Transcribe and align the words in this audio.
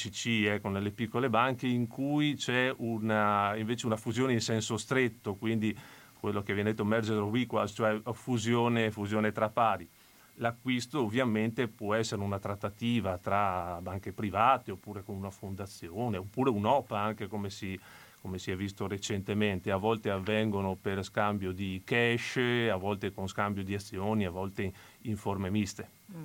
BCC, 0.00 0.46
ecco, 0.46 0.68
nelle 0.68 0.90
piccole 0.90 1.28
banche, 1.28 1.66
in 1.66 1.86
cui 1.86 2.34
c'è 2.34 2.72
una, 2.78 3.54
invece 3.56 3.86
una 3.86 3.96
fusione 3.96 4.32
in 4.32 4.40
senso 4.40 4.78
stretto, 4.78 5.34
quindi 5.34 5.76
quello 6.18 6.42
che 6.42 6.54
viene 6.54 6.70
detto 6.70 6.84
merger 6.84 7.18
of 7.18 7.34
equals, 7.34 7.72
cioè 7.72 8.00
fusione, 8.12 8.90
fusione 8.90 9.32
tra 9.32 9.50
pari. 9.50 9.88
L'acquisto 10.34 11.02
ovviamente 11.02 11.68
può 11.68 11.94
essere 11.94 12.22
una 12.22 12.38
trattativa 12.38 13.18
tra 13.18 13.78
banche 13.82 14.12
private 14.12 14.70
oppure 14.70 15.02
con 15.02 15.16
una 15.16 15.30
fondazione, 15.30 16.16
oppure 16.16 16.48
un'OPA 16.48 16.98
anche 16.98 17.26
come 17.26 17.50
si, 17.50 17.78
come 18.22 18.38
si 18.38 18.50
è 18.50 18.56
visto 18.56 18.86
recentemente, 18.86 19.70
a 19.70 19.76
volte 19.76 20.08
avvengono 20.08 20.76
per 20.80 21.04
scambio 21.04 21.52
di 21.52 21.82
cash, 21.84 22.38
a 22.70 22.76
volte 22.76 23.12
con 23.12 23.28
scambio 23.28 23.62
di 23.62 23.74
azioni, 23.74 24.24
a 24.24 24.30
volte 24.30 24.72
in 25.02 25.16
forme 25.16 25.50
miste. 25.50 25.88
Mm. 26.14 26.24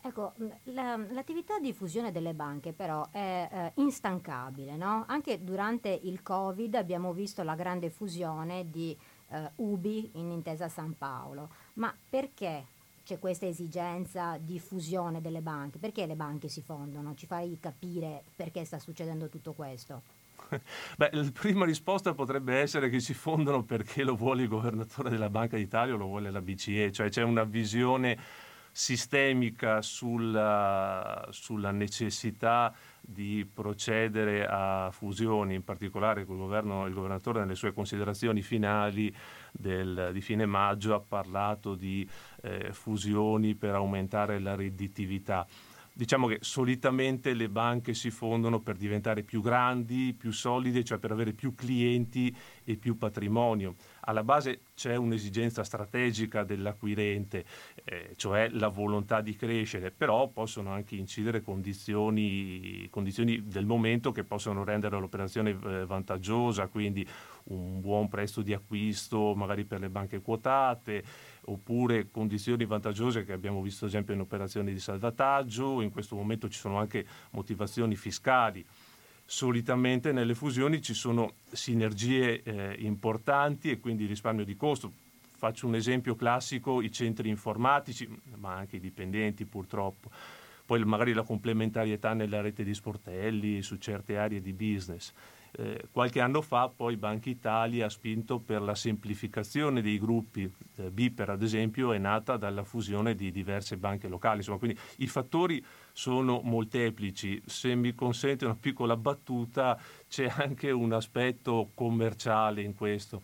Ecco, 0.00 0.34
la, 0.64 0.96
l'attività 1.10 1.58
di 1.58 1.72
fusione 1.72 2.12
delle 2.12 2.32
banche 2.32 2.72
però 2.72 3.08
è 3.10 3.48
eh, 3.50 3.72
instancabile, 3.82 4.76
no? 4.76 5.04
Anche 5.08 5.42
durante 5.42 5.88
il 5.88 6.22
Covid 6.22 6.76
abbiamo 6.76 7.12
visto 7.12 7.42
la 7.42 7.56
grande 7.56 7.90
fusione 7.90 8.70
di 8.70 8.96
eh, 9.30 9.50
UBI 9.56 10.12
in 10.14 10.30
Intesa 10.30 10.68
San 10.68 10.96
Paolo, 10.96 11.50
ma 11.74 11.94
perché 12.08 12.66
c'è 13.04 13.18
questa 13.18 13.46
esigenza 13.46 14.38
di 14.38 14.60
fusione 14.60 15.20
delle 15.20 15.40
banche? 15.40 15.78
Perché 15.78 16.06
le 16.06 16.14
banche 16.14 16.48
si 16.48 16.62
fondono? 16.62 17.14
Ci 17.14 17.26
fai 17.26 17.58
capire 17.58 18.22
perché 18.36 18.64
sta 18.64 18.78
succedendo 18.78 19.28
tutto 19.28 19.52
questo? 19.52 20.02
Beh, 20.96 21.10
la 21.12 21.30
prima 21.32 21.64
risposta 21.64 22.14
potrebbe 22.14 22.58
essere 22.58 22.88
che 22.88 23.00
si 23.00 23.14
fondono 23.14 23.64
perché 23.64 24.04
lo 24.04 24.14
vuole 24.14 24.42
il 24.42 24.48
governatore 24.48 25.10
della 25.10 25.30
Banca 25.30 25.56
d'Italia 25.56 25.94
o 25.94 25.96
lo 25.96 26.06
vuole 26.06 26.30
la 26.30 26.40
BCE, 26.40 26.92
cioè 26.92 27.08
c'è 27.08 27.22
una 27.22 27.44
visione 27.44 28.46
sistemica 28.72 29.82
sulla, 29.82 31.26
sulla 31.30 31.70
necessità 31.70 32.74
di 33.00 33.48
procedere 33.52 34.46
a 34.46 34.90
fusioni, 34.92 35.54
in 35.54 35.64
particolare 35.64 36.20
il, 36.20 36.26
governo, 36.26 36.86
il 36.86 36.92
governatore 36.92 37.40
nelle 37.40 37.54
sue 37.54 37.72
considerazioni 37.72 38.42
finali 38.42 39.14
del, 39.52 40.10
di 40.12 40.20
fine 40.20 40.46
maggio 40.46 40.94
ha 40.94 41.00
parlato 41.00 41.74
di 41.74 42.08
eh, 42.42 42.72
fusioni 42.72 43.54
per 43.54 43.74
aumentare 43.74 44.38
la 44.38 44.54
redditività. 44.54 45.46
Diciamo 45.98 46.28
che 46.28 46.38
solitamente 46.42 47.34
le 47.34 47.48
banche 47.48 47.92
si 47.92 48.10
fondono 48.10 48.60
per 48.60 48.76
diventare 48.76 49.24
più 49.24 49.42
grandi, 49.42 50.14
più 50.16 50.30
solide, 50.30 50.84
cioè 50.84 50.98
per 50.98 51.10
avere 51.10 51.32
più 51.32 51.56
clienti 51.56 52.32
e 52.62 52.76
più 52.76 52.96
patrimonio. 52.96 53.74
Alla 54.08 54.24
base 54.24 54.60
c'è 54.74 54.96
un'esigenza 54.96 55.64
strategica 55.64 56.42
dell'acquirente, 56.42 57.44
eh, 57.84 58.14
cioè 58.16 58.48
la 58.48 58.68
volontà 58.68 59.20
di 59.20 59.36
crescere, 59.36 59.90
però 59.90 60.28
possono 60.28 60.70
anche 60.70 60.94
incidere 60.96 61.42
condizioni, 61.42 62.88
condizioni 62.88 63.46
del 63.46 63.66
momento 63.66 64.10
che 64.10 64.24
possono 64.24 64.64
rendere 64.64 64.98
l'operazione 64.98 65.50
eh, 65.50 65.84
vantaggiosa, 65.84 66.68
quindi 66.68 67.06
un 67.48 67.82
buon 67.82 68.08
prezzo 68.08 68.40
di 68.40 68.54
acquisto 68.54 69.34
magari 69.34 69.66
per 69.66 69.80
le 69.80 69.90
banche 69.90 70.22
quotate, 70.22 71.04
oppure 71.44 72.10
condizioni 72.10 72.64
vantaggiose 72.64 73.26
che 73.26 73.34
abbiamo 73.34 73.60
visto 73.60 73.84
ad 73.84 73.90
esempio 73.90 74.14
in 74.14 74.20
operazioni 74.20 74.72
di 74.72 74.80
salvataggio, 74.80 75.82
in 75.82 75.90
questo 75.90 76.16
momento 76.16 76.48
ci 76.48 76.58
sono 76.58 76.78
anche 76.78 77.04
motivazioni 77.32 77.94
fiscali. 77.94 78.64
Solitamente 79.30 80.10
nelle 80.10 80.34
fusioni 80.34 80.80
ci 80.80 80.94
sono 80.94 81.34
sinergie 81.52 82.42
eh, 82.42 82.76
importanti 82.78 83.70
e 83.70 83.78
quindi 83.78 84.06
risparmio 84.06 84.42
di 84.42 84.56
costo. 84.56 84.90
Faccio 85.36 85.66
un 85.66 85.74
esempio 85.74 86.16
classico, 86.16 86.80
i 86.80 86.90
centri 86.90 87.28
informatici, 87.28 88.08
ma 88.36 88.54
anche 88.54 88.76
i 88.76 88.80
dipendenti 88.80 89.44
purtroppo. 89.44 90.10
Poi 90.64 90.82
magari 90.82 91.12
la 91.12 91.24
complementarietà 91.24 92.14
nella 92.14 92.40
rete 92.40 92.64
di 92.64 92.72
sportelli 92.72 93.60
su 93.60 93.76
certe 93.76 94.16
aree 94.16 94.40
di 94.40 94.54
business 94.54 95.12
eh, 95.52 95.86
qualche 95.90 96.20
anno 96.20 96.42
fa 96.42 96.68
poi 96.68 96.96
Banca 96.96 97.28
Italia 97.28 97.86
ha 97.86 97.90
spinto 97.90 98.38
per 98.38 98.60
la 98.60 98.74
semplificazione 98.74 99.80
dei 99.80 99.98
gruppi, 99.98 100.50
eh, 100.76 100.90
Biper 100.90 101.30
ad 101.30 101.42
esempio 101.42 101.92
è 101.92 101.98
nata 101.98 102.36
dalla 102.36 102.64
fusione 102.64 103.14
di 103.14 103.30
diverse 103.30 103.76
banche 103.76 104.08
locali, 104.08 104.38
insomma 104.38 104.58
quindi 104.58 104.78
i 104.96 105.06
fattori 105.06 105.64
sono 105.98 106.42
molteplici, 106.44 107.42
se 107.44 107.74
mi 107.74 107.92
consente 107.92 108.44
una 108.44 108.54
piccola 108.54 108.96
battuta 108.96 109.76
c'è 110.08 110.32
anche 110.32 110.70
un 110.70 110.92
aspetto 110.92 111.72
commerciale 111.74 112.62
in 112.62 112.76
questo. 112.76 113.20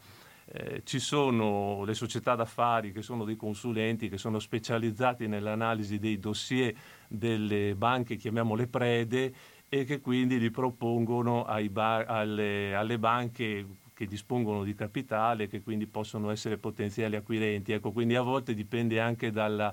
Eh, 0.46 0.82
ci 0.82 0.98
sono 0.98 1.84
le 1.84 1.94
società 1.94 2.34
d'affari 2.34 2.90
che 2.90 3.00
sono 3.00 3.24
dei 3.24 3.36
consulenti 3.36 4.08
che 4.08 4.18
sono 4.18 4.40
specializzati 4.40 5.28
nell'analisi 5.28 6.00
dei 6.00 6.18
dossier 6.18 6.74
delle 7.06 7.76
banche, 7.76 8.16
chiamiamole 8.16 8.66
prede, 8.66 9.32
e 9.68 9.84
che 9.84 10.00
quindi 10.00 10.40
li 10.40 10.50
propongono 10.50 11.46
ba- 11.70 12.04
alle, 12.06 12.74
alle 12.74 12.98
banche 12.98 13.66
che 13.94 14.06
dispongono 14.06 14.64
di 14.64 14.74
capitale, 14.74 15.46
che 15.46 15.62
quindi 15.62 15.86
possono 15.86 16.30
essere 16.30 16.58
potenziali 16.58 17.14
acquirenti. 17.14 17.70
Ecco, 17.70 17.92
quindi 17.92 18.16
a 18.16 18.22
volte 18.22 18.52
dipende 18.52 18.98
anche 18.98 19.30
dalla 19.30 19.72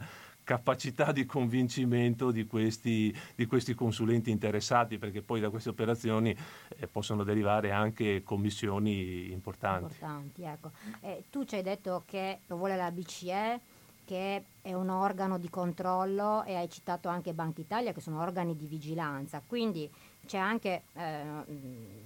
capacità 0.52 1.14
di 1.14 1.26
convincimento 1.26 2.30
di 2.30 2.46
questi, 2.46 3.18
di 3.36 3.46
questi 3.46 3.74
consulenti 3.74 4.32
interessati, 4.32 4.98
perché 4.98 5.22
poi 5.22 5.40
da 5.40 5.50
queste 5.50 5.70
operazioni 5.70 6.36
eh, 6.76 6.88
possono 6.88 7.24
derivare 7.24 7.72
anche 7.72 8.22
commissioni 8.22 9.32
importanti. 9.32 9.84
importanti 9.84 10.44
ecco. 10.44 10.72
eh, 11.00 11.24
tu 11.30 11.46
ci 11.46 11.56
hai 11.56 11.62
detto 11.62 12.04
che 12.06 12.40
lo 12.48 12.58
vuole 12.58 12.76
la 12.76 12.92
BCE, 12.92 13.62
che 14.04 14.44
è 14.62 14.74
un 14.74 14.90
organo 14.90 15.38
di 15.38 15.50
controllo 15.50 16.44
e 16.44 16.56
hai 16.56 16.70
citato 16.70 17.08
anche 17.08 17.32
Banca 17.32 17.62
Italia 17.62 17.94
che 17.94 18.02
sono 18.02 18.20
organi 18.20 18.54
di 18.58 18.66
vigilanza, 18.66 19.42
quindi 19.46 19.90
c'è 20.26 20.38
anche, 20.38 20.84
eh, 20.94 21.24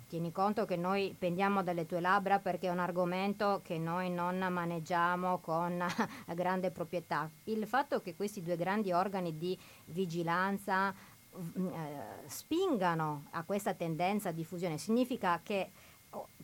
tieni 0.08 0.32
conto 0.32 0.66
che 0.66 0.76
noi 0.76 1.16
pendiamo 1.18 1.64
dalle 1.64 1.86
tue 1.86 2.00
labbra 2.00 2.40
perché 2.40 2.68
è 2.68 2.72
un 2.72 2.80
argomento 2.80 3.62
che 3.64 3.78
noi 3.78 4.10
non 4.10 4.38
maneggiamo 4.38 5.40
con 5.40 5.84
grande 6.34 6.72
proprietà. 6.72 7.30
Il 7.46 7.68
fatto 7.68 8.02
che 8.02 8.16
questi 8.16 8.42
due 8.42 8.56
grandi 8.56 8.92
organi 8.92 9.38
di 9.38 9.58
vigilanza 9.86 10.94
mm, 10.94 11.68
eh, 11.68 12.04
spingano 12.28 13.26
a 13.32 13.44
questa 13.44 13.74
tendenza 13.74 14.32
di 14.32 14.44
fusione 14.44 14.78
significa 14.78 15.40
che 15.44 15.72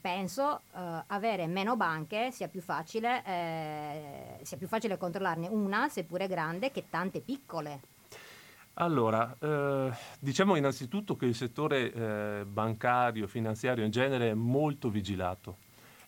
penso 0.02 0.62
eh, 0.76 1.04
avere 1.08 1.48
meno 1.48 1.76
banche 1.76 2.32
sia 2.32 2.48
più, 2.48 2.62
facile, 2.62 3.24
eh, 3.26 4.40
sia 4.42 4.58
più 4.58 4.68
facile 4.68 4.98
controllarne 4.98 5.48
una, 5.48 5.88
seppure 5.88 6.28
grande, 6.28 6.72
che 6.72 6.90
tante 6.90 7.22
piccole. 7.22 8.00
Allora, 8.76 9.36
eh, 9.40 9.92
diciamo 10.20 10.56
innanzitutto 10.56 11.18
che 11.18 11.26
il 11.26 11.36
settore 11.36 11.92
eh, 11.92 12.46
bancario, 12.46 13.28
finanziario 13.28 13.84
in 13.84 13.92
genere 13.92 14.30
è 14.30 14.34
molto 14.34 14.90
vigilato. 14.90 15.58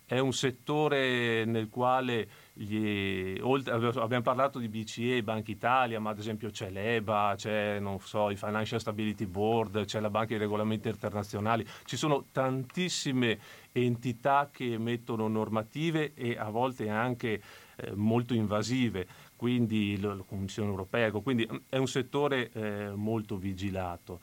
È 0.05 0.19
un 0.19 0.33
settore 0.33 1.45
nel 1.45 1.69
quale 1.69 2.27
gli, 2.53 3.37
oltre, 3.41 3.73
abbiamo 3.73 4.21
parlato 4.21 4.59
di 4.59 4.67
BCE, 4.67 5.23
Banca 5.23 5.49
Italia, 5.49 5.99
ma 5.99 6.11
ad 6.11 6.19
esempio 6.19 6.51
c'è 6.51 6.69
l'EBA, 6.69 7.33
c'è 7.35 7.81
so, 8.01 8.29
il 8.29 8.37
Financial 8.37 8.79
Stability 8.79 9.25
Board, 9.25 9.85
c'è 9.85 9.99
la 9.99 10.09
Banca 10.09 10.29
dei 10.29 10.37
Regolamenti 10.37 10.89
Internazionali, 10.89 11.65
ci 11.85 11.97
sono 11.97 12.25
tantissime 12.31 13.39
entità 13.71 14.49
che 14.51 14.73
emettono 14.73 15.27
normative 15.27 16.13
e 16.13 16.37
a 16.37 16.49
volte 16.49 16.89
anche 16.89 17.41
eh, 17.75 17.91
molto 17.95 18.33
invasive, 18.33 19.07
quindi 19.43 19.99
la, 19.99 20.15
Commissione 20.25 20.69
Europea, 20.69 21.07
ecco, 21.07 21.19
quindi 21.19 21.45
è 21.67 21.75
un 21.75 21.89
settore 21.89 22.49
eh, 22.53 22.91
molto 22.95 23.35
vigilato 23.35 24.21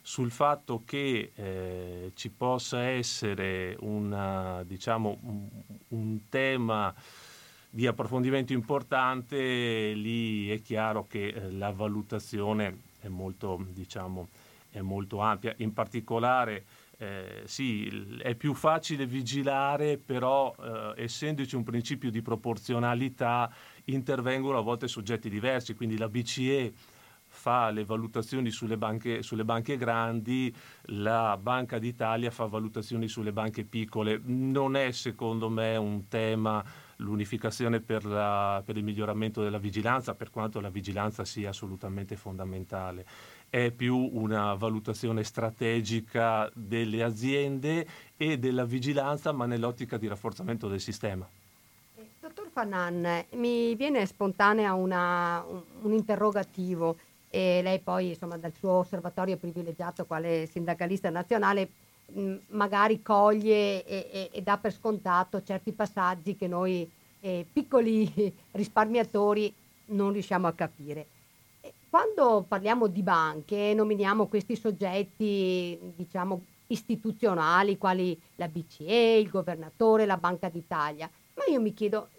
sul 0.00 0.30
fatto 0.30 0.82
che 0.84 1.32
eh, 1.34 2.12
ci 2.14 2.30
possa 2.30 2.82
essere 2.82 3.76
una, 3.80 4.62
diciamo, 4.62 5.18
un, 5.22 5.48
un, 5.88 6.20
tema 6.28 6.94
di 7.68 7.88
approfondimento 7.88 8.52
importante, 8.52 9.92
lì 9.92 10.48
è 10.50 10.62
chiaro 10.62 11.08
che 11.08 11.26
eh, 11.26 11.50
la 11.50 11.72
valutazione 11.72 12.82
è 13.00 13.08
molto, 13.08 13.66
diciamo, 13.70 14.28
è 14.70 14.80
molto 14.82 15.18
ampia. 15.18 15.52
In 15.56 15.72
particolare 15.72 16.64
eh, 16.96 17.42
sì, 17.46 18.18
è 18.22 18.36
più 18.36 18.54
facile 18.54 19.04
vigilare, 19.04 19.96
però 19.96 20.54
eh, 20.62 21.02
essendoci 21.02 21.56
un 21.56 21.64
principio 21.64 22.10
di 22.10 22.22
proporzionalità 22.22 23.50
intervengono 23.84 24.58
a 24.58 24.62
volte 24.62 24.88
soggetti 24.88 25.28
diversi, 25.28 25.74
quindi 25.74 25.96
la 25.96 26.08
BCE 26.08 26.72
fa 27.32 27.70
le 27.70 27.84
valutazioni 27.84 28.50
sulle 28.50 28.76
banche, 28.76 29.22
sulle 29.22 29.44
banche, 29.44 29.76
grandi, 29.76 30.54
la 30.86 31.38
Banca 31.40 31.78
d'Italia 31.78 32.30
fa 32.30 32.46
valutazioni 32.46 33.08
sulle 33.08 33.32
banche 33.32 33.64
piccole. 33.64 34.20
Non 34.24 34.76
è 34.76 34.90
secondo 34.90 35.48
me 35.48 35.76
un 35.76 36.08
tema 36.08 36.62
l'unificazione 36.96 37.80
per, 37.80 38.04
la, 38.04 38.62
per 38.64 38.76
il 38.76 38.84
miglioramento 38.84 39.42
della 39.42 39.58
vigilanza, 39.58 40.14
per 40.14 40.30
quanto 40.30 40.60
la 40.60 40.70
vigilanza 40.70 41.24
sia 41.24 41.48
assolutamente 41.50 42.16
fondamentale 42.16 43.06
è 43.50 43.72
più 43.72 43.96
una 43.96 44.54
valutazione 44.54 45.24
strategica 45.24 46.48
delle 46.54 47.02
aziende 47.02 47.86
e 48.16 48.38
della 48.38 48.64
vigilanza, 48.64 49.32
ma 49.32 49.44
nell'ottica 49.44 49.98
di 49.98 50.06
rafforzamento 50.06 50.68
del 50.68 50.80
sistema. 50.80 51.28
Fanan, 52.52 53.24
mi 53.32 53.74
viene 53.74 54.04
spontanea 54.06 54.74
una, 54.74 55.44
un, 55.82 55.92
interrogativo. 55.92 56.96
e 57.30 57.60
lei 57.62 57.78
poi 57.78 58.08
insomma 58.08 58.36
dal 58.36 58.52
suo 58.52 58.72
osservatorio 58.78 59.36
privilegiato 59.36 60.04
quale 60.04 60.46
sindacalista 60.46 61.10
nazionale 61.10 61.68
mh, 62.06 62.34
magari 62.48 63.02
coglie 63.02 63.84
e, 63.84 64.08
e, 64.10 64.30
e, 64.32 64.42
dà 64.42 64.58
per 64.58 64.72
scontato 64.72 65.42
certi 65.42 65.72
passaggi 65.72 66.36
che 66.36 66.48
noi 66.48 66.90
eh, 67.20 67.46
piccoli 67.50 68.34
risparmiatori 68.52 69.54
non 69.86 70.12
riusciamo 70.12 70.46
a 70.46 70.52
capire. 70.52 71.06
Quando 71.88 72.44
parliamo 72.46 72.86
di 72.86 73.02
banche 73.02 73.74
nominiamo 73.74 74.26
questi 74.26 74.56
soggetti 74.56 75.78
diciamo 75.96 76.44
istituzionali 76.68 77.78
quali 77.78 78.18
la 78.36 78.46
BCE, 78.46 79.18
il 79.18 79.28
governatore, 79.28 80.06
la 80.06 80.16
Banca 80.16 80.48
d'Italia, 80.48 81.10
ma 81.34 81.44
io 81.52 81.60
mi 81.60 81.74
chiedo 81.74 82.10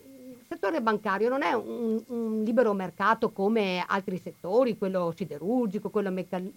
settore 0.51 0.81
bancario 0.81 1.30
non 1.30 1.44
è 1.44 1.53
un, 1.53 2.03
un, 2.07 2.44
libero 2.44 2.74
mercato 2.74 3.31
come 3.31 3.86
altri 3.88 4.18
settori, 4.18 4.77
quello 4.77 5.13
siderurgico, 5.15 5.89
quello 5.89 6.12
mecal- 6.12 6.51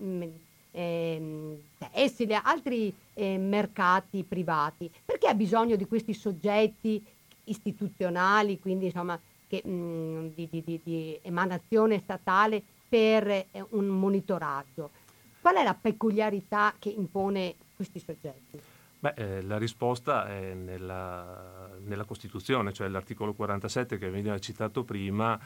eh, 0.72 1.60
tessile, 1.92 2.40
altri 2.42 2.92
eh, 3.14 3.38
mercati 3.38 4.24
privati. 4.24 4.90
Perché 5.04 5.28
ha 5.28 5.34
bisogno 5.34 5.76
di 5.76 5.86
questi 5.86 6.12
soggetti 6.12 7.00
istituzionali, 7.44 8.58
quindi 8.58 8.86
insomma 8.86 9.18
che, 9.46 9.62
mh, 9.64 10.32
di, 10.34 10.48
di, 10.50 10.62
di, 10.64 10.80
di, 10.82 11.18
emanazione 11.22 12.00
statale 12.00 12.60
per 12.88 13.28
eh, 13.28 13.46
un 13.70 13.86
monitoraggio? 13.86 14.90
Qual 15.40 15.54
è 15.54 15.62
la 15.62 15.76
peculiarità 15.80 16.74
che 16.80 16.88
impone 16.88 17.54
questi 17.76 18.00
soggetti? 18.00 18.60
Beh, 19.04 19.12
eh, 19.16 19.42
la 19.42 19.58
risposta 19.58 20.26
è 20.28 20.54
nella, 20.54 21.68
nella, 21.80 22.04
Costituzione, 22.06 22.72
cioè 22.72 22.88
l'articolo 22.88 23.34
47 23.34 23.98
che 23.98 24.08
veniva 24.08 24.38
citato 24.38 24.82
prima, 24.82 25.38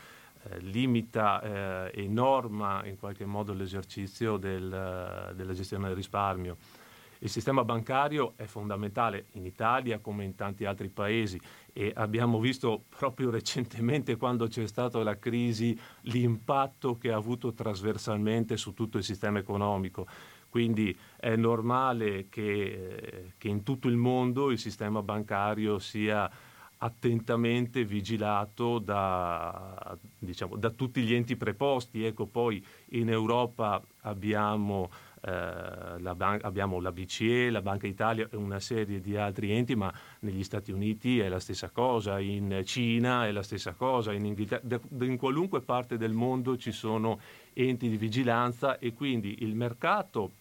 eh, 0.45 0.61
limita 0.61 1.91
eh, 1.91 1.91
e 1.93 2.07
norma 2.07 2.87
in 2.87 2.97
qualche 2.97 3.25
modo 3.25 3.53
l'esercizio 3.53 4.37
del, 4.37 5.33
della 5.35 5.53
gestione 5.55 5.89
del 5.89 5.97
risparmio. 5.97 6.57
Il 7.21 7.31
sistema 7.31 7.65
bancario 7.65 8.35
è 8.37 8.45
fondamentale 8.45 9.27
in 9.33 9.45
Italia 9.45 9.99
come 9.99 10.23
in 10.23 10.37
tanti 10.37 10.65
altri 10.65 10.89
paesi 10.89 11.41
e 11.73 11.91
abbiamo 11.97 12.39
visto 12.39 12.85
proprio 12.89 13.29
recentemente 13.29 14.15
quando 14.15 14.47
c'è 14.47 14.69
stata 14.69 15.03
la 15.03 15.19
crisi 15.19 15.77
l'impatto 16.03 16.97
che 16.97 17.11
ha 17.11 17.17
avuto 17.17 17.53
trasversalmente 17.53 18.57
su 18.57 18.73
tutto 18.73 18.99
il 18.99 19.05
sistema 19.05 19.41
economico 19.41 20.07
quindi 20.59 20.99
è 21.17 21.37
normale 21.37 22.27
che, 22.29 22.43
eh, 22.43 23.33
che 23.39 23.47
in 23.47 23.63
tutto 23.63 23.87
il 23.87 23.95
mondo 23.95 24.51
il 24.51 24.59
sistema 24.59 25.03
bancario 25.03 25.79
sia 25.79 26.29
attentamente 26.79 27.85
vigilato 27.85 28.81
da, 28.81 29.97
diciamo, 30.19 30.57
da, 30.57 30.71
tutti 30.71 31.03
gli 31.03 31.15
enti 31.15 31.37
preposti. 31.37 32.05
Ecco, 32.05 32.27
poi 32.27 32.65
in 32.91 33.09
Europa 33.09 33.81
abbiamo, 34.03 34.91
eh, 35.23 36.01
la, 36.01 36.15
ban- 36.17 36.41
abbiamo, 36.43 36.81
la 36.81 36.91
BCE, 36.91 37.51
la 37.51 37.63
Banca 37.63 37.87
Italia 37.87 38.29
e 38.29 38.37
una 38.37 38.59
serie 38.59 39.01
di 39.01 39.17
altri 39.17 39.53
enti, 39.53 39.77
ma 39.77 39.93
negli 40.21 40.43
Stati 40.43 40.73
Uniti 40.73 41.21
è 41.21 41.29
la 41.29 41.39
stessa 41.39 41.71
cosa, 41.71 42.19
in 42.19 42.63
Cina 42.65 43.29
è 43.29 43.31
la 43.31 43.45
stessa 43.45 43.75
cosa, 43.75 44.13
in, 44.13 44.25
Inghilterra, 44.25 44.81
in 45.03 45.17
qualunque 45.17 45.61
parte 45.61 45.97
del 45.97 46.13
mondo 46.13 46.57
ci 46.57 46.73
sono 46.73 47.21
enti 47.53 47.89
di 47.89 47.97
vigilanza 47.97 48.79
e 48.79 48.93
quindi 48.93 49.43
il 49.43 49.55
mercato 49.55 50.38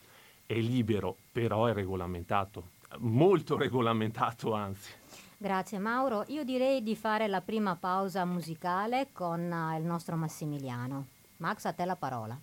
è 0.47 0.55
libero, 0.55 1.17
però 1.31 1.65
è 1.65 1.73
regolamentato, 1.73 2.69
molto 2.99 3.55
regolamentato 3.59 4.53
anzi. 4.53 4.91
Grazie 5.37 5.77
Mauro, 5.77 6.23
io 6.29 6.43
direi 6.43 6.81
di 6.81 6.95
fare 6.95 7.27
la 7.27 7.41
prima 7.41 7.75
pausa 7.75 8.25
musicale 8.25 9.09
con 9.11 9.39
uh, 9.39 9.77
il 9.77 9.83
nostro 9.83 10.15
Massimiliano. 10.15 11.05
Max, 11.37 11.65
a 11.65 11.73
te 11.73 11.85
la 11.85 11.95
parola. 11.95 12.35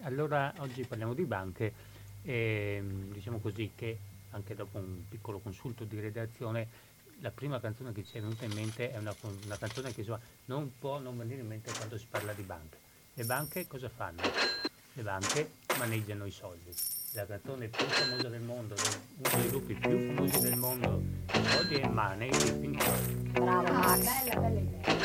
Allora, 0.00 0.52
oggi 0.58 0.82
parliamo 0.84 1.14
di 1.14 1.24
banche 1.24 1.72
e 2.22 2.82
diciamo 3.12 3.38
così 3.38 3.70
che 3.76 3.98
anche 4.30 4.56
dopo 4.56 4.78
un 4.78 5.02
piccolo 5.08 5.38
consulto 5.38 5.84
di 5.84 6.00
redazione 6.00 6.86
la 7.20 7.30
prima 7.30 7.60
canzone 7.60 7.92
che 7.92 8.04
ci 8.04 8.18
è 8.18 8.20
venuta 8.20 8.44
in 8.44 8.52
mente 8.52 8.92
è 8.92 8.98
una, 8.98 9.14
una 9.44 9.56
canzone 9.56 9.92
che 9.92 10.00
insomma, 10.00 10.20
non 10.46 10.72
può 10.78 10.98
non 10.98 11.16
venire 11.16 11.40
in 11.40 11.46
mente 11.46 11.72
quando 11.72 11.98
si 11.98 12.06
parla 12.08 12.32
di 12.32 12.42
banche. 12.42 12.78
Le 13.14 13.24
banche 13.24 13.66
cosa 13.66 13.88
fanno? 13.88 14.22
Le 14.98 15.04
banche 15.04 15.50
maneggiano 15.78 16.26
i 16.26 16.32
soldi. 16.32 16.74
La 17.12 17.24
canzone 17.24 17.68
più 17.68 17.84
famosa 17.86 18.28
del 18.30 18.40
mondo, 18.40 18.74
uno 18.74 19.40
dei 19.40 19.48
gruppi 19.48 19.74
più 19.74 20.12
famosi 20.12 20.40
del 20.40 20.56
mondo, 20.56 21.00
i 21.34 21.44
soldi 21.44 21.74
è 21.76 21.86
Money 21.86 22.30
di 22.30 22.52
Pink 22.58 22.82
Floyd. 22.82 23.30
Bravo 23.30 23.68
ah. 23.68 23.96
Bella, 23.96 24.40
bella 24.40 24.58
idea. 24.58 24.96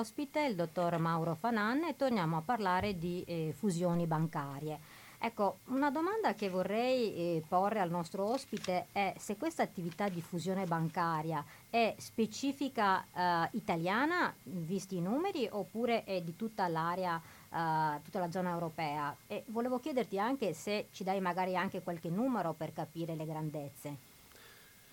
ospite, 0.00 0.44
il 0.44 0.54
dottor 0.54 0.96
Mauro 0.98 1.34
Fanan, 1.34 1.84
e 1.84 1.96
torniamo 1.96 2.38
a 2.38 2.42
parlare 2.42 2.96
di 2.96 3.22
eh, 3.26 3.52
fusioni 3.54 4.06
bancarie. 4.06 4.78
Ecco, 5.22 5.58
una 5.66 5.90
domanda 5.90 6.34
che 6.34 6.48
vorrei 6.48 7.14
eh, 7.14 7.42
porre 7.46 7.80
al 7.80 7.90
nostro 7.90 8.24
ospite 8.24 8.86
è 8.90 9.12
se 9.18 9.36
questa 9.36 9.62
attività 9.62 10.08
di 10.08 10.22
fusione 10.22 10.64
bancaria 10.64 11.44
è 11.68 11.94
specifica 11.98 13.04
eh, 13.04 13.48
italiana, 13.52 14.34
visti 14.44 14.96
i 14.96 15.02
numeri, 15.02 15.46
oppure 15.50 16.04
è 16.04 16.22
di 16.22 16.36
tutta 16.36 16.68
l'area, 16.68 17.20
eh, 17.20 18.00
tutta 18.02 18.18
la 18.18 18.30
zona 18.30 18.50
europea. 18.52 19.14
E 19.26 19.44
volevo 19.48 19.78
chiederti 19.78 20.18
anche 20.18 20.54
se 20.54 20.86
ci 20.90 21.04
dai 21.04 21.20
magari 21.20 21.54
anche 21.54 21.82
qualche 21.82 22.08
numero 22.08 22.54
per 22.54 22.72
capire 22.72 23.14
le 23.14 23.26
grandezze. 23.26 23.96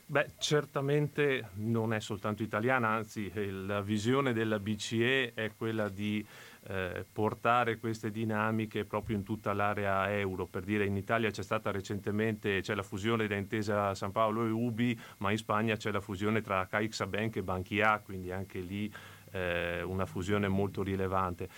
Beh, 0.10 0.32
certamente 0.40 1.52
non 1.56 1.94
è 1.94 2.02
soltanto 2.02 2.44
italiana, 2.44 2.90
anzi 2.90 3.32
la 3.66 3.82
visione 3.82 4.34
della 4.34 4.60
BCE 4.60 5.34
è 5.34 5.52
quella 5.56 5.88
di 5.88 6.26
eh, 6.70 7.06
portare 7.10 7.78
queste 7.78 8.12
dinamiche 8.12 8.84
proprio 8.84 9.16
in 9.16 9.24
tutta 9.24 9.54
l'area 9.54 10.12
euro. 10.18 10.48
Per 10.48 10.64
dire 10.64 10.86
in 10.86 10.98
Italia 10.98 11.30
c'è 11.30 11.44
stata 11.44 11.72
recentemente 11.72 12.62
c'è 12.62 12.76
la 12.76 12.84
fusione 12.84 13.28
da 13.28 13.36
Intesa 13.36 13.96
San 13.96 14.12
Paolo 14.12 14.46
e 14.46 14.50
Ubi, 14.50 15.00
ma 15.20 15.32
in 15.32 15.38
Spagna 15.38 15.76
c'è 15.78 15.92
la 15.92 16.02
fusione 16.02 16.42
tra 16.42 16.68
CaixaBank 16.68 17.38
e 17.38 17.44
Bankia, 17.44 18.00
quindi 18.00 18.32
anche 18.32 18.60
lì 18.60 18.92
eh, 19.32 19.82
una 19.82 20.06
fusione 20.06 20.48
molto 20.48 20.84
rilevante. 20.84 21.50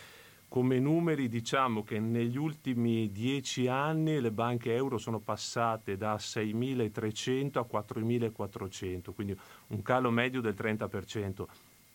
Come 0.48 0.80
numeri 0.80 1.28
diciamo 1.28 1.84
che 1.84 2.00
negli 2.00 2.38
ultimi 2.38 3.12
dieci 3.12 3.68
anni 3.68 4.20
le 4.20 4.32
banche 4.32 4.74
euro 4.74 4.98
sono 4.98 5.20
passate 5.20 5.96
da 5.96 6.16
6.300 6.16 7.60
a 7.60 7.68
4.400, 7.72 9.14
quindi 9.14 9.38
un 9.68 9.82
calo 9.84 10.10
medio 10.10 10.42
del 10.42 10.56
30% 10.58 11.46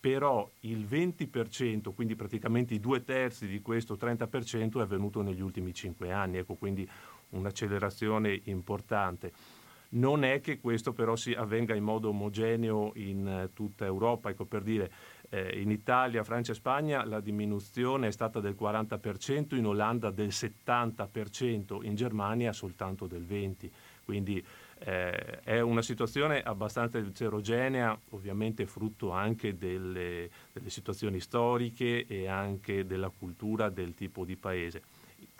però 0.04 0.46
il 0.60 0.84
20%, 0.84 1.94
quindi 1.94 2.14
praticamente 2.14 2.74
i 2.74 2.78
due 2.78 3.04
terzi 3.04 3.46
di 3.46 3.62
questo 3.62 3.94
30% 3.94 4.78
è 4.78 4.82
avvenuto 4.82 5.22
negli 5.22 5.40
ultimi 5.40 5.72
cinque 5.72 6.12
anni, 6.12 6.36
ecco 6.36 6.56
quindi 6.56 6.86
un'accelerazione 7.30 8.38
importante. 8.44 9.32
Non 9.94 10.22
è 10.22 10.42
che 10.42 10.60
questo 10.60 10.92
però 10.92 11.16
si 11.16 11.32
avvenga 11.32 11.74
in 11.74 11.84
modo 11.84 12.10
omogeneo 12.10 12.92
in 12.96 13.26
eh, 13.26 13.50
tutta 13.54 13.86
Europa, 13.86 14.28
ecco 14.28 14.44
per 14.44 14.60
dire 14.60 14.92
eh, 15.30 15.58
in 15.58 15.70
Italia, 15.70 16.22
Francia 16.22 16.52
e 16.52 16.56
Spagna 16.56 17.02
la 17.06 17.20
diminuzione 17.20 18.08
è 18.08 18.12
stata 18.12 18.40
del 18.40 18.56
40%, 18.60 19.56
in 19.56 19.64
Olanda 19.64 20.10
del 20.10 20.28
70%, 20.28 21.82
in 21.82 21.94
Germania 21.94 22.52
soltanto 22.52 23.06
del 23.06 23.24
20%, 23.26 23.70
quindi 24.04 24.44
eh, 24.80 25.40
è 25.40 25.60
una 25.60 25.82
situazione 25.82 26.42
abbastanza 26.42 26.98
eterogenea, 26.98 27.98
ovviamente 28.10 28.66
frutto 28.66 29.10
anche 29.10 29.56
delle, 29.56 30.30
delle 30.52 30.70
situazioni 30.70 31.20
storiche 31.20 32.06
e 32.06 32.26
anche 32.26 32.86
della 32.86 33.10
cultura 33.10 33.68
del 33.68 33.94
tipo 33.94 34.24
di 34.24 34.36
paese. 34.36 34.82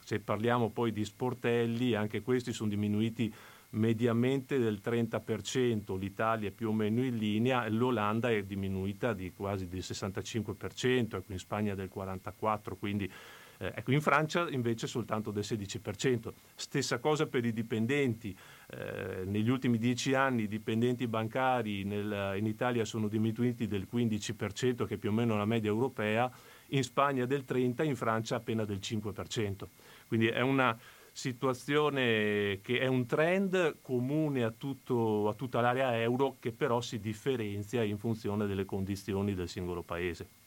Se 0.02 0.20
parliamo 0.20 0.70
poi 0.70 0.92
di 0.92 1.04
sportelli, 1.04 1.94
anche 1.94 2.22
questi 2.22 2.52
sono 2.52 2.68
diminuiti 2.68 3.32
mediamente 3.70 4.58
del 4.58 4.80
30%, 4.82 5.98
l'Italia 5.98 6.48
è 6.48 6.52
più 6.52 6.68
o 6.68 6.72
meno 6.72 7.02
in 7.02 7.16
linea, 7.16 7.68
l'Olanda 7.68 8.30
è 8.30 8.42
diminuita 8.44 9.12
di 9.12 9.32
quasi 9.32 9.66
del 9.66 9.80
65%, 9.80 11.16
ecco 11.16 11.32
in 11.32 11.38
Spagna 11.38 11.74
del 11.74 11.90
44%, 11.92 12.78
quindi 12.78 13.10
eh, 13.58 13.72
ecco, 13.74 13.92
in 13.92 14.00
Francia 14.00 14.48
invece 14.50 14.86
soltanto 14.86 15.30
del 15.30 15.44
16%. 15.46 16.32
Stessa 16.54 16.98
cosa 16.98 17.26
per 17.26 17.44
i 17.44 17.52
dipendenti. 17.52 18.36
Eh, 18.76 19.24
negli 19.24 19.48
ultimi 19.48 19.78
dieci 19.78 20.14
anni 20.14 20.42
i 20.42 20.48
dipendenti 20.48 21.06
bancari 21.06 21.84
nel, 21.84 22.34
in 22.36 22.46
Italia 22.46 22.84
sono 22.84 23.06
diminuiti 23.06 23.68
del 23.68 23.86
15%, 23.90 24.84
che 24.84 24.94
è 24.94 24.96
più 24.96 25.10
o 25.10 25.12
meno 25.12 25.36
la 25.36 25.44
media 25.44 25.70
europea, 25.70 26.30
in 26.68 26.82
Spagna 26.82 27.24
del 27.24 27.44
30%, 27.46 27.84
in 27.84 27.94
Francia 27.94 28.36
appena 28.36 28.64
del 28.64 28.78
5%. 28.82 29.68
Quindi 30.08 30.26
è 30.26 30.40
una 30.40 30.76
situazione 31.12 32.58
che 32.60 32.80
è 32.80 32.86
un 32.86 33.06
trend 33.06 33.76
comune 33.80 34.42
a, 34.42 34.50
tutto, 34.50 35.28
a 35.28 35.34
tutta 35.34 35.60
l'area 35.60 36.00
euro 36.00 36.36
che 36.40 36.50
però 36.50 36.80
si 36.80 36.98
differenzia 36.98 37.84
in 37.84 37.98
funzione 37.98 38.46
delle 38.46 38.64
condizioni 38.64 39.34
del 39.34 39.48
singolo 39.48 39.84
paese. 39.84 40.43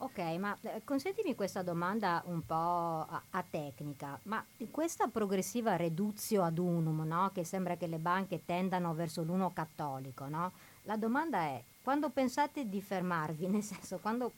Ok, 0.00 0.18
ma 0.38 0.56
eh, 0.62 0.82
consentimi 0.84 1.34
questa 1.34 1.62
domanda 1.62 2.22
un 2.26 2.46
po' 2.46 2.54
a, 2.54 3.20
a 3.30 3.44
tecnica, 3.48 4.16
ma 4.24 4.44
questa 4.70 5.08
progressiva 5.08 5.74
reduzio 5.74 6.44
ad 6.44 6.58
unum, 6.58 7.04
no? 7.04 7.32
che 7.34 7.42
sembra 7.42 7.76
che 7.76 7.88
le 7.88 7.98
banche 7.98 8.44
tendano 8.44 8.94
verso 8.94 9.24
l'uno 9.24 9.52
cattolico, 9.52 10.28
no? 10.28 10.52
la 10.82 10.96
domanda 10.96 11.38
è, 11.40 11.60
quando 11.82 12.10
pensate 12.10 12.68
di 12.68 12.80
fermarvi, 12.80 13.48
nel 13.48 13.64
senso, 13.64 13.98
quando, 13.98 14.34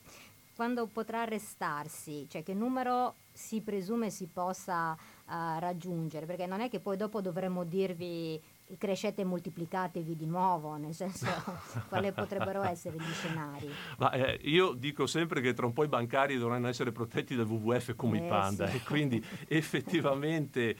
quando 0.55 0.87
potrà 0.87 1.25
restarsi, 1.25 2.27
cioè 2.27 2.41
che 2.41 2.55
numero 2.55 3.17
si 3.31 3.61
presume 3.61 4.09
si 4.09 4.25
possa 4.25 4.93
uh, 4.93 5.59
raggiungere, 5.59 6.25
perché 6.25 6.47
non 6.47 6.61
è 6.61 6.69
che 6.69 6.79
poi 6.79 6.97
dopo 6.97 7.21
dovremmo 7.21 7.65
dirvi 7.65 8.41
crescete 8.77 9.21
e 9.21 9.25
moltiplicatevi 9.25 10.15
di 10.15 10.25
nuovo, 10.25 10.75
nel 10.75 10.93
senso 10.93 11.27
quali 11.89 12.11
potrebbero 12.11 12.63
essere 12.63 12.97
gli 12.97 13.11
scenari? 13.13 13.69
Ma, 13.97 14.11
eh, 14.11 14.39
io 14.43 14.73
dico 14.73 15.05
sempre 15.05 15.41
che 15.41 15.53
tra 15.53 15.65
un 15.65 15.73
po' 15.73 15.83
i 15.83 15.87
bancari 15.87 16.37
dovranno 16.37 16.67
essere 16.67 16.91
protetti 16.91 17.35
dal 17.35 17.47
WWF 17.47 17.95
come 17.95 18.21
eh, 18.21 18.25
i 18.25 18.27
panda 18.27 18.67
sì. 18.67 18.77
e 18.77 18.81
quindi 18.81 19.23
effettivamente 19.47 20.75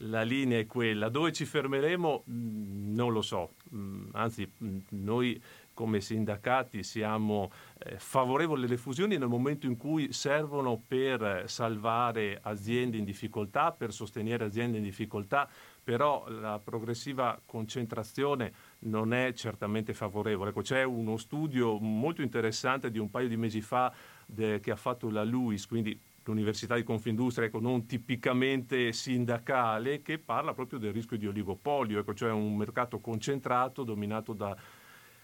la 0.00 0.22
linea 0.22 0.58
è 0.58 0.66
quella. 0.66 1.08
Dove 1.08 1.32
ci 1.32 1.44
fermeremo 1.44 2.24
mm, 2.28 2.94
non 2.94 3.12
lo 3.12 3.22
so, 3.22 3.54
mm, 3.74 4.08
anzi 4.12 4.50
mm, 4.62 4.78
noi 4.90 5.40
come 5.76 6.00
sindacati 6.00 6.82
siamo 6.82 7.50
eh, 7.78 7.98
favorevoli 7.98 8.64
alle 8.64 8.78
fusioni 8.78 9.18
nel 9.18 9.28
momento 9.28 9.66
in 9.66 9.76
cui 9.76 10.10
servono 10.10 10.80
per 10.88 11.44
salvare 11.48 12.38
aziende 12.40 12.96
in 12.96 13.04
difficoltà, 13.04 13.72
per 13.72 13.92
sostenere 13.92 14.46
aziende 14.46 14.78
in 14.78 14.82
difficoltà, 14.82 15.46
però 15.86 16.28
la 16.28 16.58
progressiva 16.58 17.40
concentrazione 17.46 18.52
non 18.80 19.14
è 19.14 19.32
certamente 19.34 19.94
favorevole. 19.94 20.50
Ecco, 20.50 20.62
c'è 20.62 20.82
uno 20.82 21.16
studio 21.16 21.78
molto 21.78 22.22
interessante 22.22 22.90
di 22.90 22.98
un 22.98 23.08
paio 23.08 23.28
di 23.28 23.36
mesi 23.36 23.60
fa 23.60 23.94
de, 24.26 24.58
che 24.58 24.72
ha 24.72 24.76
fatto 24.76 25.08
la 25.08 25.22
LUIS, 25.22 25.68
quindi 25.68 25.96
l'Università 26.24 26.74
di 26.74 26.82
Confindustria, 26.82 27.46
ecco, 27.46 27.60
non 27.60 27.86
tipicamente 27.86 28.92
sindacale, 28.92 30.02
che 30.02 30.18
parla 30.18 30.54
proprio 30.54 30.80
del 30.80 30.92
rischio 30.92 31.16
di 31.16 31.28
oligopolio, 31.28 32.00
ecco, 32.00 32.14
cioè 32.14 32.32
un 32.32 32.56
mercato 32.56 32.98
concentrato 32.98 33.84
dominato 33.84 34.32
da, 34.32 34.56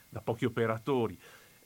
da 0.08 0.20
pochi 0.20 0.44
operatori. 0.44 1.18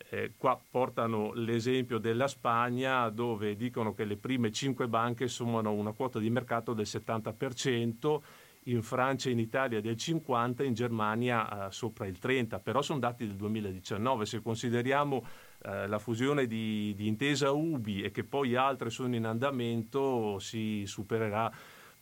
Eh, 0.08 0.32
qua 0.38 0.58
portano 0.70 1.32
l'esempio 1.34 1.98
della 1.98 2.28
Spagna 2.28 3.08
dove 3.10 3.56
dicono 3.56 3.92
che 3.92 4.04
le 4.04 4.16
prime 4.16 4.52
cinque 4.52 4.88
banche 4.88 5.26
sommano 5.26 5.72
una 5.72 5.92
quota 5.92 6.18
di 6.18 6.30
mercato 6.30 6.72
del 6.72 6.86
70%, 6.86 8.20
in 8.66 8.82
Francia 8.82 9.28
e 9.28 9.32
in 9.32 9.38
Italia 9.38 9.80
del 9.80 9.96
50, 9.96 10.64
in 10.64 10.74
Germania 10.74 11.66
eh, 11.66 11.70
sopra 11.70 12.06
il 12.06 12.18
30, 12.18 12.60
però 12.60 12.82
sono 12.82 12.98
dati 12.98 13.26
del 13.26 13.36
2019. 13.36 14.26
Se 14.26 14.40
consideriamo 14.40 15.24
eh, 15.62 15.86
la 15.86 15.98
fusione 15.98 16.46
di, 16.46 16.94
di, 16.96 17.06
Intesa 17.06 17.52
Ubi 17.52 18.02
e 18.02 18.10
che 18.10 18.24
poi 18.24 18.54
altre 18.54 18.90
sono 18.90 19.14
in 19.14 19.24
andamento, 19.24 20.38
si 20.38 20.84
supererà 20.86 21.52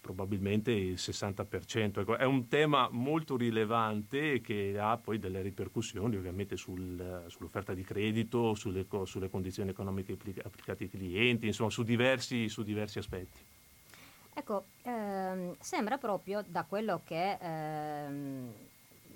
probabilmente 0.01 0.71
il 0.71 0.95
60%. 0.95 2.01
Ecco, 2.01 2.19
è 2.19 2.25
un 2.25 2.47
tema 2.49 2.89
molto 2.91 3.39
rilevante 3.39 4.43
che 4.43 4.77
ha 4.79 4.99
poi 4.99 5.19
delle 5.19 5.41
ripercussioni 5.41 6.17
ovviamente 6.17 6.59
sul, 6.59 7.25
sull'offerta 7.27 7.73
di 7.73 7.83
credito, 7.83 8.55
sulle, 8.55 8.87
sulle, 9.05 9.31
condizioni 9.31 9.71
economiche 9.71 10.13
applicate 10.13 10.85
ai 10.85 10.91
clienti, 10.91 11.47
insomma 11.47 11.71
su 11.71 11.83
diversi, 11.83 12.51
su 12.51 12.63
diversi 12.63 12.99
aspetti. 12.99 13.41
Ecco, 14.35 14.67
ehm, 14.83 15.57
sembra 15.61 15.97
proprio 15.97 16.43
da 16.47 16.65
quello 16.65 17.03
che 17.05 17.39
ehm, 17.41 18.53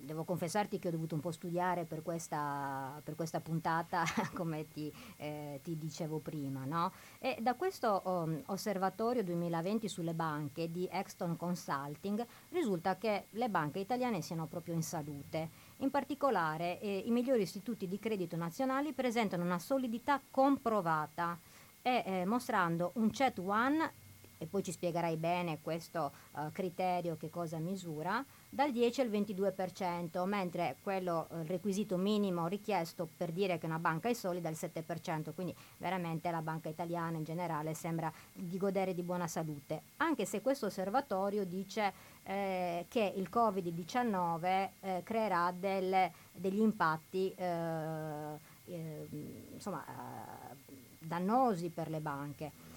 devo 0.09 0.25
confessarti 0.25 0.79
che 0.79 0.89
ho 0.89 0.91
dovuto 0.93 1.15
un 1.17 1.21
po' 1.21 1.33
studiare 1.33 1.85
per 1.85 2.03
questa, 2.03 3.01
per 3.05 3.15
questa 3.15 3.41
puntata, 3.41 4.05
come 4.33 4.69
ti, 4.69 4.93
eh, 5.17 5.61
ti, 5.63 5.77
dicevo 5.77 6.19
prima, 6.19 6.65
no? 6.65 6.93
E 7.19 7.37
da 7.41 7.55
questo 7.55 8.03
um, 8.05 8.41
osservatorio 8.47 9.25
2020 9.25 9.89
sulle 9.89 10.15
banche 10.15 10.71
di 10.71 10.89
Exton 10.91 11.37
Consulting 11.37 12.25
risulta 12.51 12.97
che 12.97 13.27
le 13.31 13.51
banche 13.51 13.81
italiane 13.81 14.23
siano 14.23 14.47
proprio 14.47 14.75
in 14.75 14.83
salute. 14.83 15.51
In 15.79 15.91
particolare 15.91 16.81
eh, 16.81 17.03
i 17.05 17.11
migliori 17.11 17.43
istituti 17.43 17.87
di 17.87 17.99
credito 17.99 18.37
nazionali 18.37 18.93
presentano 18.93 19.45
una 19.45 19.59
solidità 19.59 20.21
comprovata 20.31 21.39
e 21.83 22.03
eh, 22.07 22.25
mostrando 22.25 22.93
un 22.95 23.09
CET1 23.09 23.91
e 24.39 24.47
poi 24.47 24.63
ci 24.63 24.73
spiegherai 24.73 25.17
bene 25.17 25.61
questo 25.61 26.13
uh, 26.33 26.51
criterio 26.53 27.17
che 27.17 27.29
cosa 27.29 27.59
misura, 27.59 28.25
dal 28.49 28.73
10 28.73 29.03
al 29.03 29.09
22%, 29.09 30.25
mentre 30.25 30.77
quello, 30.83 31.29
il 31.33 31.45
requisito 31.45 31.97
minimo 31.97 32.47
richiesto 32.47 33.09
per 33.15 33.31
dire 33.31 33.59
che 33.59 33.67
una 33.67 33.79
banca 33.79 34.09
è 34.09 34.15
solida 34.15 34.49
è 34.49 34.53
il 34.53 34.59
7%, 34.59 35.35
quindi 35.35 35.55
veramente 35.77 36.31
la 36.31 36.41
banca 36.41 36.69
italiana 36.69 37.19
in 37.19 37.25
generale 37.25 37.75
sembra 37.75 38.11
di 38.33 38.57
godere 38.57 38.95
di 38.95 39.03
buona 39.03 39.27
salute, 39.27 39.83
anche 39.99 40.25
se 40.25 40.41
questo 40.41 40.67
osservatorio 40.67 41.45
dice 41.45 41.93
eh, 42.23 42.87
che 42.89 43.13
il 43.17 43.29
Covid-19 43.31 44.71
eh, 44.81 45.01
creerà 45.05 45.53
delle, 45.57 46.13
degli 46.33 46.61
impatti 46.61 47.33
eh, 47.37 48.57
eh 48.65 49.09
insomma, 49.55 49.85
eh, 49.87 50.55
dannosi 50.99 51.71
per 51.71 51.89
le 51.89 52.01
banche. 52.01 52.68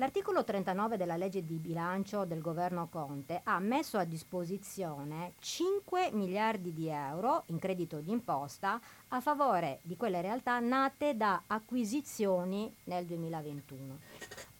L'articolo 0.00 0.44
39 0.44 0.96
della 0.96 1.18
legge 1.18 1.44
di 1.44 1.58
bilancio 1.58 2.24
del 2.24 2.40
governo 2.40 2.88
Conte 2.88 3.42
ha 3.44 3.58
messo 3.58 3.98
a 3.98 4.04
disposizione 4.04 5.34
5 5.40 6.08
miliardi 6.12 6.72
di 6.72 6.88
euro 6.88 7.42
in 7.48 7.58
credito 7.58 8.00
d'imposta 8.00 8.80
a 9.08 9.20
favore 9.20 9.80
di 9.82 9.98
quelle 9.98 10.22
realtà 10.22 10.58
nate 10.58 11.18
da 11.18 11.42
acquisizioni 11.46 12.74
nel 12.84 13.04
2021. 13.04 13.98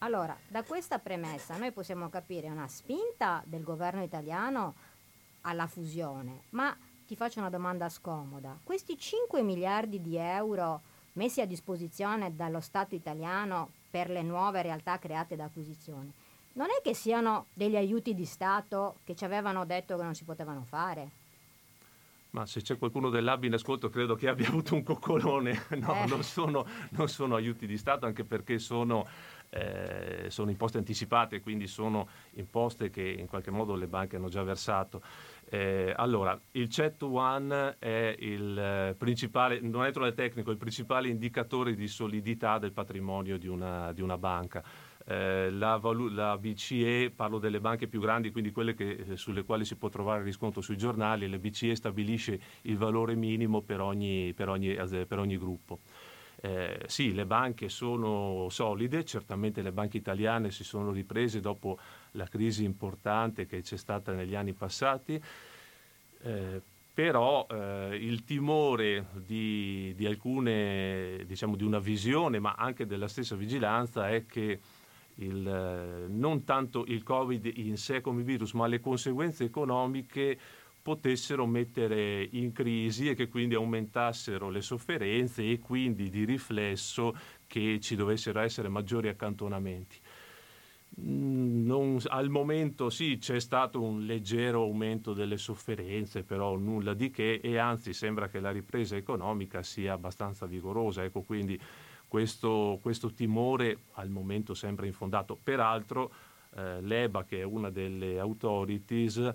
Allora, 0.00 0.36
da 0.46 0.62
questa 0.62 0.98
premessa 0.98 1.56
noi 1.56 1.72
possiamo 1.72 2.10
capire 2.10 2.50
una 2.50 2.68
spinta 2.68 3.42
del 3.46 3.62
governo 3.62 4.02
italiano 4.02 4.74
alla 5.40 5.66
fusione, 5.66 6.42
ma 6.50 6.76
ti 7.06 7.16
faccio 7.16 7.38
una 7.38 7.48
domanda 7.48 7.88
scomoda. 7.88 8.58
Questi 8.62 8.98
5 8.98 9.40
miliardi 9.40 10.02
di 10.02 10.16
euro 10.16 10.82
messi 11.14 11.40
a 11.40 11.46
disposizione 11.46 12.36
dallo 12.36 12.60
Stato 12.60 12.94
italiano 12.94 13.78
per 13.90 14.08
le 14.08 14.22
nuove 14.22 14.62
realtà 14.62 14.98
create 14.98 15.36
da 15.36 15.44
acquisizioni, 15.44 16.12
non 16.52 16.66
è 16.66 16.82
che 16.82 16.94
siano 16.94 17.46
degli 17.52 17.76
aiuti 17.76 18.14
di 18.14 18.24
Stato 18.24 18.96
che 19.04 19.14
ci 19.14 19.24
avevano 19.24 19.64
detto 19.64 19.96
che 19.96 20.02
non 20.02 20.14
si 20.14 20.24
potevano 20.24 20.64
fare? 20.64 21.18
Ma 22.30 22.46
se 22.46 22.60
c'è 22.60 22.78
qualcuno 22.78 23.10
dell'ABI 23.10 23.48
in 23.48 23.54
ascolto 23.54 23.90
credo 23.90 24.14
che 24.14 24.28
abbia 24.28 24.48
avuto 24.48 24.74
un 24.74 24.82
coccolone. 24.82 25.66
No, 25.80 25.94
eh. 25.94 26.06
non, 26.06 26.22
sono, 26.22 26.66
non, 26.90 27.08
sono, 27.08 27.34
aiuti 27.34 27.66
di 27.66 27.78
Stato 27.78 28.06
anche 28.06 28.24
perché 28.24 28.58
sono, 28.58 29.06
eh, 29.48 30.26
sono 30.28 30.50
imposte 30.50 30.78
anticipate, 30.78 31.40
quindi 31.40 31.66
sono 31.66 32.08
imposte 32.32 32.90
che 32.90 33.02
in 33.02 33.26
qualche 33.26 33.50
modo 33.50 33.74
le 33.74 33.86
banche 33.86 34.16
hanno 34.16 34.28
già 34.28 34.42
versato. 34.42 35.02
Eh, 35.52 35.92
allora, 35.96 36.40
il 36.52 36.68
CET 36.68 37.02
One 37.02 37.76
è 37.80 38.14
il 38.20 38.56
eh, 38.56 38.94
principale, 38.96 39.58
non 39.60 39.84
entro 39.84 40.04
nel 40.04 40.14
tecnico, 40.14 40.52
il 40.52 40.56
principale 40.56 41.08
indicatore 41.08 41.74
di 41.74 41.88
solidità 41.88 42.58
del 42.58 42.70
patrimonio 42.70 43.36
di 43.36 43.48
una, 43.48 43.92
di 43.92 44.00
una 44.00 44.16
banca. 44.16 44.62
Eh, 45.04 45.50
la, 45.50 45.76
valu- 45.78 46.12
la, 46.12 46.38
BCE, 46.38 47.10
parlo 47.16 47.40
delle 47.40 47.58
banche 47.58 47.88
più 47.88 48.00
grandi, 48.00 48.30
quindi 48.30 48.52
quelle 48.52 48.74
che, 48.74 48.90
eh, 49.08 49.16
sulle 49.16 49.42
quali 49.42 49.64
si 49.64 49.74
può 49.74 49.88
trovare 49.88 50.22
riscontro 50.22 50.60
sui 50.60 50.76
giornali, 50.76 51.28
la 51.28 51.38
BCE 51.38 51.74
stabilisce 51.74 52.40
il 52.62 52.76
valore 52.76 53.16
minimo 53.16 53.60
per 53.62 53.80
ogni, 53.80 54.32
per 54.34 54.48
ogni, 54.48 54.72
per 54.74 55.18
ogni 55.18 55.36
gruppo. 55.36 55.80
Eh, 56.42 56.84
sì, 56.86 57.12
le 57.12 57.26
banche 57.26 57.68
sono 57.68 58.48
solide, 58.48 59.04
certamente 59.04 59.60
le 59.60 59.72
banche 59.72 59.98
italiane 59.98 60.50
si 60.50 60.64
sono 60.64 60.90
riprese 60.90 61.40
dopo 61.40 61.78
la 62.12 62.26
crisi 62.26 62.64
importante 62.64 63.44
che 63.44 63.60
c'è 63.60 63.76
stata 63.76 64.12
negli 64.12 64.34
anni 64.34 64.54
passati, 64.54 65.22
eh, 66.22 66.62
però 66.94 67.46
eh, 67.50 67.98
il 68.00 68.24
timore 68.24 69.08
di, 69.12 69.92
di, 69.94 70.06
alcune, 70.06 71.24
diciamo 71.26 71.56
di 71.56 71.64
una 71.64 71.78
visione, 71.78 72.38
ma 72.38 72.54
anche 72.56 72.86
della 72.86 73.08
stessa 73.08 73.36
vigilanza 73.36 74.08
è 74.08 74.24
che 74.24 74.60
il, 75.16 76.06
non 76.08 76.44
tanto 76.44 76.86
il 76.86 77.02
Covid 77.02 77.50
in 77.58 77.76
sé 77.76 78.00
come 78.00 78.22
virus, 78.22 78.52
ma 78.52 78.66
le 78.66 78.80
conseguenze 78.80 79.44
economiche 79.44 80.38
potessero 80.90 81.46
mettere 81.46 82.26
in 82.32 82.50
crisi 82.50 83.10
e 83.10 83.14
che 83.14 83.28
quindi 83.28 83.54
aumentassero 83.54 84.50
le 84.50 84.60
sofferenze 84.60 85.48
e 85.48 85.60
quindi 85.60 86.10
di 86.10 86.24
riflesso 86.24 87.16
che 87.46 87.78
ci 87.78 87.94
dovessero 87.94 88.40
essere 88.40 88.68
maggiori 88.68 89.06
accantonamenti. 89.06 89.96
Mm, 91.00 91.64
non, 91.64 92.00
al 92.06 92.28
momento 92.28 92.90
sì, 92.90 93.18
c'è 93.18 93.38
stato 93.38 93.80
un 93.80 94.04
leggero 94.04 94.62
aumento 94.62 95.12
delle 95.12 95.36
sofferenze, 95.36 96.24
però 96.24 96.56
nulla 96.56 96.92
di 96.92 97.12
che 97.12 97.38
e 97.40 97.56
anzi 97.56 97.92
sembra 97.92 98.26
che 98.26 98.40
la 98.40 98.50
ripresa 98.50 98.96
economica 98.96 99.62
sia 99.62 99.92
abbastanza 99.92 100.46
vigorosa. 100.46 101.04
Ecco, 101.04 101.22
quindi 101.22 101.56
questo, 102.08 102.80
questo 102.82 103.12
timore 103.12 103.82
al 103.92 104.08
momento 104.08 104.54
sembra 104.54 104.86
infondato. 104.86 105.38
Peraltro 105.40 106.10
eh, 106.56 106.80
l'EBA, 106.80 107.22
che 107.22 107.38
è 107.38 107.44
una 107.44 107.70
delle 107.70 108.18
authorities, 108.18 109.34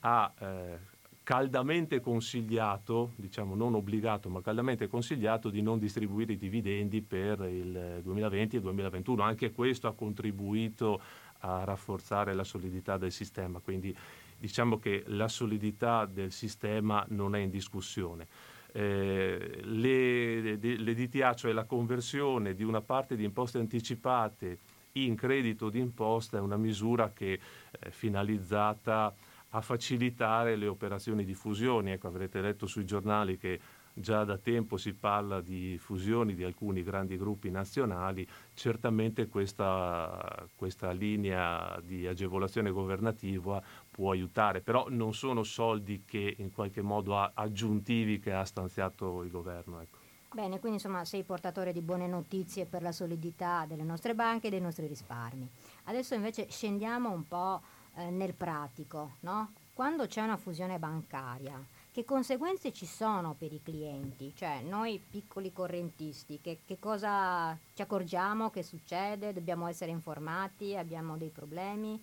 ha 0.00 0.32
eh, 0.38 0.78
caldamente 1.26 1.98
consigliato, 1.98 3.12
diciamo 3.16 3.56
non 3.56 3.74
obbligato, 3.74 4.28
ma 4.28 4.40
caldamente 4.40 4.86
consigliato 4.86 5.50
di 5.50 5.60
non 5.60 5.80
distribuire 5.80 6.34
i 6.34 6.38
dividendi 6.38 7.02
per 7.02 7.40
il 7.40 8.00
2020 8.02 8.54
e 8.54 8.58
il 8.58 8.64
2021. 8.64 9.22
Anche 9.24 9.50
questo 9.50 9.88
ha 9.88 9.94
contribuito 9.94 11.00
a 11.40 11.64
rafforzare 11.64 12.32
la 12.32 12.44
solidità 12.44 12.96
del 12.96 13.10
sistema, 13.10 13.58
quindi 13.58 13.92
diciamo 14.38 14.78
che 14.78 15.02
la 15.08 15.26
solidità 15.26 16.06
del 16.06 16.30
sistema 16.30 17.04
non 17.08 17.34
è 17.34 17.40
in 17.40 17.50
discussione. 17.50 18.28
Eh, 18.70 19.62
le, 19.64 20.56
le 20.58 20.94
DTA, 20.94 21.34
cioè 21.34 21.50
la 21.50 21.64
conversione 21.64 22.54
di 22.54 22.62
una 22.62 22.82
parte 22.82 23.16
di 23.16 23.24
imposte 23.24 23.58
anticipate 23.58 24.58
in 24.92 25.16
credito 25.16 25.70
d'imposta, 25.70 26.36
è 26.36 26.40
una 26.40 26.56
misura 26.56 27.10
che 27.12 27.40
è 27.78 27.90
finalizzata 27.90 29.12
a 29.50 29.60
facilitare 29.60 30.56
le 30.56 30.66
operazioni 30.66 31.24
di 31.24 31.34
fusione. 31.34 31.92
Ecco, 31.92 32.08
avrete 32.08 32.40
letto 32.40 32.66
sui 32.66 32.84
giornali 32.84 33.36
che 33.36 33.60
già 33.98 34.24
da 34.24 34.36
tempo 34.36 34.76
si 34.76 34.92
parla 34.92 35.40
di 35.40 35.78
fusioni 35.78 36.34
di 36.34 36.44
alcuni 36.44 36.82
grandi 36.82 37.16
gruppi 37.16 37.50
nazionali, 37.50 38.28
certamente 38.52 39.26
questa, 39.28 40.46
questa 40.54 40.90
linea 40.90 41.80
di 41.82 42.06
agevolazione 42.06 42.70
governativa 42.70 43.62
può 43.90 44.10
aiutare, 44.10 44.60
però 44.60 44.86
non 44.90 45.14
sono 45.14 45.42
soldi 45.44 46.02
che 46.04 46.34
in 46.38 46.52
qualche 46.52 46.82
modo 46.82 47.16
aggiuntivi 47.16 48.18
che 48.18 48.34
ha 48.34 48.44
stanziato 48.44 49.22
il 49.22 49.30
governo. 49.30 49.80
Ecco. 49.80 50.04
Bene, 50.30 50.58
quindi 50.58 50.76
insomma 50.76 51.06
sei 51.06 51.22
portatore 51.22 51.72
di 51.72 51.80
buone 51.80 52.06
notizie 52.06 52.66
per 52.66 52.82
la 52.82 52.92
solidità 52.92 53.64
delle 53.66 53.84
nostre 53.84 54.14
banche 54.14 54.48
e 54.48 54.50
dei 54.50 54.60
nostri 54.60 54.86
risparmi. 54.86 55.48
Adesso 55.84 56.14
invece 56.14 56.50
scendiamo 56.50 57.10
un 57.10 57.26
po' 57.26 57.62
eh, 57.96 58.10
nel 58.10 58.34
pratico, 58.34 59.16
no? 59.20 59.52
Quando 59.72 60.06
c'è 60.06 60.22
una 60.22 60.36
fusione 60.38 60.78
bancaria, 60.78 61.62
che 61.92 62.04
conseguenze 62.04 62.72
ci 62.72 62.86
sono 62.86 63.34
per 63.38 63.52
i 63.52 63.60
clienti? 63.62 64.32
Cioè, 64.34 64.62
noi 64.62 65.02
piccoli 65.10 65.52
correntisti, 65.52 66.40
che, 66.40 66.60
che 66.64 66.78
cosa 66.78 67.56
ci 67.74 67.82
accorgiamo 67.82 68.50
che 68.50 68.62
succede? 68.62 69.32
Dobbiamo 69.32 69.66
essere 69.66 69.90
informati? 69.90 70.76
Abbiamo 70.76 71.16
dei 71.16 71.30
problemi? 71.30 72.02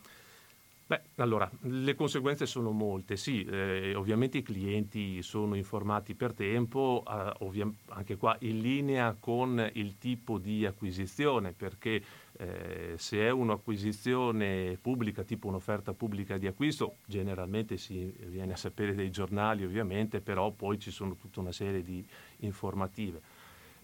Beh, 0.85 1.01
allora, 1.15 1.49
le 1.61 1.95
conseguenze 1.95 2.45
sono 2.45 2.71
molte, 2.71 3.15
sì, 3.15 3.43
eh, 3.45 3.95
ovviamente 3.95 4.39
i 4.39 4.41
clienti 4.43 5.21
sono 5.23 5.55
informati 5.55 6.13
per 6.13 6.33
tempo, 6.33 7.03
eh, 7.07 7.33
ovvia- 7.39 7.71
anche 7.89 8.17
qua 8.17 8.35
in 8.41 8.59
linea 8.59 9.15
con 9.17 9.69
il 9.75 9.97
tipo 9.97 10.37
di 10.37 10.65
acquisizione, 10.65 11.53
perché 11.53 12.03
eh, 12.37 12.95
se 12.97 13.19
è 13.19 13.29
un'acquisizione 13.31 14.77
pubblica, 14.81 15.23
tipo 15.23 15.47
un'offerta 15.47 15.93
pubblica 15.93 16.37
di 16.37 16.47
acquisto, 16.47 16.97
generalmente 17.05 17.77
si 17.77 18.13
viene 18.25 18.53
a 18.53 18.57
sapere 18.57 18.93
dei 18.93 19.09
giornali 19.09 19.63
ovviamente, 19.63 20.19
però 20.19 20.51
poi 20.51 20.77
ci 20.79 20.91
sono 20.91 21.15
tutta 21.15 21.39
una 21.39 21.53
serie 21.53 21.81
di 21.81 22.05
informative. 22.39 23.21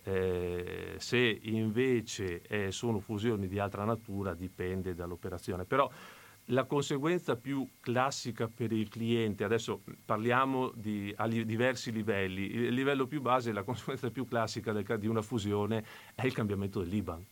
Eh, 0.04 0.96
se 0.98 1.40
invece 1.44 2.42
eh, 2.48 2.72
sono 2.72 3.00
fusioni 3.00 3.48
di 3.48 3.60
altra 3.60 3.84
natura 3.84 4.34
dipende 4.34 4.96
dall'operazione. 4.96 5.66
Però 5.66 5.90
la 6.52 6.66
conseguenza 6.66 7.36
più 7.36 7.68
classica 7.80 8.48
per 8.48 8.72
il 8.72 8.90
cliente, 8.90 9.44
adesso 9.44 9.84
parliamo 10.06 10.72
di, 10.76 11.14
a 11.16 11.26
li, 11.26 11.46
diversi 11.46 11.92
livelli, 11.92 12.52
il 12.52 12.74
livello 12.74 13.08
più 13.08 13.22
base, 13.22 13.52
la 13.52 13.64
conseguenza 13.64 14.10
più 14.10 14.26
classica 14.28 14.72
del, 14.72 14.86
di 15.00 15.08
una 15.08 15.22
fusione 15.22 15.84
è 16.16 16.26
il 16.26 16.34
cambiamento 16.34 16.80
dell'IBAN. 16.82 17.26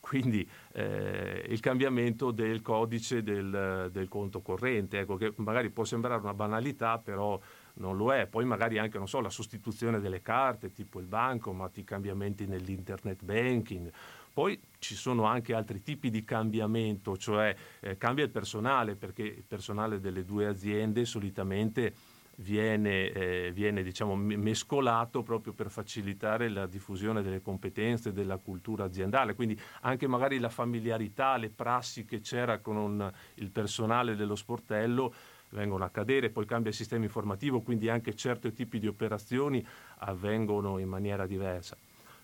Quindi 0.00 0.48
eh, 0.72 1.44
il 1.48 1.60
cambiamento 1.60 2.30
del 2.30 2.62
codice 2.62 3.22
del, 3.22 3.90
del 3.92 4.08
conto 4.08 4.40
corrente, 4.40 5.00
ecco, 5.00 5.16
che 5.16 5.34
magari 5.36 5.68
può 5.68 5.84
sembrare 5.84 6.22
una 6.22 6.32
banalità, 6.32 6.98
però 6.98 7.38
non 7.74 7.96
lo 7.98 8.12
è. 8.12 8.26
Poi 8.26 8.46
magari 8.46 8.78
anche, 8.78 8.98
so, 9.06 9.20
la 9.20 9.28
sostituzione 9.28 10.00
delle 10.00 10.22
carte, 10.22 10.72
tipo 10.72 11.00
il 11.00 11.06
banco, 11.06 11.52
ma 11.52 11.70
i 11.74 11.84
cambiamenti 11.84 12.46
nell'internet 12.46 13.22
banking, 13.22 13.92
poi 14.32 14.60
ci 14.78 14.94
sono 14.94 15.24
anche 15.24 15.54
altri 15.54 15.82
tipi 15.82 16.10
di 16.10 16.24
cambiamento, 16.24 17.16
cioè 17.16 17.54
eh, 17.80 17.96
cambia 17.96 18.24
il 18.24 18.30
personale, 18.30 18.96
perché 18.96 19.22
il 19.22 19.44
personale 19.46 20.00
delle 20.00 20.24
due 20.24 20.46
aziende 20.46 21.04
solitamente 21.04 21.92
viene, 22.36 23.10
eh, 23.10 23.52
viene 23.52 23.82
diciamo, 23.82 24.16
mescolato 24.16 25.22
proprio 25.22 25.52
per 25.52 25.70
facilitare 25.70 26.48
la 26.48 26.66
diffusione 26.66 27.22
delle 27.22 27.40
competenze, 27.40 28.12
della 28.12 28.38
cultura 28.38 28.84
aziendale, 28.84 29.34
quindi 29.34 29.58
anche 29.82 30.06
magari 30.06 30.38
la 30.38 30.48
familiarità, 30.48 31.36
le 31.36 31.50
prassi 31.50 32.04
che 32.04 32.20
c'era 32.20 32.58
con 32.58 32.76
un, 32.76 33.12
il 33.34 33.50
personale 33.50 34.16
dello 34.16 34.36
sportello 34.36 35.14
vengono 35.50 35.84
a 35.84 35.90
cadere, 35.90 36.30
poi 36.30 36.46
cambia 36.46 36.70
il 36.70 36.76
sistema 36.76 37.04
informativo, 37.04 37.60
quindi 37.60 37.88
anche 37.88 38.14
certi 38.14 38.52
tipi 38.52 38.78
di 38.78 38.86
operazioni 38.86 39.64
avvengono 39.98 40.78
in 40.78 40.88
maniera 40.88 41.26
diversa. 41.26 41.76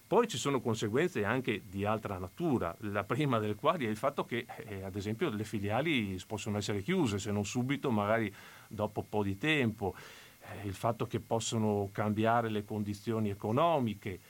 Poi 0.07 0.29
ci 0.29 0.39
sono 0.39 0.61
conseguenze 0.61 1.25
anche 1.25 1.63
di 1.69 1.85
altra 1.85 2.17
natura, 2.17 2.77
la 2.83 3.03
prima 3.03 3.41
delle 3.41 3.57
quali 3.57 3.87
è 3.87 3.89
il 3.89 3.97
fatto 3.97 4.25
che 4.25 4.47
eh, 4.67 4.85
ad 4.85 4.95
esempio 4.95 5.31
le 5.31 5.43
filiali 5.43 6.17
possono 6.29 6.59
essere 6.59 6.81
chiuse, 6.81 7.19
se 7.19 7.33
non 7.33 7.45
subito, 7.45 7.91
magari 7.91 8.33
dopo 8.69 9.01
un 9.01 9.09
po' 9.09 9.25
di 9.25 9.37
tempo, 9.37 9.97
eh, 10.39 10.67
il 10.69 10.75
fatto 10.75 11.07
che 11.07 11.19
possono 11.19 11.89
cambiare 11.91 12.51
le 12.51 12.65
condizioni 12.65 13.31
economiche, 13.31 14.21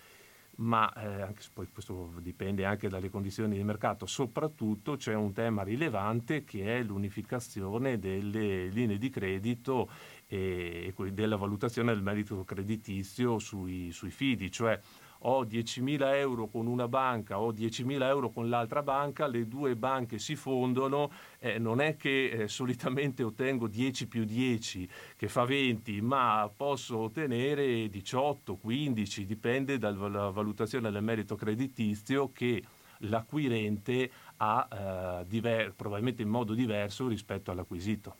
ma 0.57 0.91
eh, 0.95 1.21
anche, 1.21 1.43
poi 1.53 1.69
questo 1.71 2.11
dipende 2.21 2.65
anche 2.65 2.89
dalle 2.89 3.11
condizioni 3.11 3.55
di 3.55 3.63
mercato, 3.63 4.07
soprattutto 4.07 4.97
c'è 4.97 5.13
un 5.13 5.35
tema 5.35 5.63
rilevante 5.63 6.43
che 6.45 6.79
è 6.79 6.83
l'unificazione 6.83 7.99
delle 7.99 8.69
linee 8.69 8.97
di 8.97 9.11
credito 9.11 9.91
e, 10.27 10.95
e 10.97 11.13
della 11.13 11.37
valutazione 11.37 11.93
del 11.93 12.03
merito 12.03 12.45
creditizio 12.45 13.39
sui, 13.39 13.93
sui 13.93 14.11
fidi, 14.11 14.51
cioè 14.51 14.81
ho 15.29 15.45
10.000 15.45 16.15
euro 16.15 16.47
con 16.47 16.67
una 16.67 16.87
banca, 16.87 17.41
ho 17.41 17.53
10.000 17.53 18.03
euro 18.03 18.31
con 18.31 18.49
l'altra 18.49 18.83
banca, 18.83 19.27
le 19.27 19.49
due 19.49 19.75
banche 19.75 20.19
si 20.19 20.37
fondono, 20.37 21.11
eh, 21.39 21.59
non 21.59 21.81
è 21.81 21.97
che 21.97 22.29
eh, 22.29 22.49
solitamente 22.49 23.23
ottengo 23.25 23.67
10 23.67 24.07
più 24.07 24.25
10 24.25 24.89
che 25.17 25.29
fa 25.29 25.45
20, 25.45 26.01
ma 26.01 26.49
posso 26.55 26.99
ottenere 26.99 27.89
18, 27.89 28.57
15, 28.57 29.27
dipende 29.27 29.79
dalla 29.79 30.31
valutazione 30.31 30.91
del 30.91 31.03
merito 31.03 31.35
creditizio 31.35 32.31
che 32.33 32.63
l'acquirente 33.01 34.11
ha 34.37 34.69
eh, 35.21 35.27
diver- 35.27 35.73
probabilmente 35.75 36.23
in 36.23 36.29
modo 36.29 36.55
diverso 36.55 37.09
rispetto 37.09 37.51
all'acquisito. 37.51 38.15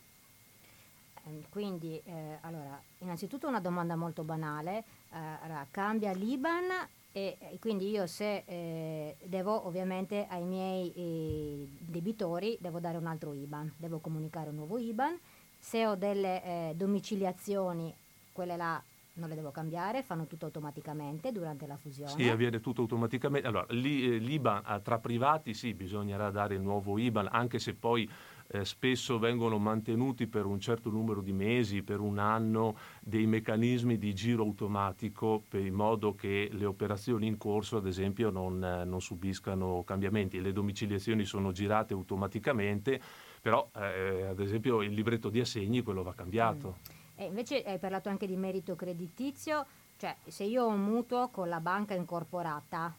Ehm, 1.27 1.43
quindi, 1.49 2.01
eh, 2.03 2.37
allora, 2.41 2.79
innanzitutto 2.99 3.47
una 3.47 3.59
domanda 3.59 3.95
molto 3.95 4.23
banale, 4.23 4.83
eh, 5.11 5.67
cambia 5.71 6.11
l'IBAN 6.11 6.87
e, 7.11 7.37
e 7.39 7.57
quindi 7.59 7.89
io 7.89 8.05
se 8.05 8.43
eh, 8.45 9.15
devo 9.23 9.65
ovviamente 9.65 10.27
ai 10.29 10.45
miei 10.45 10.93
eh, 10.95 11.67
debitori 11.79 12.57
devo 12.59 12.79
dare 12.79 12.97
un 12.97 13.07
altro 13.07 13.33
IBAN, 13.33 13.73
devo 13.77 13.99
comunicare 13.99 14.49
un 14.49 14.55
nuovo 14.55 14.77
IBAN, 14.77 15.17
se 15.57 15.87
ho 15.87 15.95
delle 15.95 16.43
eh, 16.43 16.73
domiciliazioni, 16.75 17.93
quelle 18.31 18.55
là 18.55 18.81
non 19.17 19.29
le 19.29 19.35
devo 19.35 19.51
cambiare, 19.51 20.03
fanno 20.03 20.27
tutto 20.27 20.45
automaticamente 20.45 21.31
durante 21.31 21.65
la 21.65 21.75
fusione. 21.75 22.11
Sì, 22.11 22.29
avviene 22.29 22.59
tutto 22.59 22.81
automaticamente. 22.81 23.47
Allora, 23.47 23.65
l'IBAN 23.69 24.63
eh, 24.67 24.81
tra 24.83 24.99
privati 24.99 25.53
sì, 25.53 25.73
bisognerà 25.73 26.29
dare 26.29 26.55
il 26.55 26.61
nuovo 26.61 26.97
IBAN, 26.97 27.27
anche 27.31 27.59
se 27.59 27.73
poi 27.73 28.07
eh, 28.49 28.65
spesso 28.65 29.19
vengono 29.19 29.57
mantenuti 29.57 30.27
per 30.27 30.45
un 30.45 30.59
certo 30.59 30.89
numero 30.89 31.21
di 31.21 31.33
mesi, 31.33 31.83
per 31.83 31.99
un 31.99 32.17
anno, 32.17 32.77
dei 33.01 33.25
meccanismi 33.25 33.97
di 33.97 34.13
giro 34.13 34.43
automatico 34.43 35.43
per 35.47 35.65
in 35.65 35.73
modo 35.73 36.15
che 36.15 36.49
le 36.51 36.65
operazioni 36.65 37.27
in 37.27 37.37
corso, 37.37 37.77
ad 37.77 37.87
esempio, 37.87 38.29
non, 38.29 38.63
eh, 38.63 38.85
non 38.85 39.01
subiscano 39.01 39.83
cambiamenti. 39.83 40.41
Le 40.41 40.53
domiciliazioni 40.53 41.25
sono 41.25 41.51
girate 41.51 41.93
automaticamente, 41.93 43.01
però 43.41 43.69
eh, 43.75 44.27
ad 44.27 44.39
esempio 44.39 44.81
il 44.81 44.93
libretto 44.93 45.29
di 45.29 45.39
assegni 45.39 45.81
quello 45.81 46.03
va 46.03 46.13
cambiato. 46.13 46.77
Mm. 46.79 47.25
Invece 47.25 47.63
hai 47.63 47.79
parlato 47.79 48.09
anche 48.09 48.27
di 48.27 48.35
merito 48.35 48.75
creditizio, 48.75 49.65
cioè 49.97 50.15
se 50.27 50.43
io 50.43 50.65
ho 50.65 50.67
un 50.67 50.83
mutuo 50.83 51.29
con 51.29 51.49
la 51.49 51.59
banca 51.59 51.95
incorporata, 51.95 52.95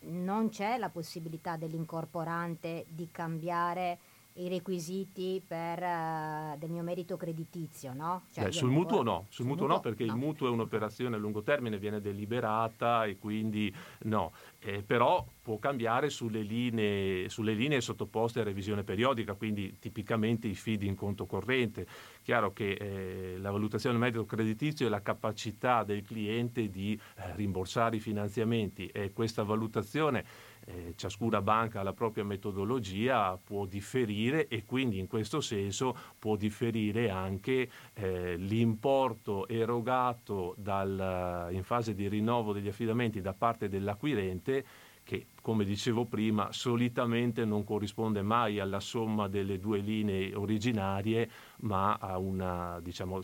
non 0.00 0.50
c'è 0.50 0.76
la 0.76 0.90
possibilità 0.90 1.56
dell'incorporante 1.56 2.84
di 2.88 3.08
cambiare 3.10 3.98
i 4.36 4.48
requisiti 4.48 5.42
per, 5.46 5.82
uh, 5.82 6.58
del 6.58 6.70
mio 6.70 6.82
merito 6.82 7.16
creditizio, 7.16 7.92
no? 7.94 8.24
Cioè, 8.32 8.44
Beh, 8.44 8.52
sul 8.52 8.70
mutuo 8.70 9.02
no, 9.02 9.24
sul, 9.26 9.34
sul 9.34 9.46
mutuo, 9.46 9.66
no 9.66 9.80
perché 9.80 10.04
no. 10.04 10.12
il 10.12 10.18
mutuo 10.18 10.48
è 10.48 10.50
un'operazione 10.50 11.16
a 11.16 11.18
lungo 11.18 11.42
termine, 11.42 11.78
viene 11.78 12.00
deliberata 12.00 13.04
e 13.04 13.18
quindi 13.18 13.74
no, 14.02 14.32
eh, 14.58 14.82
però 14.82 15.24
può 15.46 15.58
cambiare 15.58 16.10
sulle 16.10 16.42
linee, 16.42 17.28
sulle 17.28 17.54
linee, 17.54 17.80
sottoposte 17.80 18.40
a 18.40 18.42
revisione 18.42 18.82
periodica, 18.82 19.34
quindi 19.34 19.78
tipicamente 19.78 20.48
i 20.48 20.54
feed 20.54 20.82
in 20.82 20.96
conto 20.96 21.24
corrente, 21.24 21.86
chiaro 22.22 22.52
che 22.52 22.72
eh, 22.72 23.38
la 23.38 23.50
valutazione 23.52 23.96
del 23.96 24.04
merito 24.04 24.26
creditizio 24.26 24.86
è 24.86 24.90
la 24.90 25.02
capacità 25.02 25.84
del 25.84 26.02
cliente 26.02 26.68
di 26.68 26.98
eh, 27.16 27.34
rimborsare 27.36 27.96
i 27.96 28.00
finanziamenti 28.00 28.88
e 28.88 29.12
questa 29.12 29.44
valutazione 29.44 30.24
eh, 30.66 30.94
ciascuna 30.96 31.40
banca 31.40 31.80
ha 31.80 31.82
la 31.82 31.92
propria 31.92 32.24
metodologia, 32.24 33.38
può 33.42 33.66
differire 33.66 34.48
e 34.48 34.64
quindi 34.64 34.98
in 34.98 35.06
questo 35.06 35.40
senso 35.40 35.96
può 36.18 36.36
differire 36.36 37.08
anche 37.08 37.68
eh, 37.94 38.36
l'importo 38.36 39.48
erogato 39.48 40.54
dal, 40.58 41.48
in 41.52 41.62
fase 41.62 41.94
di 41.94 42.08
rinnovo 42.08 42.52
degli 42.52 42.68
affidamenti 42.68 43.20
da 43.20 43.32
parte 43.32 43.68
dell'acquirente 43.68 44.64
che 45.06 45.26
come 45.40 45.64
dicevo 45.64 46.04
prima 46.04 46.50
solitamente 46.50 47.44
non 47.44 47.62
corrisponde 47.62 48.22
mai 48.22 48.58
alla 48.58 48.80
somma 48.80 49.28
delle 49.28 49.60
due 49.60 49.78
linee 49.78 50.34
originarie 50.34 51.30
ma 51.58 51.94
a 51.94 52.18
una, 52.18 52.80
diciamo, 52.82 53.20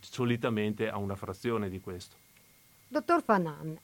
solitamente 0.00 0.88
a 0.88 0.96
una 0.96 1.16
frazione 1.16 1.68
di 1.68 1.80
questo. 1.80 2.14
Dottor 2.86 3.24
Fanan, 3.24 3.76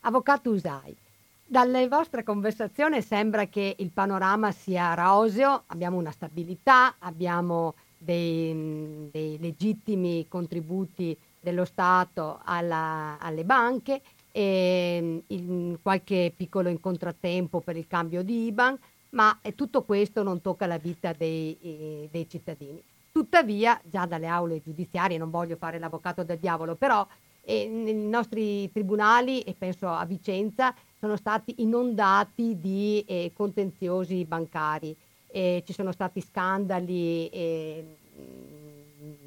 avvocato 0.00 0.50
Usai, 0.50 0.96
dalle 1.46 1.88
vostre 1.88 2.22
conversazioni 2.22 3.00
sembra 3.02 3.46
che 3.46 3.76
il 3.78 3.90
panorama 3.90 4.50
sia 4.50 4.94
roseo, 4.94 5.64
abbiamo 5.66 5.98
una 5.98 6.10
stabilità, 6.10 6.96
abbiamo 6.98 7.74
dei, 7.98 9.08
dei 9.10 9.38
legittimi 9.38 10.26
contributi 10.28 11.16
dello 11.38 11.64
Stato 11.64 12.40
alla, 12.44 13.18
alle 13.20 13.44
banche 13.44 14.00
e 14.32 15.22
in 15.26 15.78
qualche 15.80 16.32
piccolo 16.34 16.68
incontratempo 16.68 17.60
per 17.60 17.76
il 17.76 17.86
cambio 17.86 18.22
di 18.22 18.46
IBAN, 18.46 18.78
ma 19.10 19.38
tutto 19.54 19.82
questo 19.82 20.22
non 20.22 20.40
tocca 20.40 20.66
la 20.66 20.78
vita 20.78 21.12
dei, 21.12 21.56
eh, 21.60 22.08
dei 22.10 22.28
cittadini. 22.28 22.82
Tuttavia, 23.12 23.80
già 23.84 24.06
dalle 24.06 24.26
aule 24.26 24.60
giudiziarie, 24.60 25.18
non 25.18 25.30
voglio 25.30 25.54
fare 25.54 25.78
l'avvocato 25.78 26.24
del 26.24 26.38
diavolo, 26.38 26.74
però 26.74 27.06
eh, 27.42 27.68
nei 27.68 27.94
nostri 27.94 28.72
tribunali, 28.72 29.42
e 29.42 29.54
penso 29.56 29.88
a 29.88 30.04
Vicenza, 30.04 30.74
sono 31.04 31.16
stati 31.16 31.56
inondati 31.58 32.58
di 32.58 33.04
eh, 33.06 33.30
contenziosi 33.34 34.24
bancari. 34.24 34.96
Eh, 35.26 35.62
ci 35.66 35.74
sono 35.74 35.92
stati 35.92 36.22
scandali 36.22 37.28
eh, 37.28 37.96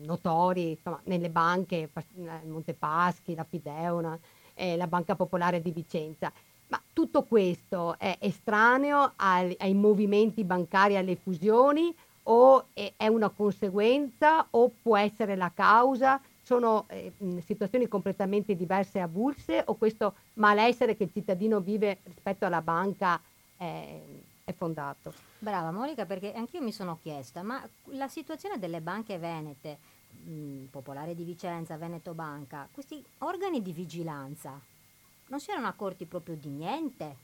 notori 0.03 0.71
insomma, 0.71 0.99
nelle 1.03 1.29
banche, 1.29 1.91
Montepaschi, 2.45 3.35
la 3.35 3.43
Fideuna, 3.43 4.17
eh, 4.55 4.75
la 4.75 4.87
Banca 4.87 5.15
Popolare 5.15 5.61
di 5.61 5.69
Vicenza. 5.69 6.33
Ma 6.69 6.81
tutto 6.91 7.25
questo 7.25 7.95
è 7.99 8.17
estraneo 8.21 9.13
ai, 9.17 9.55
ai 9.59 9.75
movimenti 9.75 10.43
bancari, 10.43 10.97
alle 10.97 11.15
fusioni 11.15 11.95
o 12.23 12.65
è, 12.73 12.93
è, 12.97 13.05
una 13.05 13.29
conseguenza 13.29 14.47
o 14.49 14.71
può 14.81 14.97
essere 14.97 15.35
la 15.35 15.51
causa? 15.53 16.19
Sono 16.47 16.85
eh, 16.87 17.11
situazioni 17.43 17.89
completamente 17.89 18.55
diverse 18.55 18.99
e 18.99 19.01
avulse 19.01 19.63
o 19.65 19.75
questo 19.75 20.15
malessere 20.35 20.95
che 20.95 21.03
il 21.03 21.11
cittadino 21.11 21.59
vive 21.59 21.99
rispetto 22.05 22.45
alla 22.45 22.61
banca 22.61 23.21
è, 23.57 23.99
è 24.45 24.53
fondato? 24.53 25.13
Brava 25.39 25.71
Monica, 25.71 26.05
perché 26.05 26.31
anch'io 26.31 26.61
mi 26.61 26.71
sono 26.71 26.99
chiesta, 27.01 27.43
ma 27.43 27.61
la 27.87 28.07
situazione 28.07 28.59
delle 28.59 28.79
banche 28.79 29.17
venete 29.17 29.77
mh, 30.23 30.67
Popolare 30.71 31.15
di 31.15 31.25
Vicenza, 31.25 31.75
Veneto 31.75 32.13
Banca, 32.13 32.69
questi 32.71 33.03
organi 33.17 33.61
di 33.61 33.73
vigilanza 33.73 34.57
non 35.27 35.41
si 35.41 35.51
erano 35.51 35.67
accorti 35.67 36.05
proprio 36.05 36.37
di 36.37 36.47
niente? 36.47 37.15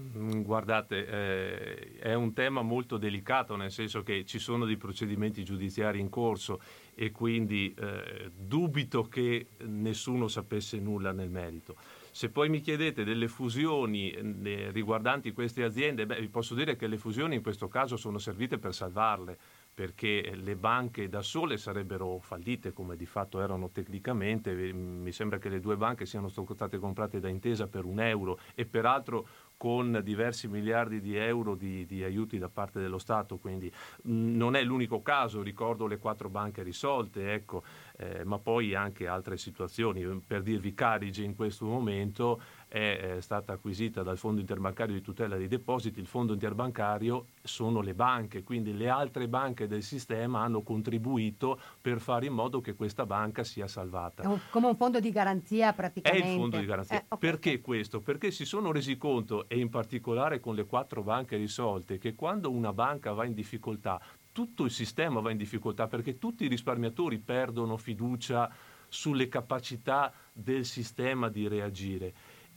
Mm, 0.00 0.42
guardate, 0.42 1.06
eh, 1.06 1.98
è 1.98 2.14
un 2.14 2.32
tema 2.32 2.62
molto 2.62 2.96
delicato, 2.96 3.54
nel 3.56 3.70
senso 3.70 4.02
che 4.02 4.24
ci 4.24 4.38
sono 4.38 4.64
dei 4.64 4.78
procedimenti 4.78 5.44
giudiziari 5.44 6.00
in 6.00 6.08
corso 6.08 6.60
e 7.00 7.12
quindi 7.12 7.74
eh, 7.78 8.30
dubito 8.36 9.04
che 9.04 9.46
nessuno 9.60 10.28
sapesse 10.28 10.78
nulla 10.78 11.12
nel 11.12 11.30
merito. 11.30 11.76
Se 12.10 12.28
poi 12.28 12.50
mi 12.50 12.60
chiedete 12.60 13.04
delle 13.04 13.26
fusioni 13.26 14.10
eh, 14.10 14.70
riguardanti 14.70 15.32
queste 15.32 15.64
aziende, 15.64 16.04
beh, 16.04 16.20
vi 16.20 16.28
posso 16.28 16.54
dire 16.54 16.76
che 16.76 16.86
le 16.88 16.98
fusioni 16.98 17.36
in 17.36 17.42
questo 17.42 17.68
caso 17.68 17.96
sono 17.96 18.18
servite 18.18 18.58
per 18.58 18.74
salvarle 18.74 19.38
perché 19.72 20.32
le 20.34 20.56
banche 20.56 21.08
da 21.08 21.22
sole 21.22 21.56
sarebbero 21.56 22.18
fallite 22.18 22.74
come 22.74 22.96
di 22.96 23.06
fatto 23.06 23.40
erano 23.40 23.70
tecnicamente, 23.70 24.52
mi 24.52 25.10
sembra 25.10 25.38
che 25.38 25.48
le 25.48 25.60
due 25.60 25.76
banche 25.76 26.04
siano 26.04 26.28
state 26.28 26.76
comprate 26.76 27.18
da 27.18 27.28
intesa 27.28 27.66
per 27.66 27.86
un 27.86 28.00
euro 28.00 28.38
e 28.54 28.66
peraltro 28.66 29.26
con 29.60 30.00
diversi 30.02 30.48
miliardi 30.48 31.02
di 31.02 31.16
euro 31.16 31.54
di, 31.54 31.84
di, 31.84 32.02
aiuti 32.02 32.38
da 32.38 32.48
parte 32.48 32.80
dello 32.80 32.96
Stato, 32.96 33.36
quindi 33.36 33.70
mh, 34.04 34.34
non 34.34 34.56
è 34.56 34.62
l'unico 34.64 35.02
caso, 35.02 35.42
ricordo 35.42 35.86
le 35.86 35.98
quattro 35.98 36.30
banche 36.30 36.62
risolte, 36.62 37.34
ecco, 37.34 37.62
eh, 37.98 38.24
ma 38.24 38.38
poi 38.38 38.74
anche 38.74 39.06
altre 39.06 39.36
situazioni. 39.36 40.02
Per 40.26 40.40
dirvi, 40.40 40.72
Carige 40.72 41.24
in 41.24 41.34
questo 41.36 41.66
momento 41.66 42.40
è, 42.70 43.16
è 43.16 43.20
stata 43.20 43.54
acquisita 43.54 44.04
dal 44.04 44.16
Fondo 44.16 44.40
Interbancario 44.40 44.94
di 44.94 45.02
Tutela 45.02 45.36
dei 45.36 45.48
Depositi, 45.48 45.98
il 45.98 46.06
Fondo 46.06 46.32
Interbancario 46.32 47.26
sono 47.42 47.80
le 47.80 47.94
banche, 47.94 48.44
quindi 48.44 48.76
le 48.76 48.88
altre 48.88 49.26
banche 49.26 49.66
del 49.66 49.82
sistema 49.82 50.42
hanno 50.42 50.62
contribuito 50.62 51.58
per 51.82 51.98
fare 51.98 52.26
in 52.26 52.32
modo 52.32 52.60
che 52.60 52.74
questa 52.74 53.06
banca 53.06 53.42
sia 53.42 53.66
salvata. 53.66 54.28
Un, 54.28 54.38
come 54.50 54.68
un 54.68 54.76
fondo 54.76 55.00
di 55.00 55.10
garanzia 55.10 55.72
praticamente. 55.72 56.24
È 56.24 56.30
il 56.30 56.38
fondo 56.38 56.58
di 56.58 56.64
garanzia. 56.64 57.00
Eh, 57.00 57.04
okay. 57.08 57.18
Perché 57.18 57.60
questo? 57.60 58.00
Perché 58.00 58.30
si 58.30 58.44
sono 58.44 58.70
resi 58.70 58.96
conto, 58.96 59.48
e 59.48 59.58
in 59.58 59.68
particolare 59.68 60.38
con 60.38 60.54
le 60.54 60.64
quattro 60.64 61.02
banche 61.02 61.36
risolte, 61.36 61.98
che 61.98 62.14
quando 62.14 62.52
una 62.52 62.72
banca 62.72 63.12
va 63.12 63.24
in 63.24 63.34
difficoltà 63.34 64.00
tutto 64.32 64.64
il 64.64 64.70
sistema 64.70 65.18
va 65.18 65.32
in 65.32 65.36
difficoltà 65.36 65.88
perché 65.88 66.16
tutti 66.16 66.44
i 66.44 66.48
risparmiatori 66.48 67.18
perdono 67.18 67.76
fiducia 67.76 68.48
sulle 68.90 69.28
capacità 69.28 70.12
del 70.32 70.64
sistema 70.64 71.28
di 71.28 71.48
reagire. 71.48 72.12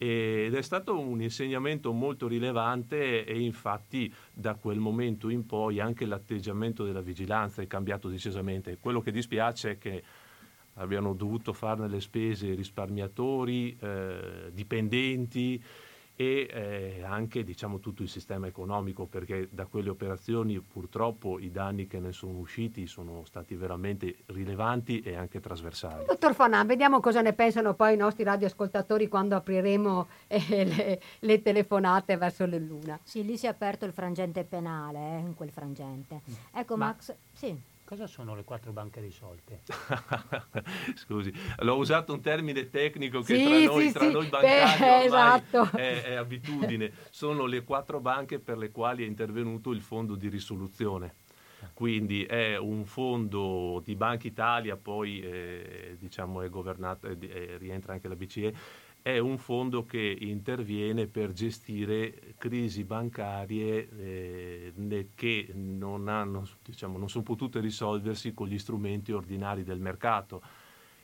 Ed 0.06 0.54
è 0.54 0.62
stato 0.62 1.00
un 1.00 1.22
insegnamento 1.22 1.94
molto 1.94 2.28
rilevante 2.28 3.24
e 3.24 3.40
infatti 3.40 4.14
da 4.34 4.56
quel 4.56 4.78
momento 4.78 5.30
in 5.30 5.46
poi 5.46 5.80
anche 5.80 6.06
l'atteggiamento 6.06 6.84
della 6.84 7.00
vigilanza 7.00 7.62
è 7.62 7.68
cambiato 7.68 8.10
decisamente. 8.10 8.78
Quello 8.82 9.00
che 9.00 9.12
dispiace 9.12 9.72
è 9.72 9.78
che 9.78 10.04
abbiano 10.74 11.14
dovuto 11.14 11.54
farne 11.54 11.88
le 11.88 12.02
spese 12.02 12.54
risparmiatori, 12.54 13.78
eh, 13.80 14.52
dipendenti, 14.52 15.64
e 16.16 16.48
eh, 16.50 17.04
anche 17.04 17.44
diciamo, 17.44 17.80
tutto 17.80 18.04
il 18.04 18.10
sistema 18.10 18.48
economico 18.48 19.06
perché 19.06 19.48
da 19.52 19.66
quelle 19.66 19.90
operazioni 19.90 20.60
purtroppo 20.60 21.40
i 21.40 21.50
danni 21.50 21.88
che 21.88 22.00
ne 22.00 22.12
sono 22.12 22.38
usciti 22.38 22.86
sono 22.86 23.24
stati 23.26 23.56
veramente 23.56 24.18
rilevanti 24.28 25.00
e 25.02 25.16
anche 25.16 25.40
trasversali. 25.40 26.06
Dottor 26.06 26.36
Fanan, 26.36 26.68
vediamo 26.68 27.00
cosa 27.00 27.22
ne 27.22 27.34
pensano 27.34 27.74
poi 27.74 27.96
i 27.96 27.98
nostri 27.98 28.24
radioascoltatori 28.24 29.08
quando 29.08 29.36
apriremo 29.36 30.08
eh, 30.28 30.40
le, 30.66 31.02
le, 31.20 31.42
telefonate 31.42 32.16
verso 32.18 32.46
le 32.46 32.60
luna. 32.60 33.00
Sì, 33.04 33.26
lì 33.26 33.38
si 33.38 33.48
è 33.48 33.50
aperto 33.50 33.86
il 33.86 33.94
frangente 33.94 34.44
penale, 34.44 35.00
eh, 35.00 35.20
in 35.20 35.34
quel 35.34 35.50
frangente. 35.50 36.22
Ecco 36.54 36.78
Ma... 36.78 36.86
Max, 36.86 37.14
sì. 37.34 37.72
Cosa 37.86 38.08
sono 38.08 38.34
le 38.34 38.44
quattro 38.44 38.72
banche 38.72 39.02
risolte? 39.02 39.62
Scusi, 40.96 41.34
l'ho 41.58 41.76
usato 41.76 42.14
un 42.14 42.22
termine 42.22 42.70
tecnico 42.70 43.22
che 43.22 43.36
sì, 43.36 43.44
tra, 43.44 43.74
noi, 43.74 43.88
sì, 43.88 43.94
tra 43.94 44.06
sì. 44.06 44.12
noi 44.12 44.28
bancari 44.28 44.80
Beh, 44.80 45.04
esatto. 45.04 45.70
è, 45.78 46.04
è 46.04 46.14
abitudine. 46.14 46.92
Sono 47.10 47.46
le 47.46 47.64
quattro 47.64 48.00
banche 48.00 48.40
per 48.40 48.58
le 48.58 48.72
quali 48.72 49.04
è 49.04 49.08
intervenuto 49.08 49.72
il 49.72 49.82
fondo 49.82 50.16
di 50.16 50.30
risoluzione 50.30 51.16
quindi 51.74 52.24
è 52.26 52.58
un 52.58 52.86
fondo 52.86 53.82
di 53.84 53.96
Banca 53.96 54.28
Italia, 54.28 54.76
poi 54.76 55.22
eh, 55.22 55.96
diciamo 56.00 56.42
è 56.42 56.50
governato, 56.50 57.08
eh, 57.08 57.58
rientra 57.58 57.94
anche 57.94 58.08
la 58.08 58.16
BCE, 58.16 58.54
è 59.04 59.18
un 59.18 59.38
fondo 59.38 59.86
che 59.86 60.18
interviene 60.22 61.08
per 61.08 61.34
gestire 61.34 62.36
crisi 62.38 62.86
bancarie 62.86 63.90
eh, 63.98 65.10
che 65.14 65.50
non, 65.54 66.08
hanno, 66.08 66.48
diciamo, 66.64 66.98
non 66.98 67.10
sono 67.10 67.26
potute 67.26 67.60
risolversi 67.60 68.34
con 68.34 68.48
gli 68.48 68.58
strumenti 68.58 69.12
ordinari 69.12 69.66
del 69.66 69.82
mercato 69.82 70.42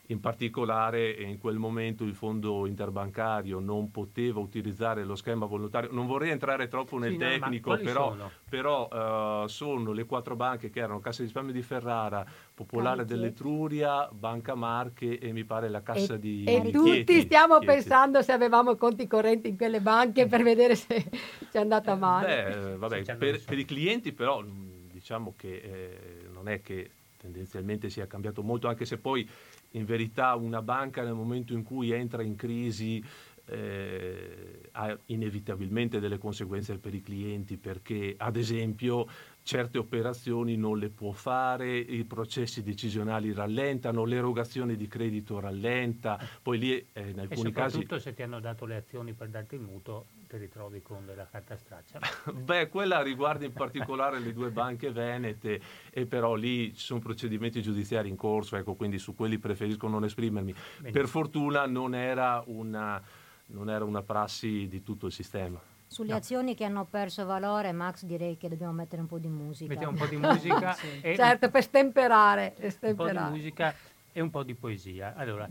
in 0.09 0.19
particolare 0.19 1.11
in 1.11 1.37
quel 1.37 1.57
momento 1.57 2.03
il 2.03 2.15
fondo 2.15 2.65
interbancario 2.65 3.59
non 3.59 3.91
poteva 3.91 4.39
utilizzare 4.39 5.03
lo 5.03 5.15
schema 5.15 5.45
volontario. 5.45 5.91
Non 5.91 6.07
vorrei 6.07 6.31
entrare 6.31 6.67
troppo 6.67 6.97
nel 6.97 7.11
sì, 7.11 7.17
tecnico, 7.17 7.75
no, 7.75 7.81
però, 7.81 8.09
sono, 8.09 8.31
però 8.49 9.43
uh, 9.43 9.47
sono 9.47 9.91
le 9.91 10.05
quattro 10.05 10.35
banche 10.35 10.71
che 10.71 10.79
erano 10.79 10.99
Cassa 10.99 11.19
di 11.19 11.25
risparmio 11.25 11.53
di 11.53 11.61
Ferrara, 11.61 12.25
Popolare 12.53 12.97
Canti. 12.97 13.13
dell'Etruria, 13.13 14.09
Banca 14.11 14.55
Marche 14.55 15.19
e 15.19 15.31
mi 15.31 15.43
pare 15.43 15.69
la 15.69 15.83
Cassa 15.83 16.15
e, 16.15 16.19
di 16.19 16.43
E 16.43 16.61
di 16.61 16.71
tutti 16.71 17.03
Chieti, 17.03 17.21
stiamo 17.21 17.59
Chieti. 17.59 17.73
pensando 17.73 18.21
se 18.23 18.31
avevamo 18.31 18.75
conti 18.75 19.05
correnti 19.05 19.49
in 19.49 19.57
quelle 19.57 19.79
banche 19.79 20.25
per 20.25 20.41
vedere 20.41 20.75
se 20.75 21.01
ci 21.03 21.57
è 21.57 21.59
andata 21.59 21.93
male. 21.95 22.27
Beh, 22.27 22.77
vabbè, 22.77 23.15
per, 23.15 23.43
per, 23.43 23.59
i 23.59 23.65
clienti 23.65 24.11
però 24.11 24.43
diciamo 24.43 25.35
che 25.37 25.55
eh, 25.55 26.27
non 26.33 26.47
è 26.47 26.61
che 26.61 26.89
tendenzialmente 27.19 27.89
sia 27.89 28.07
cambiato 28.07 28.41
molto, 28.41 28.67
anche 28.67 28.85
se 28.85 28.97
poi 28.97 29.29
in 29.71 29.85
verità 29.85 30.35
una 30.35 30.61
banca 30.61 31.03
nel 31.03 31.13
momento 31.13 31.53
in 31.53 31.63
cui 31.63 31.91
entra 31.91 32.23
in 32.23 32.35
crisi 32.35 33.03
eh, 33.45 34.69
ha 34.73 34.97
inevitabilmente 35.07 35.99
delle 35.99 36.17
conseguenze 36.17 36.77
per 36.77 36.93
i 36.93 37.01
clienti 37.01 37.57
perché 37.57 38.13
ad 38.17 38.35
esempio 38.35 39.07
certe 39.49 39.79
operazioni 39.79 40.55
non 40.57 40.77
le 40.77 40.89
può 40.89 41.11
fare, 41.11 41.75
i 41.75 42.03
processi 42.03 42.61
decisionali 42.61 43.33
rallentano, 43.33 44.05
l'erogazione 44.05 44.75
di 44.75 44.87
credito 44.87 45.39
rallenta, 45.39 46.19
poi 46.43 46.59
lì 46.59 46.87
eh, 46.93 47.09
in 47.09 47.19
alcuni 47.19 47.49
e 47.49 47.51
casi... 47.51 47.71
soprattutto 47.71 47.97
se 47.97 48.13
ti 48.13 48.21
hanno 48.21 48.39
dato 48.39 48.67
le 48.67 48.75
azioni 48.75 49.13
per 49.13 49.29
darti 49.29 49.55
il 49.55 49.61
mutuo 49.61 50.05
ti 50.27 50.37
ritrovi 50.37 50.83
con 50.83 51.03
della 51.03 51.25
carta 51.25 51.57
straccia. 51.57 51.99
Beh, 52.31 52.69
quella 52.69 53.01
riguarda 53.01 53.43
in 53.45 53.53
particolare 53.53 54.19
le 54.19 54.33
due 54.33 54.51
banche 54.51 54.91
venete 54.91 55.59
e 55.89 56.05
però 56.05 56.35
lì 56.35 56.71
ci 56.75 56.85
sono 56.85 56.99
procedimenti 56.99 57.63
giudiziari 57.63 58.07
in 58.07 58.17
corso, 58.17 58.55
ecco, 58.55 58.75
quindi 58.75 58.99
su 58.99 59.15
quelli 59.15 59.39
preferisco 59.39 59.87
non 59.87 60.03
esprimermi. 60.03 60.53
Benissimo. 60.53 60.91
Per 60.91 61.07
fortuna 61.07 61.65
non 61.65 61.95
era 61.95 62.43
una 62.45 63.01
non 63.47 63.67
era 63.71 63.83
una 63.83 64.03
prassi 64.03 64.67
di 64.67 64.83
tutto 64.83 65.07
il 65.07 65.11
sistema. 65.11 65.59
Sulle 65.89 66.11
no. 66.11 66.17
azioni 66.17 66.53
che 66.53 66.65
hanno 66.65 66.85
perso 66.85 67.25
valore, 67.25 67.71
Max, 67.71 68.03
direi 68.03 68.37
che 68.37 68.47
dobbiamo 68.47 68.73
mettere 68.73 69.01
un 69.01 69.07
po' 69.07 69.17
di 69.17 69.27
musica. 69.27 69.73
Mettiamo 69.73 69.93
un 69.93 69.97
po' 69.97 70.05
di 70.05 70.17
musica. 70.17 70.73
sì. 70.77 71.01
e 71.01 71.15
certo, 71.15 71.49
per 71.49 71.63
stemperare, 71.63 72.53
per 72.55 72.71
stemperare. 72.71 73.17
Un 73.17 73.23
po' 73.23 73.31
di 73.31 73.37
musica 73.37 73.75
e 74.11 74.21
un 74.21 74.29
po' 74.29 74.43
di 74.43 74.53
poesia. 74.53 75.15
Allora, 75.15 75.49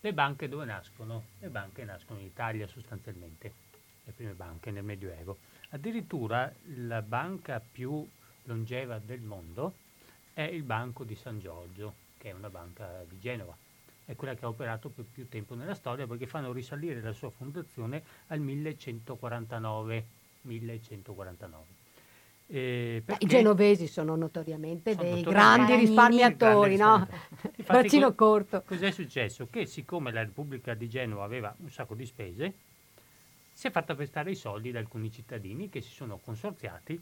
le 0.00 0.12
banche 0.14 0.48
dove 0.48 0.64
nascono? 0.64 1.24
Le 1.40 1.48
banche 1.48 1.84
nascono 1.84 2.20
in 2.20 2.24
Italia 2.24 2.66
sostanzialmente, 2.66 3.52
le 4.04 4.12
prime 4.12 4.32
banche 4.32 4.70
nel 4.70 4.82
Medioevo. 4.82 5.36
Addirittura 5.70 6.50
la 6.76 7.02
banca 7.02 7.60
più 7.60 8.02
longeva 8.44 8.98
del 8.98 9.20
mondo 9.20 9.74
è 10.32 10.42
il 10.42 10.62
Banco 10.62 11.04
di 11.04 11.14
San 11.14 11.38
Giorgio, 11.38 11.92
che 12.16 12.30
è 12.30 12.32
una 12.32 12.48
banca 12.48 13.04
di 13.06 13.20
Genova 13.20 13.54
è 14.04 14.14
quella 14.16 14.34
che 14.34 14.44
ha 14.44 14.48
operato 14.48 14.88
per 14.90 15.04
più 15.10 15.28
tempo 15.28 15.54
nella 15.54 15.74
storia 15.74 16.06
perché 16.06 16.26
fanno 16.26 16.52
risalire 16.52 17.00
la 17.00 17.12
sua 17.12 17.30
fondazione 17.30 18.02
al 18.28 18.40
1149. 18.40 20.06
1149. 20.42 21.82
Eh, 22.46 23.02
I 23.18 23.26
genovesi 23.26 23.86
sono 23.86 24.16
notoriamente 24.16 24.92
sono 24.92 25.02
dei 25.02 25.22
notoriamente 25.22 25.64
grandi 25.64 25.86
risparmiatori, 25.86 26.76
no? 26.76 27.08
Braccino 27.64 28.08
co- 28.10 28.14
corto. 28.14 28.62
Cos'è 28.66 28.90
successo? 28.90 29.48
Che 29.48 29.64
siccome 29.64 30.12
la 30.12 30.20
Repubblica 30.20 30.74
di 30.74 30.88
Genova 30.88 31.24
aveva 31.24 31.54
un 31.60 31.70
sacco 31.70 31.94
di 31.94 32.04
spese, 32.04 32.54
si 33.50 33.66
è 33.66 33.70
fatta 33.70 33.94
prestare 33.94 34.32
i 34.32 34.34
soldi 34.34 34.70
da 34.70 34.78
alcuni 34.78 35.10
cittadini 35.10 35.70
che 35.70 35.80
si 35.80 35.90
sono 35.90 36.18
consorziati 36.18 37.00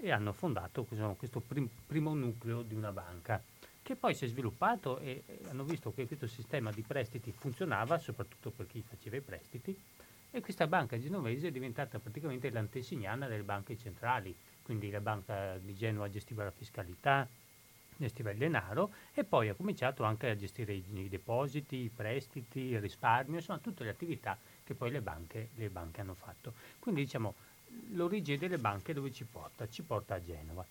e 0.00 0.10
hanno 0.10 0.32
fondato 0.32 0.84
questo 0.84 1.40
prim- 1.40 1.68
primo 1.86 2.14
nucleo 2.14 2.62
di 2.62 2.74
una 2.74 2.92
banca 2.92 3.42
che 3.88 3.96
poi 3.96 4.12
si 4.14 4.26
è 4.26 4.28
sviluppato 4.28 4.98
e 4.98 5.24
hanno 5.48 5.64
visto 5.64 5.94
che 5.94 6.06
questo 6.06 6.26
sistema 6.26 6.70
di 6.70 6.82
prestiti 6.82 7.32
funzionava, 7.32 7.96
soprattutto 7.96 8.50
per 8.50 8.66
chi 8.66 8.84
faceva 8.86 9.16
i 9.16 9.22
prestiti, 9.22 9.74
e 10.30 10.42
questa 10.42 10.66
banca 10.66 11.00
genovese 11.00 11.48
è 11.48 11.50
diventata 11.50 11.98
praticamente 11.98 12.50
l'antesignana 12.50 13.28
delle 13.28 13.44
banche 13.44 13.78
centrali, 13.78 14.36
quindi 14.62 14.90
la 14.90 15.00
banca 15.00 15.56
di 15.56 15.74
Genova 15.74 16.10
gestiva 16.10 16.44
la 16.44 16.50
fiscalità, 16.50 17.26
gestiva 17.96 18.30
il 18.30 18.36
denaro 18.36 18.92
e 19.14 19.24
poi 19.24 19.48
ha 19.48 19.54
cominciato 19.54 20.04
anche 20.04 20.28
a 20.28 20.36
gestire 20.36 20.74
i, 20.74 20.84
i 20.92 21.08
depositi, 21.08 21.76
i 21.76 21.88
prestiti, 21.88 22.60
il 22.60 22.82
risparmio, 22.82 23.38
insomma 23.38 23.58
tutte 23.58 23.84
le 23.84 23.90
attività 23.90 24.36
che 24.64 24.74
poi 24.74 24.90
le 24.90 25.00
banche, 25.00 25.48
le 25.54 25.70
banche 25.70 26.02
hanno 26.02 26.12
fatto. 26.12 26.52
Quindi 26.78 27.04
diciamo 27.04 27.34
l'origine 27.92 28.36
delle 28.36 28.58
banche 28.58 28.92
dove 28.92 29.10
ci 29.10 29.24
porta? 29.24 29.66
Ci 29.66 29.80
porta 29.82 30.16
a 30.16 30.22
Genova. 30.22 30.62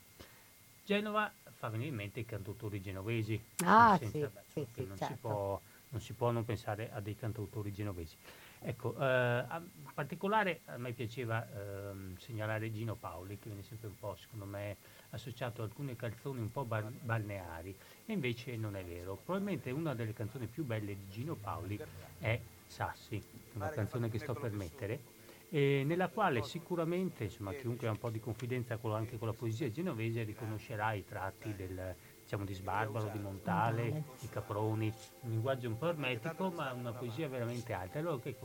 Genova 0.85 1.29
fa 1.57 1.69
venire 1.69 1.89
in 1.89 1.95
mente 1.95 2.19
i 2.19 2.25
cantautori 2.25 2.81
genovesi. 2.81 3.39
Ah, 3.65 3.97
senza, 3.97 4.11
sì, 4.11 4.19
beh, 4.19 4.41
sì, 4.45 4.67
sì, 4.73 4.85
non, 4.85 4.97
certo. 4.97 5.13
si 5.13 5.19
può, 5.19 5.61
non, 5.89 6.01
si 6.01 6.13
può, 6.13 6.31
non 6.31 6.45
pensare 6.45 6.91
a 6.91 6.99
dei 6.99 7.15
cantautori 7.15 7.73
genovesi. 7.73 8.15
Ecco, 8.59 8.95
eh, 8.99 9.45
in 9.49 9.91
particolare 9.93 10.61
a 10.65 10.77
me 10.77 10.91
piaceva 10.91 11.47
eh, 11.47 12.15
segnalare 12.19 12.71
Gino 12.71 12.95
Paoli, 12.95 13.39
che 13.39 13.49
viene 13.49 13.63
sempre 13.63 13.87
un 13.87 13.97
po', 13.97 14.15
secondo 14.15 14.45
me, 14.45 14.77
associato 15.11 15.63
ad 15.63 15.69
alcune 15.69 15.95
canzoni 15.95 16.39
un 16.39 16.51
po' 16.51 16.63
bar- 16.63 16.91
balneari, 17.01 17.75
e 18.05 18.13
invece 18.13 18.55
non 18.55 18.75
è 18.75 18.83
vero. 18.83 19.15
Probabilmente 19.15 19.71
una 19.71 19.95
delle 19.95 20.13
canzoni 20.13 20.45
più 20.45 20.63
belle 20.63 20.95
di 20.95 21.09
Gino 21.09 21.35
Paoli 21.35 21.79
è 22.19 22.39
Sassi, 22.67 23.21
una 23.53 23.69
canzone 23.69 24.09
che 24.09 24.19
sto 24.19 24.33
per 24.33 24.51
mettere, 24.51 24.99
e 25.49 25.83
nella 25.85 26.09
quale 26.09 26.43
sicuramente 26.43 27.23
insomma, 27.25 27.53
chiunque 27.53 27.87
ha 27.87 27.91
un 27.91 27.97
po' 27.97 28.09
di 28.09 28.19
confidenza 28.19 28.77
con, 28.77 28.93
anche 28.93 29.17
con 29.17 29.27
la 29.27 29.33
poesia 29.33 29.71
genovese 29.71 30.23
riconoscerà 30.23 30.91
i 30.93 31.05
tratti 31.05 31.55
del, 31.55 31.95
diciamo, 32.21 32.43
di 32.43 32.53
Sbarbaro, 32.53 33.09
di 33.13 33.19
Montale, 33.19 34.03
di 34.19 34.27
Caproni, 34.27 34.91
un 35.21 35.29
linguaggio 35.29 35.69
un 35.69 35.77
po' 35.77 35.87
ermetico 35.87 36.49
ma 36.49 36.73
una 36.73 36.91
poesia 36.91 37.29
veramente 37.29 37.71
alta. 37.71 37.99
Allora 37.99 38.19
che? 38.19 38.35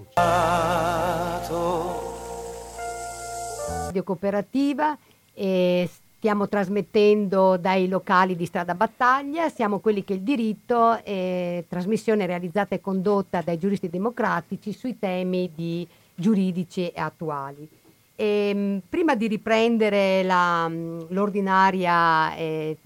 Radio 3.86 4.02
Cooperativa 4.04 4.96
e 5.34 5.90
stiamo 6.22 6.48
trasmettendo 6.48 7.56
dai 7.56 7.88
locali 7.88 8.36
di 8.36 8.46
Strada 8.46 8.76
Battaglia, 8.76 9.48
siamo 9.48 9.80
quelli 9.80 10.04
che 10.04 10.12
il 10.12 10.20
diritto, 10.20 11.02
eh, 11.02 11.64
trasmissione 11.68 12.26
realizzata 12.26 12.76
e 12.76 12.80
condotta 12.80 13.42
dai 13.42 13.58
giuristi 13.58 13.88
democratici 13.88 14.72
sui 14.72 15.00
temi 15.00 15.50
di 15.52 15.84
giuridici 16.22 16.88
e 16.88 17.00
attuali. 17.00 17.68
E, 18.14 18.48
ehm, 18.48 18.82
prima 18.88 19.16
di 19.16 19.26
riprendere 19.26 20.22
la, 20.22 20.70
l'ordinaria 21.08 22.34
eh, 22.36 22.76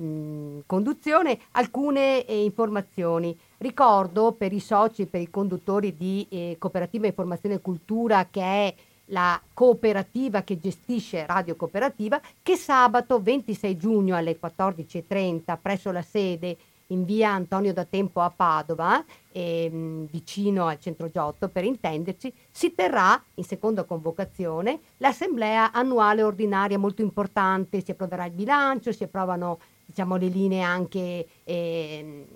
conduzione, 0.65 1.39
alcune 1.53 2.25
eh, 2.25 2.43
informazioni. 2.43 3.37
Ricordo 3.59 4.33
per 4.33 4.53
i 4.53 4.61
soci 4.61 5.03
e 5.03 5.07
per 5.07 5.21
i 5.21 5.31
conduttori 5.31 5.97
di 5.97 6.27
eh, 6.31 6.57
Cooperativa 6.59 7.07
Informazione 7.07 7.57
e 7.57 7.61
Cultura, 7.61 8.27
che 8.31 8.41
è 8.41 8.75
la 9.11 9.41
cooperativa 9.53 10.43
che 10.43 10.59
gestisce 10.59 11.27
Radio 11.27 11.55
Cooperativa, 11.55 12.21
che 12.43 12.57
sabato 12.57 13.21
26 13.21 13.77
giugno 13.77 14.17
alle 14.17 14.39
14.30 14.41 15.59
presso 15.61 15.93
la 15.93 16.03
sede 16.03 16.57
in 16.89 17.05
via 17.05 17.31
Antonio 17.31 17.73
da 17.73 17.85
Tempo 17.85 18.21
a 18.21 18.31
Padova, 18.31 19.05
eh, 19.33 19.71
vicino 20.11 20.67
al 20.67 20.79
centro 20.79 21.11
Giotto 21.11 21.49
per 21.49 21.65
intenderci, 21.65 22.33
si 22.51 22.75
terrà 22.75 23.23
in 23.35 23.45
seconda 23.45 23.85
convocazione 23.85 24.81
l'assemblea 24.99 25.73
annuale 25.73 26.23
ordinaria 26.23 26.79
molto 26.79 27.03
importante, 27.03 27.83
si 27.83 27.91
approverà 27.91 28.27
il 28.27 28.33
bilancio, 28.33 28.93
si 28.93 29.05
approvano 29.05 29.59
diciamo, 29.85 30.17
le 30.17 30.29
linee 30.29 30.63
anche 30.63 31.27
eh, 31.45 32.27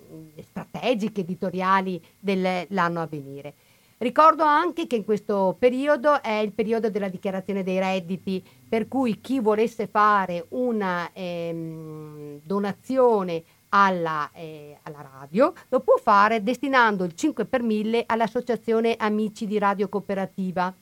strategiche, 0.41 1.21
editoriali 1.21 2.01
dell'anno 2.19 3.01
a 3.01 3.07
venire. 3.07 3.53
Ricordo 4.01 4.43
anche 4.43 4.87
che 4.87 4.95
in 4.95 5.05
questo 5.05 5.55
periodo 5.59 6.23
è 6.23 6.33
il 6.37 6.53
periodo 6.53 6.89
della 6.89 7.07
dichiarazione 7.07 7.61
dei 7.61 7.77
redditi, 7.77 8.43
per 8.67 8.87
cui 8.87 9.21
chi 9.21 9.39
volesse 9.39 9.85
fare 9.85 10.45
una 10.49 11.11
ehm, 11.13 12.39
donazione 12.43 13.43
alla, 13.73 14.29
eh, 14.33 14.77
alla, 14.83 15.09
radio, 15.19 15.53
lo 15.69 15.79
può 15.81 15.97
fare 15.97 16.43
destinando 16.43 17.03
il 17.03 17.15
5 17.15 17.45
per 17.45 17.61
1000 17.61 18.03
all'Associazione 18.05 18.95
Amici 18.97 19.45
di 19.45 19.57
Radio 19.57 19.89
Cooperativa. 19.89 20.73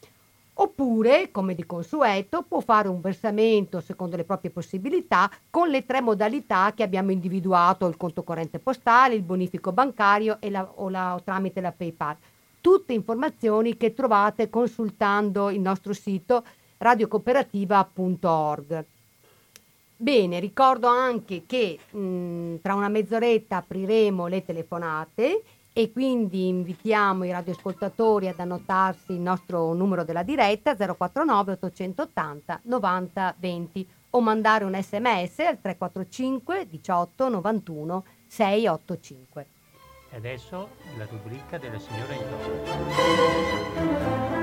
Oppure, 0.62 1.32
come 1.32 1.56
di 1.56 1.65
consueto, 1.65 2.43
può 2.43 2.60
fare 2.60 2.89
un 2.89 2.99
versamento 2.99 3.80
secondo 3.80 4.17
le 4.17 4.25
proprie 4.25 4.52
possibilità 4.52 5.32
con 5.49 5.69
le 5.69 5.86
tre 5.86 6.02
modalità 6.02 6.73
che 6.73 6.84
abbiamo 6.84 7.12
individuato, 7.12 7.88
il 7.88 7.95
conto 7.95 8.23
corrente 8.23 8.60
postale, 8.60 9.15
il 9.15 9.21
bonifico 9.21 9.71
bancario 9.71 10.38
la, 10.41 10.69
o, 10.75 10.89
la, 10.89 11.15
o 11.15 11.23
tramite 11.23 11.62
la 11.62 11.71
PayPal. 11.71 12.17
Tutte 12.60 12.91
informazioni 12.91 13.78
che 13.78 13.93
trovate 13.93 14.49
consultando 14.49 15.49
il 15.49 15.62
nostro 15.62 15.93
sito 15.93 16.43
radiocooperativa.org. 16.78 18.86
Bene, 20.01 20.39
ricordo 20.39 20.88
anche 20.88 21.43
che 21.45 21.77
mh, 21.91 22.62
tra 22.62 22.73
una 22.73 22.88
mezz'oretta 22.88 23.57
apriremo 23.57 24.27
le 24.27 24.45
telefonate 24.45 25.43
e 25.73 25.91
quindi 25.91 26.47
invitiamo 26.47 27.25
i 27.25 27.31
radioascoltatori 27.31 28.29
ad 28.29 28.39
annotarsi 28.39 29.12
il 29.12 29.19
nostro 29.19 29.73
numero 29.73 30.05
della 30.05 30.23
diretta 30.23 30.77
049 30.77 31.51
880 31.51 32.62
90 32.63 33.35
20 33.39 33.89
o 34.12 34.21
mandare 34.21 34.63
un 34.63 34.81
sms 34.81 35.39
al 35.39 35.59
345 35.59 36.67
18 36.69 37.27
91 37.27 38.05
685. 38.25 39.47
E 40.12 40.15
adesso 40.15 40.69
la 40.97 41.05
rubrica 41.09 41.57
della 41.57 41.77
signora 41.77 42.13
Intorno. 42.13 44.38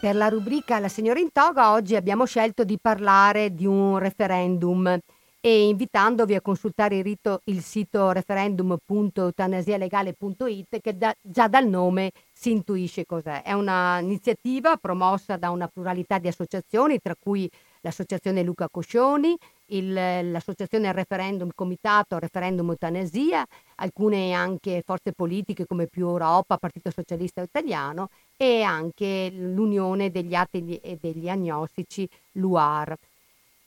Per 0.00 0.16
la 0.16 0.28
rubrica 0.28 0.78
La 0.78 0.88
signora 0.88 1.20
in 1.20 1.30
toga 1.30 1.72
oggi 1.72 1.94
abbiamo 1.94 2.24
scelto 2.24 2.64
di 2.64 2.78
parlare 2.80 3.54
di 3.54 3.66
un 3.66 3.98
referendum 3.98 4.98
e 5.42 5.68
invitandovi 5.68 6.34
a 6.34 6.40
consultare 6.40 6.96
il, 6.96 7.04
rito, 7.04 7.42
il 7.44 7.60
sito 7.60 8.10
referendum.eutanasialegale.it 8.10 10.80
che 10.80 10.96
da, 10.96 11.14
già 11.20 11.48
dal 11.48 11.68
nome 11.68 12.12
si 12.32 12.50
intuisce 12.50 13.04
cos'è. 13.04 13.42
È 13.42 13.52
un'iniziativa 13.52 14.78
promossa 14.78 15.36
da 15.36 15.50
una 15.50 15.68
pluralità 15.68 16.18
di 16.18 16.28
associazioni, 16.28 16.98
tra 16.98 17.14
cui 17.18 17.46
l'associazione 17.82 18.42
Luca 18.42 18.68
Coscioni, 18.70 19.36
il, 19.66 19.92
l'associazione 19.92 20.92
referendum, 20.92 21.50
comitato 21.54 22.18
referendum 22.18 22.70
eutanasia, 22.70 23.44
alcune 23.76 24.32
anche 24.32 24.82
forze 24.84 25.12
politiche 25.12 25.66
come 25.66 25.88
Più 25.88 26.06
Europa, 26.06 26.56
Partito 26.56 26.90
Socialista 26.90 27.42
Italiano 27.42 28.08
e 28.42 28.62
anche 28.62 29.30
l'Unione 29.30 30.10
degli 30.10 30.34
Atti 30.34 30.76
e 30.76 30.96
degli 30.98 31.28
Agnostici, 31.28 32.08
l'UAR. 32.32 32.96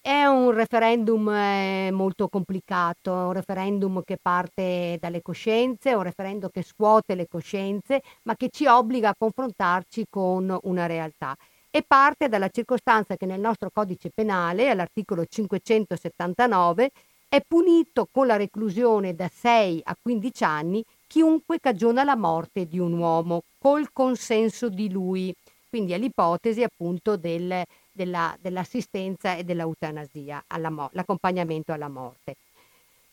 È 0.01 0.25
un 0.25 0.49
referendum 0.49 1.29
eh, 1.29 1.91
molto 1.91 2.27
complicato, 2.27 3.11
un 3.11 3.33
referendum 3.33 4.01
che 4.03 4.17
parte 4.19 4.97
dalle 4.99 5.21
coscienze, 5.21 5.93
un 5.93 6.01
referendum 6.01 6.49
che 6.51 6.63
scuote 6.63 7.13
le 7.13 7.27
coscienze, 7.27 8.01
ma 8.23 8.35
che 8.35 8.49
ci 8.49 8.65
obbliga 8.65 9.09
a 9.09 9.15
confrontarci 9.15 10.07
con 10.09 10.57
una 10.63 10.87
realtà 10.87 11.37
e 11.69 11.83
parte 11.87 12.27
dalla 12.27 12.49
circostanza 12.49 13.15
che 13.15 13.27
nel 13.27 13.39
nostro 13.39 13.69
codice 13.71 14.09
penale, 14.09 14.71
all'articolo 14.71 15.23
579, 15.23 16.89
è 17.29 17.41
punito 17.47 18.07
con 18.11 18.25
la 18.25 18.37
reclusione 18.37 19.13
da 19.13 19.29
6 19.31 19.81
a 19.83 19.95
15 20.01 20.43
anni 20.43 20.83
chiunque 21.13 21.59
cagiona 21.59 22.03
la 22.03 22.15
morte 22.15 22.65
di 22.65 22.79
un 22.79 22.93
uomo 22.93 23.43
col 23.59 23.91
consenso 23.93 24.67
di 24.67 24.89
lui. 24.89 25.31
Quindi 25.69 25.93
è 25.93 25.99
l'ipotesi 25.99 26.63
appunto 26.63 27.17
del, 27.17 27.61
della, 27.91 28.35
dell'assistenza 28.41 29.35
e 29.35 29.43
dell'eutanasia, 29.43 30.43
mo- 30.71 30.89
l'accompagnamento 30.93 31.71
alla 31.71 31.87
morte. 31.87 32.37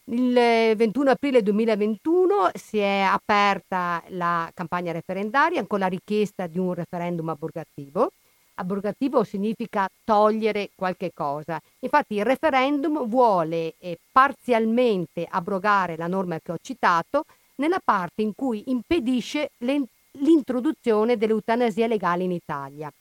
Il 0.05 0.33
21 0.33 1.11
aprile 1.11 1.43
2021 1.43 2.53
si 2.55 2.79
è 2.79 3.01
aperta 3.01 4.03
la 4.09 4.51
campagna 4.55 4.93
referendaria 4.93 5.67
con 5.67 5.79
la 5.79 5.87
richiesta 5.87 6.47
di 6.47 6.59
un 6.59 6.73
referendum 6.73 7.29
abrogativo 7.29 8.13
abrogativo 8.55 9.25
significa 9.25 9.89
togliere 10.05 10.71
qualche 10.75 11.13
cosa. 11.15 11.59
Infatti 11.81 12.17
il 12.17 12.25
referendum 12.27 13.07
vuole 13.09 13.75
eh, 13.79 13.99
parzialmente 14.13 15.27
abrogare 15.29 15.97
la 15.97 16.07
norma 16.07 16.39
che 16.41 16.53
ho 16.53 16.59
citato 16.61 17.25
nella 17.61 17.81
parte 17.83 18.23
in 18.23 18.33
cui 18.35 18.65
impedisce 18.67 19.51
l'introduzione 19.59 21.17
dell'eutanasia 21.17 21.87
legale 21.87 22.25
in 22.25 22.33
Italia. 22.33 22.93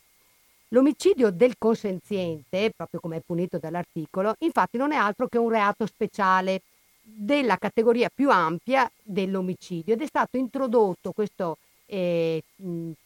L'omicidio 0.69 1.31
del 1.31 1.55
consenziente, 1.57 2.71
proprio 2.75 2.99
come 2.99 3.17
è 3.17 3.21
punito 3.25 3.57
dall'articolo, 3.57 4.35
infatti 4.39 4.77
non 4.77 4.91
è 4.91 4.95
altro 4.95 5.27
che 5.27 5.39
un 5.39 5.49
reato 5.49 5.87
speciale 5.87 6.61
della 7.01 7.57
categoria 7.57 8.11
più 8.13 8.29
ampia 8.29 8.89
dell'omicidio 9.01 9.93
ed 9.95 10.01
è 10.01 10.05
stato 10.05 10.37
introdotto 10.37 11.11
questo 11.11 11.57
eh, 11.87 12.43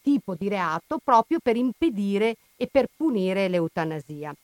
tipo 0.01 0.35
di 0.35 0.49
reato 0.49 0.99
proprio 1.01 1.39
per 1.41 1.55
impedire 1.55 2.35
e 2.57 2.67
per 2.67 2.87
punire 2.93 3.47
l'eutanasia. 3.47 4.35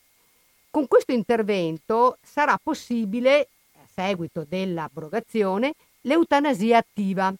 Con 0.69 0.88
questo 0.88 1.12
intervento 1.12 2.17
sarà 2.22 2.58
possibile, 2.62 3.50
a 3.74 3.86
seguito 3.91 4.45
dell'abrogazione, 4.48 5.74
l'eutanasia 6.01 6.77
attiva 6.77 7.33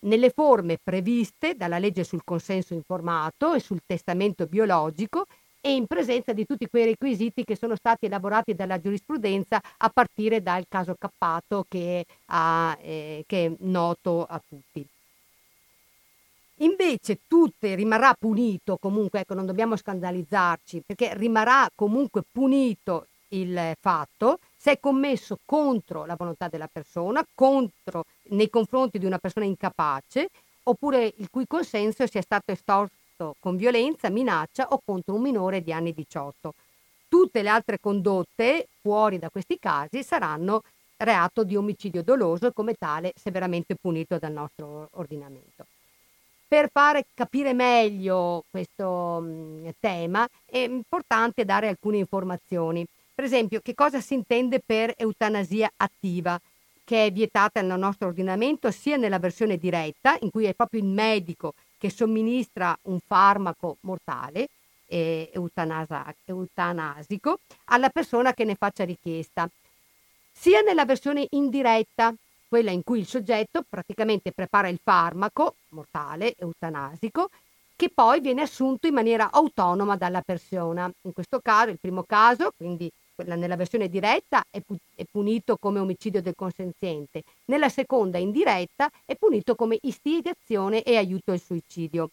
nelle 0.00 0.30
forme 0.30 0.78
previste 0.82 1.54
dalla 1.54 1.78
legge 1.78 2.04
sul 2.04 2.22
consenso 2.24 2.74
informato 2.74 3.54
e 3.54 3.60
sul 3.60 3.80
testamento 3.84 4.46
biologico 4.46 5.26
e 5.60 5.74
in 5.74 5.86
presenza 5.86 6.32
di 6.32 6.46
tutti 6.46 6.68
quei 6.68 6.84
requisiti 6.84 7.42
che 7.42 7.56
sono 7.56 7.74
stati 7.74 8.06
elaborati 8.06 8.54
dalla 8.54 8.80
giurisprudenza 8.80 9.60
a 9.78 9.88
partire 9.88 10.40
dal 10.40 10.66
caso 10.68 10.94
Cappato 10.96 11.64
che, 11.68 12.04
ha, 12.26 12.78
eh, 12.80 13.24
che 13.26 13.46
è 13.46 13.52
noto 13.60 14.24
a 14.24 14.40
tutti. 14.46 14.86
Invece 16.60 17.18
tutte 17.26 17.74
rimarrà 17.74 18.14
punito 18.18 18.78
comunque, 18.78 19.20
ecco 19.20 19.34
non 19.34 19.44
dobbiamo 19.44 19.76
scandalizzarci, 19.76 20.84
perché 20.86 21.14
rimarrà 21.14 21.68
comunque 21.74 22.22
punito 22.30 23.08
il 23.28 23.74
fatto 23.80 24.38
se 24.66 24.72
è 24.72 24.80
commesso 24.80 25.38
contro 25.44 26.06
la 26.06 26.16
volontà 26.16 26.48
della 26.48 26.66
persona, 26.66 27.24
contro, 27.36 28.02
nei 28.30 28.50
confronti 28.50 28.98
di 28.98 29.06
una 29.06 29.18
persona 29.18 29.46
incapace, 29.46 30.28
oppure 30.64 31.14
il 31.18 31.30
cui 31.30 31.46
consenso 31.46 32.04
sia 32.08 32.20
stato 32.20 32.50
estorto 32.50 33.36
con 33.38 33.54
violenza, 33.54 34.10
minaccia 34.10 34.66
o 34.70 34.80
contro 34.84 35.14
un 35.14 35.22
minore 35.22 35.62
di 35.62 35.72
anni 35.72 35.92
18. 35.92 36.52
Tutte 37.06 37.42
le 37.42 37.48
altre 37.48 37.78
condotte 37.78 38.66
fuori 38.80 39.20
da 39.20 39.30
questi 39.30 39.56
casi 39.60 40.02
saranno 40.02 40.62
reato 40.96 41.44
di 41.44 41.54
omicidio 41.54 42.02
doloso 42.02 42.48
e 42.48 42.52
come 42.52 42.74
tale 42.74 43.12
severamente 43.14 43.76
punito 43.80 44.18
dal 44.18 44.32
nostro 44.32 44.88
ordinamento. 44.94 45.64
Per 46.48 46.70
fare 46.72 47.06
capire 47.14 47.52
meglio 47.52 48.42
questo 48.50 49.20
mm, 49.22 49.68
tema 49.78 50.28
è 50.44 50.58
importante 50.58 51.44
dare 51.44 51.68
alcune 51.68 51.98
informazioni. 51.98 52.84
Per 53.16 53.24
esempio, 53.24 53.60
che 53.62 53.72
cosa 53.74 54.02
si 54.02 54.12
intende 54.12 54.60
per 54.60 54.92
eutanasia 54.94 55.72
attiva, 55.78 56.38
che 56.84 57.06
è 57.06 57.10
vietata 57.10 57.62
nel 57.62 57.78
nostro 57.78 58.08
ordinamento 58.08 58.70
sia 58.70 58.98
nella 58.98 59.18
versione 59.18 59.56
diretta, 59.56 60.18
in 60.20 60.28
cui 60.30 60.44
è 60.44 60.52
proprio 60.52 60.80
il 60.80 60.86
medico 60.86 61.54
che 61.78 61.88
somministra 61.88 62.78
un 62.82 62.98
farmaco 63.00 63.78
mortale, 63.80 64.48
eutanasico, 64.86 66.18
alla 67.64 67.88
persona 67.88 68.34
che 68.34 68.44
ne 68.44 68.54
faccia 68.54 68.84
richiesta, 68.84 69.48
sia 70.30 70.60
nella 70.60 70.84
versione 70.84 71.26
indiretta, 71.30 72.14
quella 72.46 72.70
in 72.70 72.84
cui 72.84 72.98
il 72.98 73.06
soggetto 73.06 73.64
praticamente 73.66 74.30
prepara 74.30 74.68
il 74.68 74.78
farmaco 74.82 75.54
mortale, 75.70 76.34
eutanasico, 76.36 77.30
che 77.74 77.88
poi 77.88 78.20
viene 78.20 78.42
assunto 78.42 78.86
in 78.86 78.92
maniera 78.92 79.30
autonoma 79.32 79.96
dalla 79.96 80.20
persona. 80.20 80.92
In 81.00 81.14
questo 81.14 81.40
caso, 81.40 81.70
il 81.70 81.78
primo 81.80 82.02
caso, 82.02 82.52
quindi 82.54 82.92
nella 83.24 83.56
versione 83.56 83.88
diretta, 83.88 84.44
è, 84.50 84.60
pu- 84.60 84.76
è 84.94 85.04
punito 85.10 85.56
come 85.56 85.78
omicidio 85.78 86.20
del 86.20 86.34
consenziente, 86.34 87.22
nella 87.46 87.68
seconda, 87.68 88.18
indiretta, 88.18 88.90
è 89.04 89.16
punito 89.16 89.54
come 89.54 89.78
istigazione 89.82 90.82
e 90.82 90.96
aiuto 90.96 91.32
al 91.32 91.40
suicidio. 91.40 92.10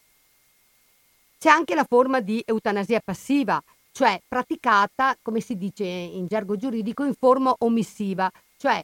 C'è 1.37 1.49
anche 1.49 1.75
la 1.75 1.85
forma 1.85 2.21
di 2.21 2.41
eutanasia 2.45 3.01
passiva, 3.03 3.61
cioè 3.91 4.19
praticata, 4.25 5.17
come 5.21 5.41
si 5.41 5.57
dice 5.57 5.83
in 5.83 6.25
gergo 6.27 6.55
giuridico, 6.55 7.03
in 7.03 7.13
forma 7.13 7.53
omissiva, 7.59 8.31
cioè 8.57 8.83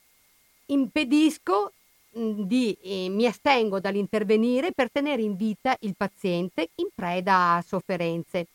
impedisco 0.67 1.71
di, 2.11 2.75
eh, 2.81 3.07
mi 3.09 3.25
astengo 3.25 3.79
dall'intervenire 3.79 4.71
per 4.71 4.91
tenere 4.91 5.21
in 5.21 5.35
vita 5.35 5.75
il 5.81 5.95
paziente 5.95 6.69
in 6.75 6.87
preda 6.93 7.55
a 7.55 7.61
sofferenze. 7.61 8.47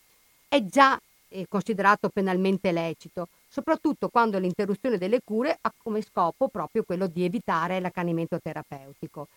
È 0.49 0.63
già 0.65 1.01
eh, 1.29 1.47
considerato 1.49 2.09
penalmente 2.09 2.73
lecito, 2.73 3.29
soprattutto 3.55 4.09
quando 4.09 4.41
l'interruzione 4.41 4.99
delle 4.99 5.21
cure 5.23 5.57
ha 5.61 5.73
come 5.77 6.03
scopo 6.03 6.49
proprio 6.49 6.83
quello 6.83 7.07
di 7.07 7.23
evitare 7.23 7.79
l'accanimento 7.79 8.41
terapeutico. 8.43 9.29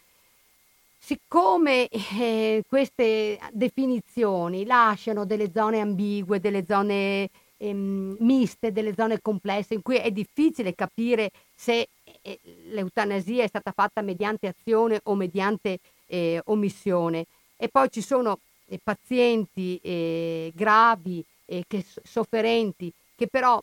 Siccome 0.97 1.87
eh, 1.87 2.63
queste 2.67 3.37
definizioni 3.51 4.65
lasciano 4.65 5.23
delle 5.23 5.51
zone 5.53 5.81
ambigue, 5.81 6.39
delle 6.39 6.65
zone 6.67 7.29
ehm, 7.57 8.17
miste, 8.21 8.71
delle 8.71 8.95
zone 8.97 9.21
complesse 9.21 9.75
in 9.75 9.83
cui 9.83 9.97
è 9.97 10.09
difficile 10.09 10.73
capire 10.73 11.29
se 11.53 11.87
eh, 12.23 12.39
l'eutanasia 12.71 13.43
è 13.43 13.47
stata 13.47 13.71
fatta 13.71 14.01
mediante 14.01 14.47
azione 14.47 14.99
o 15.03 15.13
mediante 15.13 15.77
eh, 16.07 16.41
omissione. 16.45 17.27
E 17.55 17.67
poi 17.67 17.91
ci 17.91 18.01
sono 18.01 18.39
eh, 18.65 18.79
pazienti 18.83 19.79
eh, 19.83 20.51
gravi, 20.55 21.23
che, 21.45 21.85
sofferenti, 22.03 22.91
che 23.15 23.27
però 23.27 23.61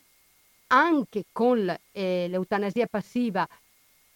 anche 0.75 1.25
con 1.31 1.73
eh, 1.93 2.27
l'eutanasia 2.29 2.87
passiva 2.87 3.47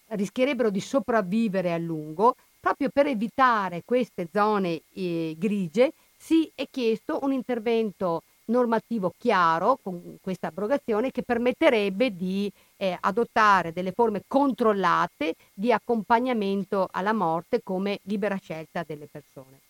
rischierebbero 0.09 0.71
di 0.71 0.81
sopravvivere 0.81 1.73
a 1.73 1.79
lungo, 1.79 2.35
proprio 2.59 2.89
per 2.93 3.07
evitare 3.07 3.83
queste 3.85 4.29
zone 4.33 4.83
eh, 4.95 5.35
grigie 5.39 5.93
si 6.17 6.51
è 6.55 6.67
chiesto 6.69 7.21
un 7.23 7.33
intervento 7.33 8.23
normativo 8.47 9.13
chiaro 9.17 9.79
con 9.81 10.17
questa 10.21 10.49
abrogazione 10.49 11.11
che 11.13 11.23
permetterebbe 11.23 12.17
di 12.17 12.51
eh, 12.77 12.97
adottare 12.99 13.73
delle 13.73 13.93
forme 13.93 14.23
controllate 14.27 15.35
di 15.53 15.71
accompagnamento 15.71 16.89
alla 16.91 17.13
morte 17.13 17.61
come 17.63 18.01
libera 18.03 18.37
scelta 18.37 18.83
delle 18.85 19.07
persone. 19.07 19.68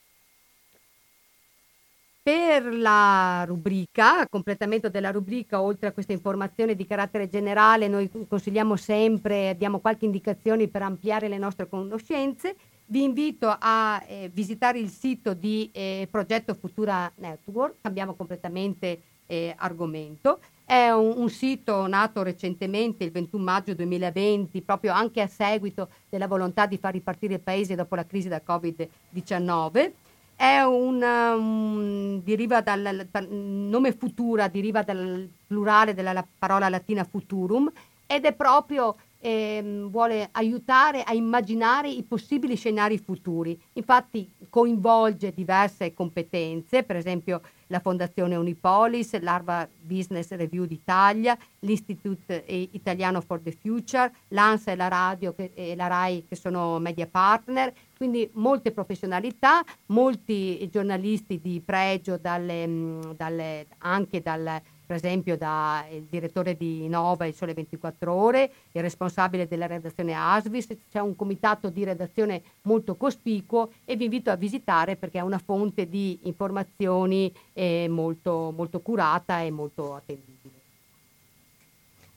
Per 2.28 2.74
la 2.74 3.44
rubrica, 3.46 4.26
completamento 4.28 4.90
della 4.90 5.10
rubrica, 5.10 5.62
oltre 5.62 5.88
a 5.88 5.92
queste 5.92 6.12
informazioni 6.12 6.76
di 6.76 6.86
carattere 6.86 7.26
generale, 7.26 7.88
noi 7.88 8.10
consigliamo 8.28 8.76
sempre, 8.76 9.54
diamo 9.56 9.78
qualche 9.78 10.04
indicazione 10.04 10.68
per 10.68 10.82
ampliare 10.82 11.28
le 11.28 11.38
nostre 11.38 11.70
conoscenze. 11.70 12.54
Vi 12.84 13.02
invito 13.02 13.48
a 13.58 14.04
eh, 14.06 14.30
visitare 14.30 14.78
il 14.78 14.90
sito 14.90 15.32
di 15.32 15.70
eh, 15.72 16.06
Progetto 16.10 16.52
Futura 16.52 17.10
Network, 17.14 17.76
cambiamo 17.80 18.12
completamente 18.12 19.00
eh, 19.24 19.54
argomento. 19.56 20.40
È 20.66 20.90
un, 20.90 21.14
un, 21.16 21.30
sito 21.30 21.86
nato 21.86 22.22
recentemente, 22.22 23.04
il 23.04 23.10
21 23.10 23.42
maggio 23.42 23.74
2020, 23.74 24.60
proprio 24.60 24.92
anche 24.92 25.22
a 25.22 25.28
seguito 25.28 25.88
della 26.10 26.26
volontà 26.26 26.66
di 26.66 26.76
far 26.76 26.92
ripartire 26.92 27.32
il 27.32 27.40
paese 27.40 27.74
dopo 27.74 27.94
la 27.94 28.04
crisi 28.04 28.28
da 28.28 28.42
Covid-19. 28.46 29.92
È 30.38 30.60
un, 30.60 31.02
um, 31.02 32.22
deriva 32.22 32.60
dal, 32.60 33.08
nome 33.28 33.90
futura, 33.90 34.46
deriva 34.46 34.82
dal 34.84 35.28
plurale 35.44 35.94
della 35.94 36.24
parola 36.38 36.68
latina 36.68 37.02
futurum 37.02 37.68
ed 38.06 38.24
è 38.24 38.32
proprio 38.32 38.94
ehm, 39.18 39.90
vuole 39.90 40.28
aiutare 40.30 41.02
a 41.02 41.12
immaginare 41.12 41.90
i 41.90 42.04
possibili 42.04 42.54
scenari 42.54 42.98
futuri. 42.98 43.60
Infatti 43.72 44.30
coinvolge 44.48 45.32
diverse 45.32 45.92
competenze, 45.92 46.84
per 46.84 46.94
esempio 46.94 47.40
la 47.66 47.80
Fondazione 47.80 48.36
Unipolis, 48.36 49.18
l'Arba 49.20 49.68
Business 49.80 50.30
Review 50.30 50.64
d'Italia, 50.66 51.36
l'Institute 51.60 52.44
Italiano 52.46 53.20
for 53.20 53.40
the 53.40 53.50
Future, 53.50 54.10
l'ANSA 54.28 54.72
e 54.72 54.76
la 54.76 54.88
Radio 54.88 55.34
e 55.36 55.74
la 55.74 55.88
RAI 55.88 56.24
che 56.28 56.36
sono 56.36 56.78
media 56.78 57.06
partner, 57.06 57.72
quindi 57.98 58.30
molte 58.34 58.70
professionalità, 58.72 59.62
molti 59.86 60.66
giornalisti 60.70 61.38
di 61.40 61.60
pregio 61.62 62.16
dalle, 62.16 63.14
dalle, 63.16 63.66
anche 63.78 64.22
dal 64.22 64.62
per 64.88 64.96
esempio 64.96 65.36
dal 65.36 65.84
direttore 66.08 66.56
di 66.56 66.88
Nova 66.88 67.26
Il 67.26 67.34
Sole 67.34 67.52
24 67.52 68.10
Ore, 68.10 68.50
il 68.72 68.80
responsabile 68.80 69.46
della 69.46 69.66
redazione 69.66 70.14
Asvis, 70.14 70.66
c'è 70.90 71.00
un 71.00 71.14
comitato 71.14 71.68
di 71.68 71.84
redazione 71.84 72.42
molto 72.62 72.96
cospicuo 72.96 73.72
e 73.84 73.96
vi 73.96 74.04
invito 74.04 74.30
a 74.30 74.36
visitare 74.36 74.96
perché 74.96 75.18
è 75.18 75.20
una 75.20 75.36
fonte 75.36 75.90
di 75.90 76.20
informazioni 76.22 77.30
eh, 77.52 77.86
molto, 77.90 78.50
molto 78.56 78.80
curata 78.80 79.42
e 79.42 79.50
molto 79.50 79.94
attendibile. 79.94 80.56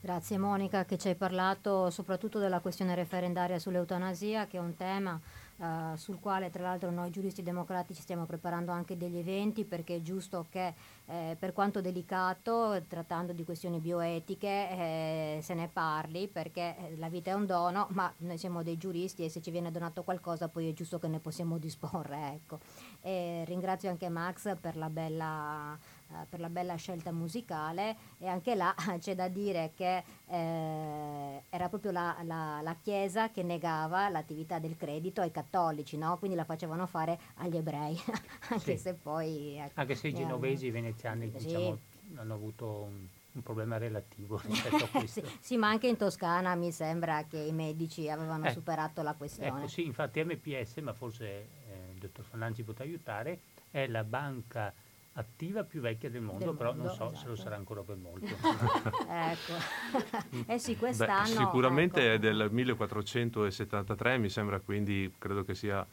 Grazie 0.00 0.38
Monica 0.38 0.86
che 0.86 0.96
ci 0.96 1.08
hai 1.08 1.14
parlato 1.14 1.90
soprattutto 1.90 2.38
della 2.38 2.60
questione 2.60 2.94
referendaria 2.94 3.58
sull'eutanasia 3.58 4.46
che 4.46 4.56
è 4.56 4.60
un 4.60 4.74
tema 4.76 5.20
Uh, 5.62 5.94
sul 5.94 6.18
quale 6.18 6.50
tra 6.50 6.64
l'altro 6.64 6.90
noi 6.90 7.10
giuristi 7.10 7.40
democratici 7.40 8.02
stiamo 8.02 8.26
preparando 8.26 8.72
anche 8.72 8.96
degli 8.96 9.16
eventi 9.16 9.64
perché 9.64 9.94
è 9.94 10.02
giusto 10.02 10.46
che 10.50 10.74
eh, 11.06 11.36
per 11.38 11.52
quanto 11.52 11.80
delicato, 11.80 12.82
trattando 12.88 13.32
di 13.32 13.44
questioni 13.44 13.78
bioetiche, 13.78 14.48
eh, 14.48 15.38
se 15.40 15.54
ne 15.54 15.68
parli 15.72 16.26
perché 16.26 16.74
eh, 16.76 16.96
la 16.96 17.08
vita 17.08 17.30
è 17.30 17.34
un 17.34 17.46
dono, 17.46 17.86
ma 17.90 18.12
noi 18.18 18.38
siamo 18.38 18.64
dei 18.64 18.76
giuristi 18.76 19.24
e 19.24 19.28
se 19.28 19.40
ci 19.40 19.52
viene 19.52 19.70
donato 19.70 20.02
qualcosa 20.02 20.48
poi 20.48 20.68
è 20.68 20.72
giusto 20.72 20.98
che 20.98 21.06
ne 21.06 21.20
possiamo 21.20 21.58
disporre. 21.58 22.32
Ecco. 22.32 22.58
ringrazio 23.02 23.88
anche 23.88 24.08
Max 24.08 24.56
per 24.60 24.76
la 24.76 24.90
bella 24.90 25.74
eh, 25.74 25.91
per 26.28 26.40
la 26.40 26.48
bella 26.48 26.76
scelta 26.76 27.12
musicale 27.12 27.96
e 28.18 28.26
anche 28.26 28.54
là 28.54 28.74
c'è 28.98 29.14
da 29.14 29.28
dire 29.28 29.72
che 29.74 30.02
eh, 30.26 31.42
era 31.48 31.68
proprio 31.68 31.90
la, 31.90 32.16
la, 32.22 32.60
la, 32.62 32.76
Chiesa 32.82 33.30
che 33.30 33.42
negava 33.42 34.08
l'attività 34.08 34.58
del 34.58 34.76
credito 34.76 35.20
ai 35.20 35.30
cattolici, 35.30 35.96
no? 35.96 36.18
quindi 36.18 36.36
la 36.36 36.44
facevano 36.44 36.86
fare 36.86 37.18
agli 37.36 37.56
ebrei, 37.56 37.98
anche 38.50 38.76
sì. 38.76 38.78
se 38.78 38.94
poi... 38.94 39.56
Ecco, 39.58 39.80
anche 39.80 39.94
se 39.94 40.08
i 40.08 40.14
genovesi 40.14 40.66
e 40.66 40.68
i 40.68 40.72
veneziani 40.72 41.30
sì. 41.36 41.46
diciamo, 41.46 41.78
hanno 42.16 42.34
avuto 42.34 42.66
un, 42.66 43.06
un 43.32 43.42
problema 43.42 43.78
relativo 43.78 44.40
rispetto 44.44 44.84
a 44.84 44.88
questo. 44.88 45.24
sì, 45.24 45.36
sì, 45.40 45.56
ma 45.56 45.68
anche 45.68 45.86
in 45.86 45.96
Toscana 45.96 46.54
mi 46.54 46.72
sembra 46.72 47.24
che 47.24 47.38
i 47.38 47.52
medici 47.52 48.08
avevano 48.08 48.46
eh, 48.46 48.52
superato 48.52 49.02
la 49.02 49.14
questione. 49.14 49.60
Ecco, 49.60 49.68
sì, 49.68 49.84
infatti 49.84 50.22
MPS, 50.22 50.76
ma 50.78 50.92
forse 50.92 51.26
eh, 51.26 51.92
il 51.92 51.98
dottor 51.98 52.24
Fananci 52.24 52.62
potrà 52.62 52.84
aiutare, 52.84 53.40
è 53.70 53.86
la 53.86 54.04
banca 54.04 54.72
attiva 55.14 55.64
più 55.64 55.80
vecchia 55.80 56.08
del 56.08 56.22
mondo, 56.22 56.46
del 56.46 56.54
però 56.54 56.70
mondo, 56.70 56.86
non 56.86 56.94
so 56.94 57.04
esatto. 57.04 57.18
se 57.18 57.26
lo 57.26 57.32
esatto. 57.32 57.48
sarà 57.48 57.56
ancora 57.58 57.82
per 57.82 57.96
molto. 57.96 58.26
ecco, 59.08 60.46
eh 60.50 60.58
sì, 60.58 60.76
quest'anno... 60.76 61.22
Beh, 61.22 61.44
sicuramente 61.44 62.00
ecco. 62.00 62.14
è 62.14 62.18
del 62.18 62.48
1473, 62.50 64.18
mi 64.18 64.28
sembra, 64.28 64.60
quindi 64.60 65.12
credo 65.18 65.44
che 65.44 65.54
sia 65.54 65.86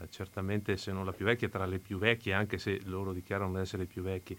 eh, 0.00 0.08
certamente, 0.10 0.76
se 0.76 0.92
non 0.92 1.04
la 1.04 1.12
più 1.12 1.24
vecchia, 1.24 1.48
tra 1.48 1.64
le 1.64 1.78
più 1.78 1.98
vecchie, 1.98 2.34
anche 2.34 2.58
se 2.58 2.80
loro 2.84 3.12
dichiarano 3.12 3.54
di 3.54 3.60
essere 3.60 3.84
i 3.84 3.86
più 3.86 4.02
vecchi. 4.02 4.36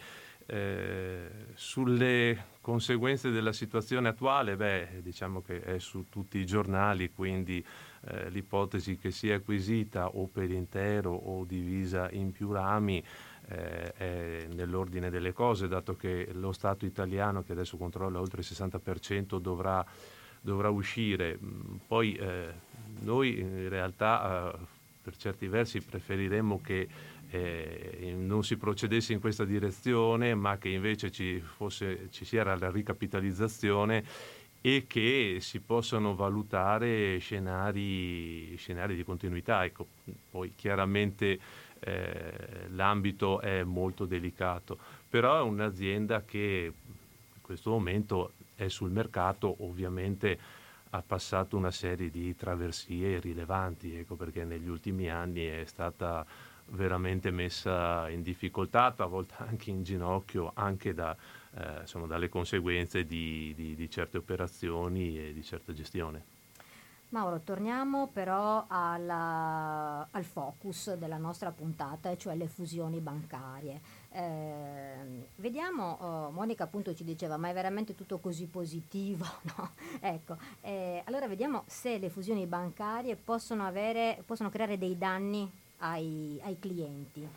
Eh, 0.52 1.30
sulle 1.54 2.46
conseguenze 2.60 3.30
della 3.30 3.54
situazione 3.54 4.10
attuale, 4.10 4.56
beh, 4.56 5.02
diciamo 5.02 5.42
che 5.42 5.62
è 5.62 5.80
su 5.80 6.06
tutti 6.10 6.40
i 6.40 6.46
giornali, 6.46 7.12
quindi 7.12 7.64
eh, 8.08 8.30
l'ipotesi 8.30 8.98
che 8.98 9.12
sia 9.12 9.36
acquisita 9.36 10.08
o 10.08 10.28
per 10.28 10.50
intero 10.52 11.14
o 11.14 11.44
divisa 11.46 12.10
in 12.12 12.32
più 12.32 12.52
rami 12.52 13.04
eh, 13.50 13.94
è 13.94 14.48
nell'ordine 14.54 15.10
delle 15.10 15.34
cose, 15.34 15.68
dato 15.68 15.96
che 15.96 16.30
lo 16.34 16.52
Stato 16.52 16.86
italiano, 16.86 17.44
che 17.44 17.54
adesso 17.54 17.78
controlla 17.78 18.20
oltre 18.20 18.42
il 18.42 18.48
60%, 18.50 19.40
dovrà, 19.40 19.84
dovrà 20.40 20.70
uscire. 20.70 21.38
Mm, 21.42 21.76
poi 21.88 22.14
eh, 22.14 22.54
noi 23.00 23.40
in 23.40 23.70
realtà 23.70 24.54
eh, 24.54 24.58
per 25.02 25.18
certi 25.18 25.48
versi 25.48 25.82
preferiremmo 25.82 26.62
che 26.62 26.88
eh, 27.32 28.16
non 28.18 28.44
si 28.44 28.58
procedesse 28.58 29.14
in 29.14 29.20
questa 29.20 29.46
direzione, 29.46 30.36
ma 30.36 30.58
che 30.58 30.70
invece 30.70 31.12
ci, 31.12 31.40
fosse, 31.40 32.10
ci 32.12 32.26
sia 32.26 32.44
la 32.44 32.70
ricapitalizzazione 32.70 34.04
e 34.62 34.86
che 34.88 35.38
si 35.40 35.60
possano 35.60 36.16
valutare 36.16 37.18
scenari, 37.20 38.56
scenari 38.58 38.96
di 38.96 39.04
continuità. 39.04 39.64
Ecco, 39.64 39.88
poi 40.30 40.54
chiaramente 40.56 41.40
eh, 41.80 42.68
l'ambito 42.70 43.42
è 43.42 43.64
molto 43.64 44.06
delicato, 44.06 44.78
però 45.10 45.40
è 45.40 45.42
un'azienda 45.42 46.24
che 46.24 46.74
in 47.34 47.42
questo 47.42 47.72
momento 47.72 48.34
è 48.56 48.68
sul 48.68 48.92
mercato, 48.92 49.56
ovviamente 49.60 50.38
ha 50.92 51.04
passato 51.06 51.56
una 51.56 51.72
serie 51.72 52.10
di 52.10 52.36
traversie 52.36 53.20
rilevanti, 53.20 53.96
ecco 53.96 54.16
perché 54.16 54.44
negli 54.44 54.68
ultimi 54.68 55.10
anni 55.10 55.46
è 55.46 55.64
stata 55.66 56.26
veramente 56.72 57.32
messa 57.32 58.10
in 58.10 58.22
difficoltà, 58.22 58.94
a 58.98 59.06
volte 59.06 59.36
anche 59.38 59.70
in 59.70 59.84
ginocchio, 59.84 60.52
anche 60.56 60.94
da, 60.94 61.16
eh, 61.56 61.82
insomma, 61.82 62.08
dalle 62.08 62.30
conseguenze 62.30 63.06
di, 63.06 63.54
di, 63.56 63.76
di 63.76 63.90
certe 63.90 64.18
operazioni 64.18 65.18
e 65.20 65.34
di 65.34 65.44
certa 65.44 65.74
gestione. 65.74 66.38
Mauro, 67.12 67.40
torniamo 67.44 68.08
però 68.08 68.66
alla, 68.68 70.08
al 70.12 70.24
focus 70.24 70.94
della 70.94 71.18
nostra 71.18 71.50
puntata, 71.50 72.16
cioè 72.16 72.36
le 72.36 72.48
fusioni 72.48 73.00
bancarie. 73.00 73.82
Eh, 74.12 75.26
vediamo, 75.38 75.98
oh, 76.00 76.30
Monica 76.30 76.66
appunto 76.66 76.94
ci 76.94 77.04
diceva, 77.04 77.38
ma 77.38 77.50
è 77.50 77.54
veramente 77.54 77.96
tutto 77.96 78.20
così 78.20 78.46
positivo? 78.46 79.26
No? 79.58 79.72
Ecco, 80.00 80.38
eh, 80.62 81.02
allora 81.06 81.28
vediamo 81.28 81.64
se 81.66 81.98
le 81.98 82.10
fusioni 82.10 82.46
bancarie 82.46 83.16
possono, 83.16 83.66
avere, 83.66 84.22
possono 84.26 84.50
creare 84.50 84.78
dei 84.78 84.96
danni 84.96 85.50
ai, 85.78 86.40
ai 86.44 86.60
clienti. 86.60 87.28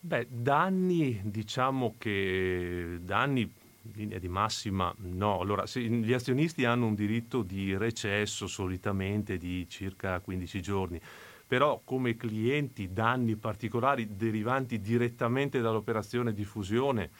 Beh, 0.00 0.26
danni, 0.28 1.20
diciamo 1.22 1.94
che 1.98 2.98
danni 3.02 3.52
linea 3.92 4.18
di 4.18 4.28
massima 4.28 4.94
no. 4.98 5.40
Allora, 5.40 5.64
gli 5.64 6.12
azionisti 6.12 6.64
hanno 6.64 6.86
un 6.86 6.94
diritto 6.94 7.42
di 7.42 7.76
recesso 7.76 8.46
solitamente 8.46 9.36
di 9.36 9.66
circa 9.68 10.20
15 10.20 10.62
giorni, 10.62 11.00
però 11.46 11.80
come 11.84 12.16
clienti 12.16 12.92
danni 12.92 13.36
particolari 13.36 14.16
derivanti 14.16 14.80
direttamente 14.80 15.60
dall'operazione 15.60 16.32
di 16.32 16.44
fusione 16.44 17.10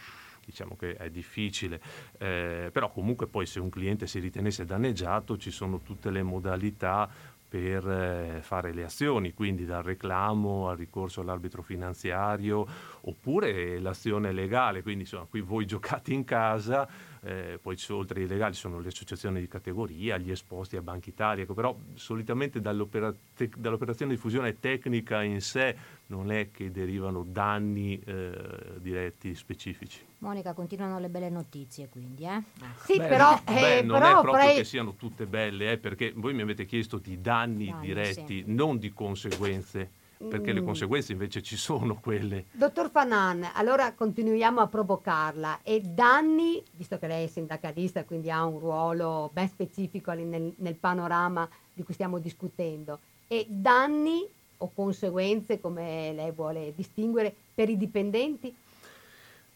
diciamo 0.51 0.75
che 0.75 0.97
è 0.97 1.11
difficile, 1.11 1.81
eh, 2.19 2.71
però 2.73 2.91
comunque 2.91 3.29
poi 3.29 3.47
se 3.47 3.61
un 3.61 3.71
cliente 3.71 4.07
si 4.07 4.19
ritenesse 4.19 4.65
danneggiato 4.65 5.37
ci 5.37 5.51
sono 5.51 5.81
tutte 5.81 6.11
le 6.11 6.23
modalità 6.23 7.09
per 7.51 7.85
eh, 7.91 8.39
fare 8.43 8.73
le 8.73 8.85
azioni, 8.85 9.35
quindi 9.35 9.65
dal 9.65 9.83
reclamo 9.83 10.69
al 10.69 10.77
ricorso 10.77 11.21
all'arbitro 11.21 11.63
finanziario 11.63 12.65
oppure 13.03 13.81
l'azione 13.81 14.31
legale, 14.31 14.83
quindi 14.83 15.03
insomma 15.03 15.27
qui 15.29 15.41
voi 15.41 15.67
giocate 15.67 16.13
in 16.13 16.23
casa, 16.23 16.89
eh, 17.23 17.59
poi 17.61 17.77
oltre 17.91 18.23
ai 18.23 18.27
legali 18.27 18.55
sono 18.55 18.79
le 18.81 18.89
associazioni 18.89 19.41
di 19.41 19.49
categoria, 19.49 20.17
gli 20.17 20.31
esposti 20.31 20.77
a 20.77 20.83
Banca 20.83 21.11
Italia, 21.11 21.45
ecco, 21.45 21.55
però 21.55 21.77
solitamente 21.95 22.61
dall'opera- 22.61 23.15
te- 23.35 23.51
dall'operazione 23.57 24.13
di 24.13 24.19
fusione 24.19 24.59
tecnica 24.59 25.23
in 25.23 25.41
sé 25.41 25.77
non 26.07 26.33
è 26.33 26.51
che 26.51 26.71
derivano 26.71 27.25
danni 27.25 28.01
eh, 28.01 28.79
diretti 28.79 29.35
specifici. 29.35 30.05
Monica, 30.19 30.53
continuano 30.53 30.99
le 30.99 31.09
belle 31.09 31.31
notizie 31.31 31.89
quindi, 31.89 32.25
eh? 32.25 32.43
Sì, 32.85 32.97
beh, 32.97 33.07
però... 33.07 33.41
Beh, 33.45 33.79
eh, 33.79 33.83
non 33.83 33.99
però 33.99 34.09
è 34.09 34.23
proprio 34.23 34.33
vorrei... 34.33 34.57
che 34.57 34.65
siano 34.65 34.95
tutte 34.95 35.27
belle, 35.27 35.73
eh, 35.73 35.79
perché 35.79 36.13
voi 36.15 36.35
mi 36.35 36.43
avete 36.43 36.65
chiesto 36.65 36.99
di 36.99 37.21
danni, 37.21 37.67
danni 37.67 37.87
diretti, 37.87 38.43
sì. 38.43 38.45
non 38.47 38.79
di 38.79 38.93
conseguenze 38.93 39.99
perché 40.29 40.53
le 40.53 40.61
mm. 40.61 40.65
conseguenze 40.65 41.13
invece 41.13 41.43
ci 41.43 41.57
sono 41.57 41.99
quelle. 41.99 42.47
Dottor 42.53 42.91
Fanan, 42.91 43.53
allora 43.55 43.93
continuiamo 43.95 44.61
a 44.61 44.67
provocarla 44.67 45.61
e 45.63 45.81
danni, 45.81 46.63
visto 46.73 46.99
che 46.99 47.07
lei 47.07 47.25
è 47.25 47.29
sindacalista, 47.29 48.05
quindi 48.05 48.31
ha 48.31 48.45
un 48.45 48.59
ruolo 48.59 49.31
ben 49.33 49.49
specifico 49.49 50.13
nel, 50.13 50.53
nel 50.57 50.75
panorama 50.75 51.49
di 51.73 51.83
cui 51.83 51.95
stiamo 51.95 52.19
discutendo, 52.19 52.99
e 53.29 53.47
danni 53.49 54.27
o 54.59 54.71
conseguenze, 54.75 55.59
come 55.59 56.13
lei 56.13 56.33
vuole 56.33 56.75
distinguere, 56.77 57.35
per 57.55 57.71
i 57.71 57.79
dipendenti? 57.79 58.55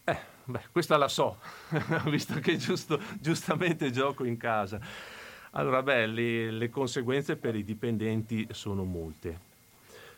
Eh, 0.03 0.17
beh, 0.45 0.63
questa 0.71 0.97
la 0.97 1.07
so, 1.07 1.37
visto 2.09 2.39
che 2.39 2.57
giusto, 2.57 2.99
giustamente 3.19 3.91
gioco 3.91 4.23
in 4.23 4.37
casa. 4.37 4.79
Allora, 5.51 5.83
beh, 5.83 6.07
le, 6.07 6.51
le 6.51 6.69
conseguenze 6.71 7.35
per 7.35 7.55
i 7.55 7.63
dipendenti 7.63 8.47
sono 8.51 8.83
molte 8.83 9.44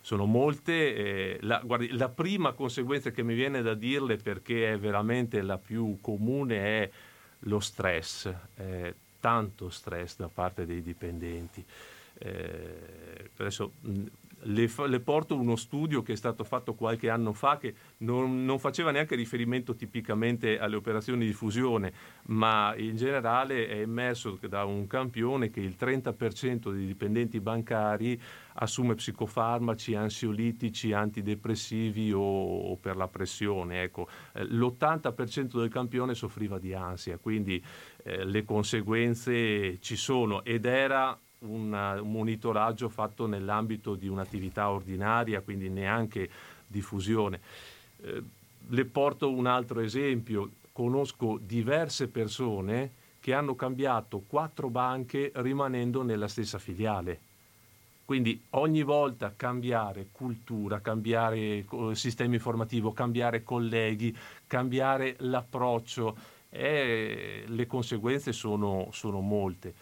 sono 0.08 0.24
molte. 0.24 0.96
Eh, 0.96 1.38
la, 1.42 1.60
guardi, 1.62 1.90
la 1.92 2.08
prima 2.08 2.54
conseguenza 2.54 3.12
che 3.12 3.24
mi 3.24 3.34
viene 3.34 3.62
da 3.62 3.74
dirle, 3.74 4.16
perché 4.16 4.72
è 4.72 4.80
veramente 4.80 5.42
la 5.42 5.58
più 5.58 5.98
comune, 6.00 6.56
è 6.56 6.90
lo 7.40 7.60
stress, 7.60 8.34
eh, 8.56 8.96
tanto 9.20 9.70
stress 9.70 10.16
da 10.16 10.30
parte 10.30 10.66
dei 10.66 10.82
dipendenti. 10.82 11.62
Eh, 12.20 13.32
adesso 13.36 13.74
le, 14.48 14.70
le, 14.88 15.00
porto 15.00 15.38
uno 15.38 15.56
studio 15.56 16.02
che 16.02 16.14
è 16.14 16.16
stato 16.16 16.44
fatto 16.44 16.76
qualche 16.76 17.10
anno 17.10 17.34
fa 17.34 17.58
che 17.58 17.74
non, 18.00 18.46
non, 18.46 18.60
faceva 18.60 18.92
neanche 18.92 19.16
riferimento 19.16 19.76
tipicamente 19.76 20.60
alle 20.60 20.76
operazioni 20.76 21.26
di 21.26 21.34
fusione, 21.34 21.94
ma 22.28 22.74
in 22.78 22.96
generale 22.96 23.68
è 23.68 23.80
emerso 23.80 24.38
da 24.48 24.64
un 24.66 24.88
campione 24.88 25.50
che 25.50 25.60
il 25.60 25.76
30% 25.80 26.72
dei 26.72 26.86
dipendenti 26.86 27.40
bancari 27.40 28.20
assume 28.60 28.96
psicofarmaci, 28.96 29.94
ansiolitici, 29.94 30.92
antidepressivi 30.92 32.12
o, 32.12 32.22
o 32.22 32.76
per 32.78 32.96
la 32.96 33.08
pressione. 33.08 33.84
Ecco, 33.84 34.08
eh, 34.34 34.44
l'80% 34.46 35.60
del 35.60 35.70
campione 35.70 36.16
soffriva 36.16 36.58
di 36.58 36.74
ansia, 36.74 37.18
quindi 37.18 37.64
eh, 38.04 38.24
le 38.24 38.44
conseguenze 38.44 39.80
ci 39.80 39.96
sono 39.96 40.44
ed 40.44 40.66
era 40.66 41.18
un 41.40 42.00
monitoraggio 42.04 42.90
fatto 42.90 43.28
nell'ambito 43.28 43.96
di 43.96 44.08
un'attività 44.08 44.70
ordinaria, 44.70 45.42
quindi 45.42 45.70
neanche 45.70 46.30
diffusione. 46.66 47.40
Eh, 48.02 48.24
le 48.70 48.86
porto 48.86 49.32
un 49.32 49.46
altro 49.46 49.80
esempio. 49.80 50.52
Conosco 50.72 51.40
diverse 51.42 52.08
persone 52.08 52.92
che 53.20 53.34
hanno 53.34 53.56
cambiato 53.56 54.24
quattro 54.28 54.70
banche 54.70 55.32
rimanendo 55.36 56.04
nella 56.04 56.28
stessa 56.28 56.60
filiale. 56.60 57.20
Quindi 58.06 58.42
ogni 58.52 58.84
volta 58.84 59.34
cambiare 59.36 60.08
cultura, 60.12 60.80
cambiare 60.80 61.66
sistema 61.92 62.36
informativo, 62.36 62.94
cambiare 62.94 63.44
colleghi, 63.44 64.16
cambiare 64.46 65.16
l'approccio, 65.20 66.16
eh, 66.50 67.44
le 67.46 67.68
conseguenze 67.68 68.32
sono, 68.32 68.88
sono 68.92 69.20
molte. 69.20 69.74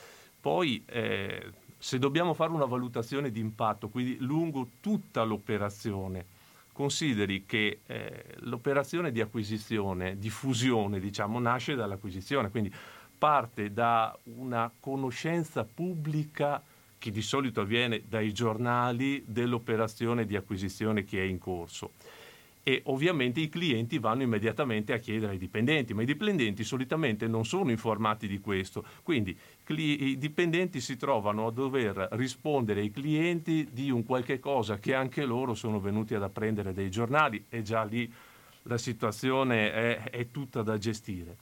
Poi 0.45 0.83
eh, 0.85 1.53
se 1.75 1.97
dobbiamo 1.97 2.35
fare 2.35 2.51
una 2.51 2.65
valutazione 2.65 3.31
di 3.31 3.39
impatto, 3.39 3.89
quindi 3.89 4.17
lungo 4.19 4.67
tutta 4.79 5.23
l'operazione, 5.23 6.23
consideri 6.71 7.45
che 7.47 7.79
eh, 7.87 8.25
l'operazione 8.41 9.11
di 9.11 9.21
acquisizione, 9.21 10.19
di 10.19 10.29
fusione, 10.29 10.99
diciamo, 10.99 11.39
nasce 11.39 11.73
dall'acquisizione, 11.73 12.51
quindi 12.51 12.71
parte 13.17 13.73
da 13.73 14.15
una 14.35 14.71
conoscenza 14.79 15.63
pubblica 15.63 16.61
che 16.99 17.09
di 17.09 17.23
solito 17.23 17.61
avviene 17.61 18.03
dai 18.07 18.31
giornali 18.31 19.23
dell'operazione 19.25 20.27
di 20.27 20.35
acquisizione 20.35 21.05
che 21.05 21.21
è 21.21 21.23
in 21.23 21.39
corso 21.39 21.93
e 22.67 22.81
ovviamente 22.85 23.39
i 23.41 23.47
clienti 23.47 23.99
vanno 23.99 24.23
immediatamente 24.23 24.91
a 24.91 24.97
chiedere 24.97 25.33
ai 25.33 25.37
dipendenti, 25.37 25.93
ma 25.93 26.01
i 26.01 26.05
dipendenti 26.07 26.63
solitamente 26.63 27.27
non 27.27 27.45
sono 27.45 27.69
informati 27.69 28.27
di 28.27 28.39
questo, 28.39 28.83
quindi 29.03 29.37
i 29.67 30.17
dipendenti 30.17 30.81
si 30.81 30.97
trovano 30.97 31.45
a 31.45 31.51
dover 31.51 32.07
rispondere 32.13 32.81
ai 32.81 32.89
clienti 32.89 33.67
di 33.71 33.91
un 33.91 34.03
qualche 34.03 34.39
cosa 34.39 34.79
che 34.79 34.95
anche 34.95 35.25
loro 35.25 35.53
sono 35.53 35.79
venuti 35.79 36.15
ad 36.15 36.23
apprendere 36.23 36.73
dai 36.73 36.89
giornali 36.89 37.45
e 37.49 37.61
già 37.61 37.83
lì 37.83 38.11
la 38.63 38.79
situazione 38.79 39.71
è, 39.71 40.09
è 40.09 40.31
tutta 40.31 40.63
da 40.63 40.79
gestire. 40.79 41.37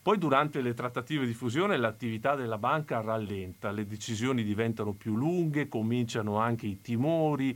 Poi 0.00 0.16
durante 0.16 0.62
le 0.62 0.72
trattative 0.72 1.26
di 1.26 1.34
fusione 1.34 1.76
l'attività 1.76 2.34
della 2.36 2.56
banca 2.56 3.02
rallenta, 3.02 3.70
le 3.70 3.86
decisioni 3.86 4.42
diventano 4.42 4.94
più 4.94 5.14
lunghe, 5.14 5.68
cominciano 5.68 6.38
anche 6.38 6.66
i 6.66 6.80
timori, 6.80 7.54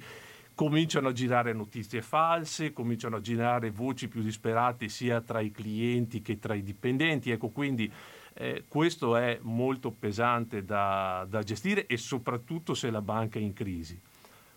cominciano 0.59 1.06
a 1.06 1.12
girare 1.12 1.52
notizie 1.52 2.02
false, 2.02 2.72
cominciano 2.72 3.14
a 3.14 3.20
girare 3.20 3.70
voci 3.70 4.09
più 4.09 4.22
disperate 4.22 4.88
sia 4.88 5.20
tra 5.20 5.38
i 5.38 5.52
clienti 5.52 6.20
che 6.20 6.40
tra 6.40 6.52
i 6.52 6.64
dipendenti. 6.64 7.30
Ecco, 7.30 7.50
quindi 7.50 7.88
eh, 8.34 8.64
questo 8.66 9.14
è 9.14 9.38
molto 9.42 9.92
pesante 9.92 10.64
da, 10.64 11.24
da, 11.30 11.44
gestire 11.44 11.86
e 11.86 11.96
soprattutto 11.96 12.74
se 12.74 12.90
la 12.90 13.00
banca 13.00 13.38
è 13.38 13.42
in 13.42 13.52
crisi. 13.52 13.96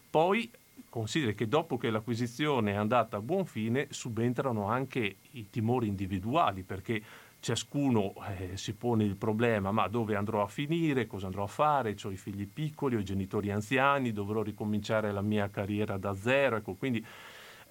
Poi 0.10 0.50
consideri 0.90 1.36
che 1.36 1.48
dopo 1.48 1.78
che 1.78 1.92
l'acquisizione 1.92 2.72
è 2.72 2.76
andata 2.78 3.18
a 3.18 3.22
buon 3.22 3.46
fine 3.46 3.86
subentrano 3.92 4.66
anche 4.66 5.18
i 5.34 5.52
timori 5.52 5.86
individuali 5.86 6.64
perché 6.64 7.00
ciascuno 7.42 8.14
eh, 8.38 8.56
si 8.56 8.74
pone 8.74 9.04
il 9.04 9.16
problema, 9.16 9.72
ma 9.72 9.88
dove 9.88 10.16
andrò 10.16 10.44
a 10.44 10.48
finire, 10.48 11.08
cosa 11.08 11.26
andrò 11.26 11.44
a 11.44 11.48
fare, 11.48 11.96
ho 12.04 12.12
i 12.12 12.16
figli 12.16 12.48
piccoli, 12.48 12.96
ho 12.96 13.00
i 13.00 13.04
genitori 13.04 13.52
anziani, 13.52 14.14
dovrò 14.14 14.44
ricominciare 14.44 15.12
la 15.12 15.22
mia 15.22 15.50
carriera 15.50 15.98
da 15.98 16.16
zero, 16.16 16.58
ecco, 16.58 16.76
quindi 16.76 17.04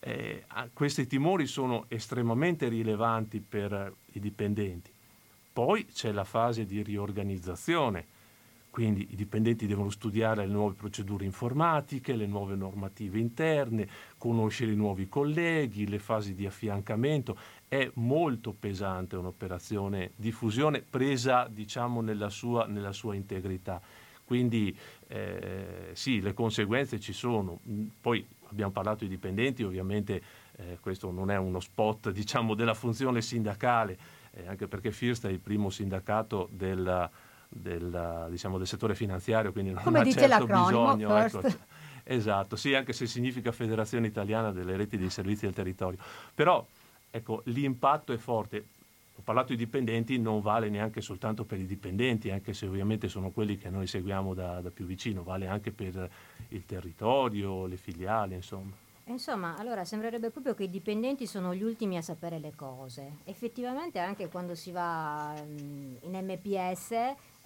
eh, 0.00 0.44
questi 0.72 1.06
timori 1.06 1.46
sono 1.46 1.84
estremamente 1.88 2.68
rilevanti 2.68 3.40
per 3.40 3.94
i 4.12 4.20
dipendenti. 4.20 4.90
Poi 5.52 5.86
c'è 5.86 6.10
la 6.10 6.24
fase 6.24 6.66
di 6.66 6.82
riorganizzazione, 6.82 8.18
quindi 8.70 9.08
i 9.10 9.16
dipendenti 9.16 9.66
devono 9.66 9.90
studiare 9.90 10.46
le 10.46 10.52
nuove 10.52 10.74
procedure 10.74 11.24
informatiche, 11.24 12.14
le 12.14 12.26
nuove 12.26 12.54
normative 12.54 13.18
interne, 13.18 13.88
conoscere 14.16 14.72
i 14.72 14.76
nuovi 14.76 15.08
colleghi, 15.08 15.88
le 15.88 15.98
fasi 15.98 16.34
di 16.34 16.46
affiancamento. 16.46 17.36
È 17.70 17.88
molto 17.94 18.52
pesante 18.52 19.14
un'operazione 19.14 20.10
di 20.16 20.32
fusione 20.32 20.80
presa 20.82 21.46
diciamo, 21.48 22.00
nella, 22.00 22.28
sua, 22.28 22.66
nella 22.66 22.90
sua 22.90 23.14
integrità. 23.14 23.80
Quindi 24.24 24.76
eh, 25.06 25.90
sì, 25.92 26.20
le 26.20 26.34
conseguenze 26.34 26.98
ci 26.98 27.12
sono. 27.12 27.60
Poi 28.00 28.26
abbiamo 28.48 28.72
parlato 28.72 29.04
di 29.04 29.10
dipendenti, 29.10 29.62
ovviamente 29.62 30.20
eh, 30.56 30.78
questo 30.80 31.12
non 31.12 31.30
è 31.30 31.36
uno 31.36 31.60
spot 31.60 32.10
diciamo, 32.12 32.56
della 32.56 32.74
funzione 32.74 33.22
sindacale, 33.22 33.96
eh, 34.32 34.48
anche 34.48 34.66
perché 34.66 34.90
First 34.90 35.28
è 35.28 35.30
il 35.30 35.38
primo 35.38 35.70
sindacato 35.70 36.48
della 36.50 37.08
del, 37.52 38.26
diciamo, 38.30 38.58
del 38.58 38.66
settore 38.66 38.96
finanziario, 38.96 39.52
quindi 39.52 39.72
non 39.72 39.82
Come 39.82 40.00
ha 40.00 40.02
dice 40.02 40.28
certo 40.28 40.46
bisogno. 40.46 41.16
Ecco, 41.16 41.40
esatto, 42.02 42.56
sì, 42.56 42.74
anche 42.74 42.92
se 42.92 43.06
significa 43.06 43.52
Federazione 43.52 44.06
Italiana 44.06 44.52
delle 44.52 44.76
Reti 44.76 44.96
dei 44.96 45.10
Servizi 45.10 45.44
del 45.44 45.54
Territorio. 45.54 45.98
Però 46.34 46.66
ecco, 47.10 47.42
l'impatto 47.46 48.12
è 48.12 48.16
forte. 48.16 48.64
Ho 49.16 49.22
parlato 49.22 49.52
di 49.52 49.58
dipendenti, 49.58 50.18
non 50.18 50.40
vale 50.40 50.70
neanche 50.70 51.00
soltanto 51.00 51.44
per 51.44 51.58
i 51.58 51.66
dipendenti, 51.66 52.30
anche 52.30 52.54
se 52.54 52.66
ovviamente 52.66 53.08
sono 53.08 53.30
quelli 53.30 53.58
che 53.58 53.68
noi 53.68 53.86
seguiamo 53.86 54.32
da, 54.32 54.60
da 54.60 54.70
più 54.70 54.86
vicino, 54.86 55.22
vale 55.22 55.46
anche 55.46 55.72
per 55.72 56.10
il 56.48 56.64
territorio, 56.64 57.66
le 57.66 57.76
filiali, 57.76 58.34
insomma. 58.34 58.88
Insomma, 59.10 59.56
allora 59.58 59.84
sembrerebbe 59.84 60.30
proprio 60.30 60.54
che 60.54 60.64
i 60.64 60.70
dipendenti 60.70 61.26
sono 61.26 61.52
gli 61.52 61.64
ultimi 61.64 61.96
a 61.96 62.02
sapere 62.02 62.38
le 62.38 62.52
cose. 62.54 63.16
Effettivamente 63.24 63.98
anche 63.98 64.28
quando 64.28 64.54
si 64.54 64.70
va 64.70 65.34
in 65.36 65.98
MPS 66.12 66.92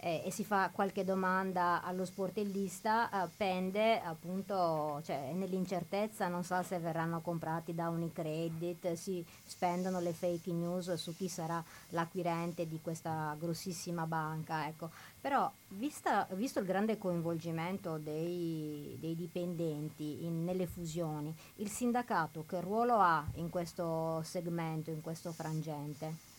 eh, 0.05 0.21
e 0.23 0.31
si 0.31 0.45
fa 0.45 0.69
qualche 0.71 1.03
domanda 1.03 1.83
allo 1.83 2.05
sportellista, 2.05 3.25
eh, 3.25 3.31
pende 3.35 4.03
appunto, 4.03 5.01
cioè 5.03 5.33
nell'incertezza, 5.33 6.29
non 6.29 6.45
sa 6.45 6.63
se 6.63 6.79
verranno 6.79 7.23
comprati 7.23 7.75
da 7.75 7.89
Unicredit, 7.89 8.93
si 8.93 9.25
spendono 9.43 10.01
le 10.01 10.13
fake 10.13 10.53
news 10.53 10.93
su 10.93 11.17
chi 11.17 11.27
sarà 11.27 11.65
l'acquirente 11.91 12.69
di 12.69 12.81
questa 12.83 13.35
grossissima 13.39 14.05
banca. 14.05 14.67
Ecco. 14.67 14.91
Però 15.23 15.51
vista, 15.69 16.27
visto 16.33 16.59
il 16.61 16.67
grande 16.67 16.99
coinvolgimento 16.99 17.97
dei, 17.97 18.99
dei 19.01 19.17
dipendenti 19.17 20.27
in, 20.27 20.45
nelle 20.45 20.67
fusioni, 20.67 21.35
il 21.57 21.71
sindacato 21.71 22.45
che 22.47 22.61
ruolo 22.61 22.99
ha 22.99 23.25
in 23.37 23.49
questo 23.49 24.21
segmento, 24.23 24.91
in 24.91 25.01
questo 25.01 25.33
frangente? 25.33 26.34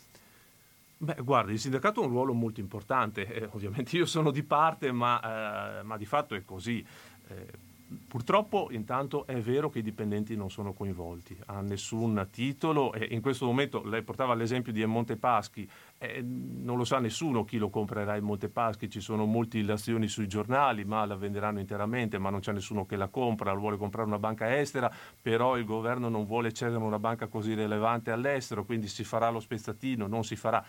Beh, 0.98 1.16
guarda, 1.22 1.52
il 1.52 1.60
sindacato 1.60 2.02
ha 2.02 2.06
un 2.06 2.12
ruolo 2.12 2.34
molto 2.34 2.62
importante, 2.62 3.26
eh, 3.28 3.50
ovviamente 3.52 3.98
io 3.98 4.06
sono 4.06 4.32
di 4.32 4.44
parte, 4.44 4.92
ma, 4.92 5.80
eh, 5.80 5.84
ma 5.84 5.98
di 5.98 6.06
fatto 6.06 6.36
è 6.36 6.46
così. 6.46 6.86
Eh, 7.28 7.74
purtroppo 8.08 8.70
intanto 8.72 9.28
è 9.28 9.40
vero 9.40 9.70
che 9.70 9.80
i 9.80 9.84
dipendenti 9.84 10.36
non 10.36 10.50
sono 10.50 10.74
coinvolti 10.74 11.38
a 11.48 11.62
nessun 11.62 12.28
titolo 12.32 12.94
e 12.94 13.08
in 13.12 13.22
questo 13.22 13.46
momento 13.46 13.84
lei 13.84 14.02
portava 14.02 14.34
l'esempio 14.34 14.72
di 14.72 14.84
Montepaschi, 14.86 15.70
eh, 16.14 16.22
non 16.22 16.78
lo 16.78 16.84
sa 16.84 17.00
nessuno 17.00 17.44
chi 17.44 17.58
lo 17.58 17.70
comprerà 17.70 18.16
in 18.16 18.24
Montepaschi, 18.24 18.90
ci 18.90 19.00
sono 19.00 19.26
molte 19.26 19.58
illazioni 19.58 20.08
sui 20.08 20.28
giornali, 20.28 20.86
ma 20.86 21.06
la 21.06 21.16
venderanno 21.16 21.60
interamente, 21.60 22.18
ma 22.18 22.30
non 22.30 22.40
c'è 22.40 22.52
nessuno 22.52 22.86
che 22.86 22.96
la 22.96 23.08
compra, 23.08 23.52
lo 23.52 23.60
vuole 23.60 23.78
comprare 23.78 24.08
una 24.08 24.20
banca 24.20 24.58
estera, 24.58 24.92
però 25.22 25.58
il 25.58 25.66
governo 25.66 26.10
non 26.10 26.26
vuole 26.26 26.52
cedere 26.52 26.84
una 26.84 27.00
banca 27.00 27.28
così 27.28 27.54
rilevante 27.54 28.12
all'estero, 28.12 28.66
quindi 28.66 28.88
si 28.88 29.04
farà 29.04 29.30
lo 29.30 29.40
spezzatino, 29.40 30.08
non 30.08 30.24
si 30.24 30.36
farà. 30.36 30.64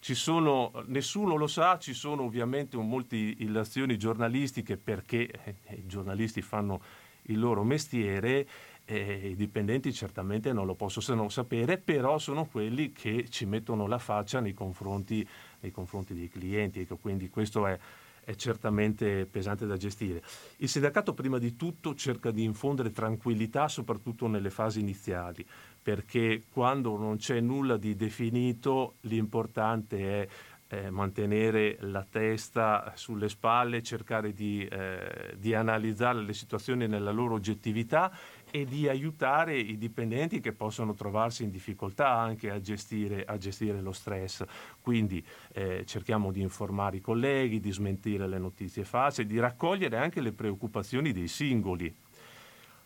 Sono, 0.00 0.70
nessuno 0.86 1.34
lo 1.36 1.46
sa, 1.46 1.78
ci 1.78 1.94
sono 1.94 2.24
ovviamente 2.24 2.76
molte 2.76 3.16
illazioni 3.16 3.96
giornalistiche 3.96 4.76
perché 4.76 5.30
eh, 5.44 5.74
i 5.76 5.86
giornalisti 5.86 6.42
fanno 6.42 6.82
il 7.28 7.38
loro 7.38 7.62
mestiere 7.64 8.46
e 8.84 9.28
i 9.30 9.34
dipendenti 9.34 9.92
certamente 9.92 10.52
non 10.52 10.66
lo 10.66 10.74
possono 10.74 11.28
sapere, 11.28 11.78
però 11.78 12.18
sono 12.18 12.44
quelli 12.44 12.92
che 12.92 13.28
ci 13.28 13.46
mettono 13.46 13.86
la 13.86 13.98
faccia 13.98 14.40
nei 14.40 14.52
confronti, 14.52 15.26
nei 15.60 15.70
confronti 15.70 16.14
dei 16.14 16.28
clienti. 16.28 16.80
Ecco, 16.80 16.96
quindi 16.96 17.30
questo 17.30 17.66
è, 17.66 17.78
è 18.22 18.34
certamente 18.34 19.26
pesante 19.26 19.66
da 19.66 19.76
gestire. 19.76 20.22
Il 20.58 20.68
sindacato 20.68 21.14
prima 21.14 21.38
di 21.38 21.56
tutto 21.56 21.94
cerca 21.94 22.30
di 22.30 22.44
infondere 22.44 22.90
tranquillità 22.90 23.68
soprattutto 23.68 24.26
nelle 24.26 24.50
fasi 24.50 24.80
iniziali, 24.80 25.46
perché 25.82 26.42
quando 26.50 26.98
non 26.98 27.16
c'è 27.16 27.40
nulla 27.40 27.78
di 27.78 27.94
definito 27.94 28.96
l'importante 29.02 30.22
è 30.22 30.28
eh, 30.74 30.90
mantenere 30.90 31.76
la 31.80 32.04
testa 32.08 32.92
sulle 32.96 33.28
spalle, 33.28 33.82
cercare 33.82 34.32
di, 34.32 34.66
eh, 34.66 35.34
di, 35.36 35.54
analizzare 35.54 36.20
le 36.22 36.32
situazioni 36.32 36.86
nella 36.86 37.12
loro 37.12 37.34
oggettività 37.34 38.10
e 38.54 38.64
di 38.64 38.88
aiutare 38.88 39.58
i 39.58 39.76
dipendenti 39.76 40.38
che 40.38 40.52
possono 40.52 40.94
trovarsi 40.94 41.42
in 41.42 41.50
difficoltà 41.50 42.10
anche 42.10 42.50
a 42.50 42.60
gestire, 42.60 43.24
a 43.24 43.36
gestire 43.36 43.80
lo 43.80 43.90
stress. 43.90 44.44
Quindi 44.80 45.24
eh, 45.54 45.82
cerchiamo 45.84 46.30
di 46.30 46.40
informare 46.40 46.98
i 46.98 47.00
colleghi, 47.00 47.58
di 47.58 47.72
smentire 47.72 48.28
le 48.28 48.38
notizie 48.38 48.84
false, 48.84 49.26
di 49.26 49.40
raccogliere 49.40 49.96
anche 49.96 50.20
le 50.20 50.30
preoccupazioni 50.30 51.10
dei 51.10 51.26
singoli. 51.26 51.92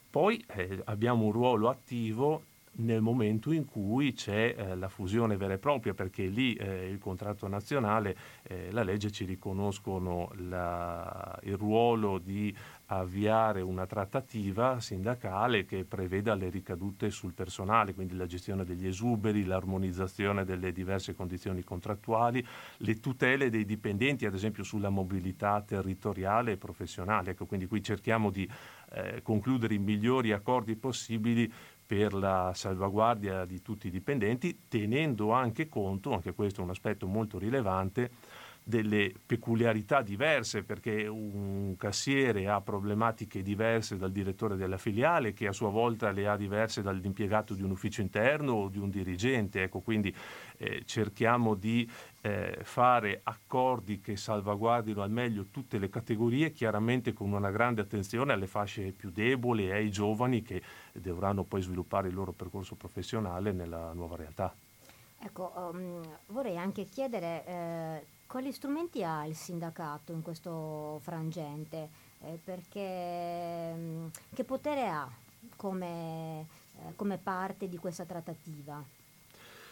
Poi 0.08 0.42
eh, 0.54 0.80
abbiamo 0.86 1.26
un 1.26 1.32
ruolo 1.32 1.68
attivo 1.68 2.44
nel 2.78 3.00
momento 3.00 3.52
in 3.52 3.64
cui 3.64 4.12
c'è 4.12 4.54
eh, 4.56 4.76
la 4.76 4.88
fusione 4.88 5.36
vera 5.36 5.54
e 5.54 5.58
propria, 5.58 5.94
perché 5.94 6.26
lì 6.26 6.54
eh, 6.54 6.88
il 6.88 6.98
contratto 6.98 7.46
nazionale, 7.46 8.16
eh, 8.44 8.70
la 8.70 8.82
legge 8.82 9.10
ci 9.10 9.24
riconoscono 9.24 10.30
la, 10.36 11.38
il 11.42 11.56
ruolo 11.56 12.18
di 12.18 12.54
avviare 12.90 13.60
una 13.60 13.86
trattativa 13.86 14.80
sindacale 14.80 15.64
che 15.64 15.84
preveda 15.84 16.34
le 16.34 16.48
ricadute 16.48 17.10
sul 17.10 17.34
personale, 17.34 17.92
quindi 17.92 18.16
la 18.16 18.26
gestione 18.26 18.64
degli 18.64 18.86
esuberi, 18.86 19.44
l'armonizzazione 19.44 20.44
delle 20.44 20.72
diverse 20.72 21.14
condizioni 21.14 21.62
contrattuali, 21.64 22.44
le 22.78 22.98
tutele 22.98 23.50
dei 23.50 23.64
dipendenti, 23.64 24.24
ad 24.24 24.34
esempio 24.34 24.64
sulla 24.64 24.88
mobilità 24.88 25.60
territoriale 25.60 26.52
e 26.52 26.56
professionale. 26.56 27.32
Ecco, 27.32 27.46
quindi 27.46 27.66
qui 27.66 27.82
cerchiamo 27.82 28.30
di 28.30 28.48
eh, 28.92 29.20
concludere 29.22 29.74
i 29.74 29.78
migliori 29.78 30.32
accordi 30.32 30.74
possibili 30.76 31.52
per 31.86 32.12
la 32.14 32.52
salvaguardia 32.54 33.44
di 33.44 33.60
tutti 33.60 33.88
i 33.88 33.90
dipendenti, 33.90 34.64
tenendo 34.68 35.32
anche 35.32 35.68
conto, 35.68 36.12
anche 36.12 36.32
questo 36.32 36.60
è 36.60 36.64
un 36.64 36.70
aspetto 36.70 37.06
molto 37.06 37.38
rilevante, 37.38 38.10
delle 38.68 39.14
peculiarità 39.24 40.02
diverse 40.02 40.62
perché 40.62 41.06
un 41.06 41.74
cassiere 41.78 42.48
ha 42.48 42.60
problematiche 42.60 43.40
diverse 43.40 43.96
dal 43.96 44.12
direttore 44.12 44.56
della 44.56 44.76
filiale 44.76 45.32
che 45.32 45.46
a 45.46 45.52
sua 45.52 45.70
volta 45.70 46.10
le 46.10 46.28
ha 46.28 46.36
diverse 46.36 46.82
dall'impiegato 46.82 47.54
di 47.54 47.62
un 47.62 47.70
ufficio 47.70 48.02
interno 48.02 48.52
o 48.52 48.68
di 48.68 48.76
un 48.76 48.90
dirigente. 48.90 49.62
Ecco, 49.62 49.80
quindi 49.80 50.14
eh, 50.58 50.82
cerchiamo 50.84 51.54
di 51.54 51.90
eh, 52.20 52.58
fare 52.62 53.20
accordi 53.22 54.02
che 54.02 54.16
salvaguardino 54.16 55.00
al 55.00 55.10
meglio 55.10 55.46
tutte 55.50 55.78
le 55.78 55.88
categorie, 55.88 56.52
chiaramente 56.52 57.14
con 57.14 57.32
una 57.32 57.50
grande 57.50 57.80
attenzione 57.80 58.34
alle 58.34 58.46
fasce 58.46 58.92
più 58.92 59.10
deboli 59.10 59.68
e 59.68 59.72
ai 59.72 59.90
giovani 59.90 60.42
che 60.42 60.60
dovranno 60.92 61.42
poi 61.42 61.62
sviluppare 61.62 62.08
il 62.08 62.14
loro 62.14 62.32
percorso 62.32 62.74
professionale 62.74 63.50
nella 63.50 63.94
nuova 63.94 64.16
realtà. 64.16 64.54
Ecco, 65.20 65.52
um, 65.56 66.02
vorrei 66.26 66.58
anche 66.58 66.84
chiedere 66.84 67.44
eh, 67.46 68.16
quali 68.28 68.52
strumenti 68.52 69.02
ha 69.02 69.26
il 69.26 69.34
sindacato 69.34 70.12
in 70.12 70.20
questo 70.20 71.00
frangente, 71.02 71.88
eh, 72.20 72.38
perché 72.44 73.72
um, 73.74 74.10
che 74.34 74.44
potere 74.44 74.86
ha 74.86 75.10
come, 75.56 76.40
eh, 76.76 76.94
come 76.94 77.16
parte 77.16 77.68
di 77.68 77.78
questa 77.78 78.04
trattativa? 78.04 78.84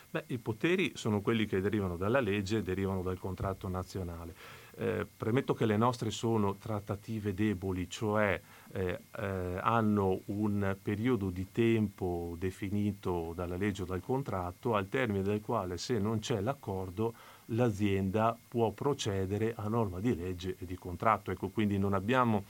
Beh, 0.09 0.24
I 0.28 0.38
poteri 0.38 0.92
sono 0.94 1.20
quelli 1.20 1.44
che 1.44 1.61
derivano 1.61 1.98
dalla 1.98 2.20
legge, 2.20 2.62
derivano 2.62 3.02
dal 3.02 3.18
contratto 3.18 3.68
nazionale. 3.68 4.34
Eh, 4.78 5.07
premetto 5.16 5.52
che 5.54 5.66
le 5.66 5.76
nostre 5.76 6.11
sono 6.11 6.57
trattative 6.57 7.34
deboli, 7.34 7.88
cioè 7.90 8.40
eh, 8.72 9.00
eh, 9.18 9.59
hanno 9.61 10.20
un 10.26 10.76
periodo 10.80 11.30
di 11.30 11.50
tempo 11.50 12.36
definito 12.38 13.32
dalla 13.34 13.57
legge 13.57 13.82
o 13.82 13.86
dal 13.86 14.02
contratto, 14.02 14.74
al 14.74 14.88
termine 14.88 15.22
del 15.22 15.40
quale 15.40 15.76
se 15.76 15.98
non 15.98 16.20
c'è 16.20 16.40
l'accordo 16.40 17.14
l'azienda 17.47 18.36
può 18.49 18.70
procedere 18.70 19.55
a 19.57 19.68
norma 19.68 20.01
di 20.01 20.14
legge 20.14 20.57
e 20.59 20.66
di 20.66 20.76
contratto. 20.76 21.30
Ecco, 21.30 21.49
quindi 21.49 21.78
non 21.78 21.94
abbiamo 21.94 22.44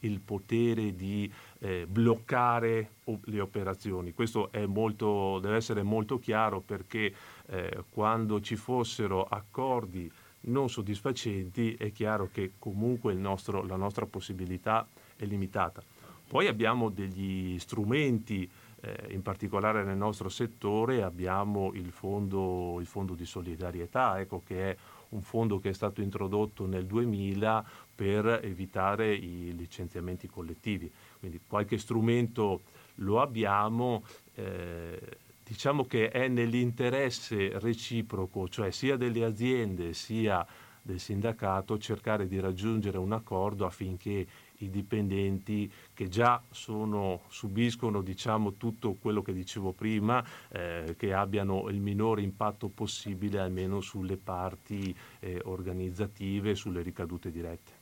il 0.00 0.20
potere 0.20 0.94
di 0.94 1.30
eh, 1.60 1.86
bloccare 1.88 2.90
le 3.24 3.40
operazioni. 3.40 4.12
Questo 4.12 4.50
molto, 4.66 5.38
deve 5.38 5.56
essere 5.56 5.82
molto 5.82 6.18
chiaro 6.18 6.60
perché 6.60 7.14
eh, 7.46 7.84
quando 7.90 8.40
ci 8.40 8.56
fossero 8.56 9.24
accordi 9.24 10.10
non 10.44 10.68
soddisfacenti 10.68 11.74
è 11.74 11.92
chiaro 11.92 12.28
che 12.32 12.52
comunque 12.58 13.14
nostro, 13.14 13.64
la 13.64 13.76
nostra 13.76 14.06
possibilità 14.06 14.86
è 15.16 15.24
limitata. 15.24 15.82
Poi 16.28 16.46
abbiamo 16.46 16.88
degli 16.88 17.58
strumenti, 17.58 18.48
eh, 18.82 19.08
in 19.10 19.22
particolare 19.22 19.84
nel 19.84 19.96
nostro 19.96 20.28
settore 20.28 21.02
abbiamo 21.02 21.72
il 21.74 21.92
fondo, 21.92 22.78
il 22.80 22.86
fondo 22.86 23.14
di 23.14 23.24
solidarietà, 23.24 24.18
ecco, 24.18 24.42
che 24.44 24.70
è 24.70 24.76
un 25.10 25.22
fondo 25.22 25.60
che 25.60 25.70
è 25.70 25.72
stato 25.72 26.00
introdotto 26.00 26.66
nel 26.66 26.86
2000 26.86 27.64
per 27.94 28.40
evitare 28.42 29.14
i 29.14 29.54
licenziamenti 29.54 30.26
collettivi. 30.26 30.90
Quindi 31.20 31.40
qualche 31.46 31.78
strumento 31.78 32.62
lo 32.96 33.20
abbiamo, 33.20 34.04
eh, 34.34 34.98
diciamo 35.44 35.84
che 35.84 36.10
è 36.10 36.26
nell'interesse 36.26 37.58
reciproco, 37.60 38.48
cioè 38.48 38.70
sia 38.70 38.96
delle 38.96 39.24
aziende 39.24 39.92
sia 39.92 40.44
del 40.82 40.98
sindacato, 40.98 41.78
cercare 41.78 42.26
di 42.26 42.40
raggiungere 42.40 42.98
un 42.98 43.12
accordo 43.12 43.64
affinché 43.64 44.26
i 44.64 44.70
dipendenti 44.70 45.70
che 45.92 46.08
già 46.08 46.42
sono, 46.50 47.22
subiscono 47.28 48.02
diciamo, 48.02 48.54
tutto 48.54 48.94
quello 48.94 49.22
che 49.22 49.32
dicevo 49.32 49.72
prima, 49.72 50.24
eh, 50.48 50.94
che 50.96 51.12
abbiano 51.12 51.68
il 51.68 51.80
minore 51.80 52.22
impatto 52.22 52.68
possibile 52.68 53.38
almeno 53.38 53.80
sulle 53.80 54.16
parti 54.16 54.94
eh, 55.20 55.40
organizzative, 55.44 56.54
sulle 56.54 56.82
ricadute 56.82 57.30
dirette. 57.30 57.80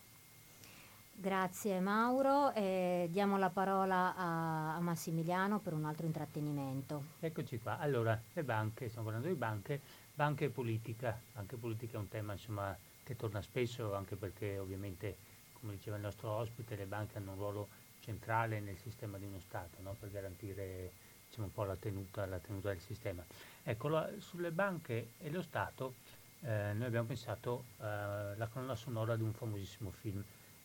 Grazie 1.20 1.80
Mauro, 1.80 2.54
e 2.54 3.06
diamo 3.10 3.36
la 3.36 3.50
parola 3.50 4.16
a, 4.16 4.76
a, 4.76 4.80
Massimiliano 4.80 5.58
per 5.58 5.74
un 5.74 5.84
altro 5.84 6.06
intrattenimento. 6.06 7.02
Eccoci 7.20 7.58
qua, 7.58 7.78
allora 7.78 8.18
le 8.32 8.42
banche, 8.42 8.88
stiamo 8.88 9.08
parlando 9.08 9.28
di 9.30 9.38
banche, 9.38 9.82
banche 10.14 10.46
e 10.46 10.48
politica, 10.48 11.20
banche 11.34 11.56
e 11.56 11.58
politica 11.58 11.98
è 11.98 12.00
un 12.00 12.08
tema 12.08 12.32
insomma, 12.32 12.74
che 13.02 13.16
torna 13.16 13.42
spesso 13.42 13.94
anche 13.94 14.16
perché 14.16 14.56
ovviamente 14.56 15.16
come 15.60 15.74
diceva 15.74 15.96
il 15.96 16.02
nostro 16.02 16.30
ospite, 16.30 16.74
le 16.74 16.86
banche 16.86 17.18
hanno 17.18 17.32
un 17.32 17.38
ruolo 17.38 17.68
centrale 18.00 18.60
nel 18.60 18.78
sistema 18.78 19.18
di 19.18 19.26
uno 19.26 19.38
Stato 19.40 19.76
no? 19.82 19.94
per 19.98 20.10
garantire 20.10 20.90
diciamo, 21.28 21.46
un 21.46 21.52
po' 21.52 21.64
la 21.64 21.76
tenuta, 21.76 22.26
la 22.26 22.38
tenuta, 22.38 22.70
del 22.70 22.80
sistema. 22.80 23.24
Ecco, 23.62 23.88
la, 23.88 24.10
sulle 24.18 24.50
banche 24.50 25.12
e 25.18 25.30
lo 25.30 25.42
Stato 25.42 25.94
eh, 26.42 26.72
noi 26.72 26.86
abbiamo 26.86 27.06
pensato 27.06 27.64
eh, 27.80 28.48
colonna 28.50 28.74
sonora 28.74 29.16
di 29.16 29.22
un 29.22 29.32
famosissimo 29.32 29.90
film, 29.90 30.22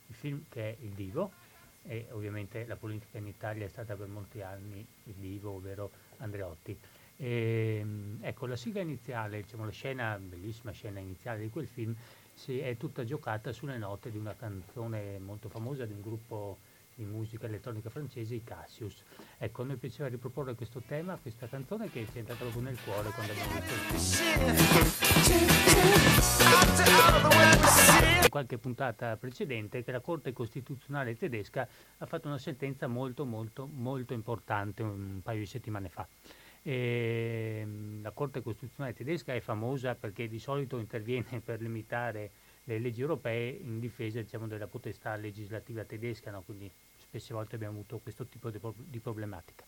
il 0.07 0.15
film 0.15 0.45
che 0.49 0.69
è 0.71 0.77
Il 0.81 0.91
Divo, 0.91 1.31
e 1.83 2.07
ovviamente 2.11 2.65
la 2.65 2.77
politica 2.77 3.17
in 3.17 3.27
Italia 3.27 3.65
è 3.65 3.69
stata 3.69 3.95
per 3.95 4.07
molti 4.07 4.41
anni 4.41 4.85
il 5.03 5.13
Divo, 5.13 5.51
ovvero 5.51 5.91
Andreotti. 6.17 6.77
E, 7.17 7.77
ehm, 7.79 8.19
ecco, 8.21 8.45
la 8.45 8.55
sigla 8.55 8.81
iniziale, 8.81 9.41
diciamo, 9.41 9.65
la 9.65 9.71
scena, 9.71 10.17
bellissima 10.17 10.71
scena 10.71 10.99
iniziale 10.99 11.41
di 11.41 11.49
quel 11.49 11.67
film, 11.67 11.95
si 12.35 12.59
è 12.59 12.77
tutta 12.77 13.03
giocata 13.05 13.51
sulle 13.53 13.77
note 13.77 14.11
di 14.11 14.17
una 14.17 14.35
canzone 14.35 15.17
molto 15.19 15.49
famosa 15.49 15.85
di 15.85 15.93
un 15.93 16.01
gruppo 16.01 16.57
di 16.93 17.03
musica 17.03 17.47
elettronica 17.47 17.89
francese, 17.89 18.35
i 18.35 18.43
Cassius. 18.43 19.03
Ecco, 19.37 19.63
a 19.63 19.65
noi 19.65 19.77
piaceva 19.77 20.07
riproporre 20.07 20.55
questo 20.55 20.81
tema, 20.85 21.17
questa 21.21 21.47
canzone 21.47 21.89
che 21.89 22.05
ci 22.05 22.15
è 22.15 22.19
entrata 22.19 22.41
proprio 22.41 22.61
nel 22.61 22.77
cuore 22.83 23.09
quando 23.09 23.33
abbiamo 23.33 23.53
visto 23.59 23.75
film. 28.15 28.29
Qualche 28.29 28.57
puntata 28.57 29.15
precedente 29.17 29.83
che 29.83 29.91
la 29.91 29.99
Corte 30.01 30.31
Costituzionale 30.33 31.17
tedesca 31.17 31.67
ha 31.97 32.05
fatto 32.05 32.27
una 32.27 32.37
sentenza 32.37 32.87
molto 32.87 33.25
molto 33.25 33.67
molto 33.71 34.13
importante 34.13 34.83
un 34.83 35.21
paio 35.23 35.39
di 35.39 35.45
settimane 35.45 35.89
fa. 35.89 36.07
E 36.67 37.59
ehm, 37.61 38.01
la 38.01 38.09
Corte 38.09 38.41
Costituzionale 38.41 38.95
tedesca 38.95 39.35
è 39.35 39.39
famosa 39.39 39.93
perché 39.93 40.27
di 40.27 40.39
solito 40.39 40.79
interviene 40.79 41.39
per 41.45 41.61
limitare 41.61 42.31
le 42.63 42.79
leggi 42.79 43.01
europee 43.01 43.49
in 43.51 43.79
difesa 43.79 44.19
diciamo, 44.19 44.47
della 44.47 44.65
potestà 44.65 45.15
legislativa 45.15 45.83
tedesca, 45.83 46.31
no? 46.31 46.41
quindi 46.41 46.71
spesse 46.97 47.35
volte 47.35 47.53
abbiamo 47.53 47.75
avuto 47.75 47.99
questo 47.99 48.25
tipo 48.25 48.49
di, 48.49 48.59
di, 48.75 48.99
problematica. 48.99 49.63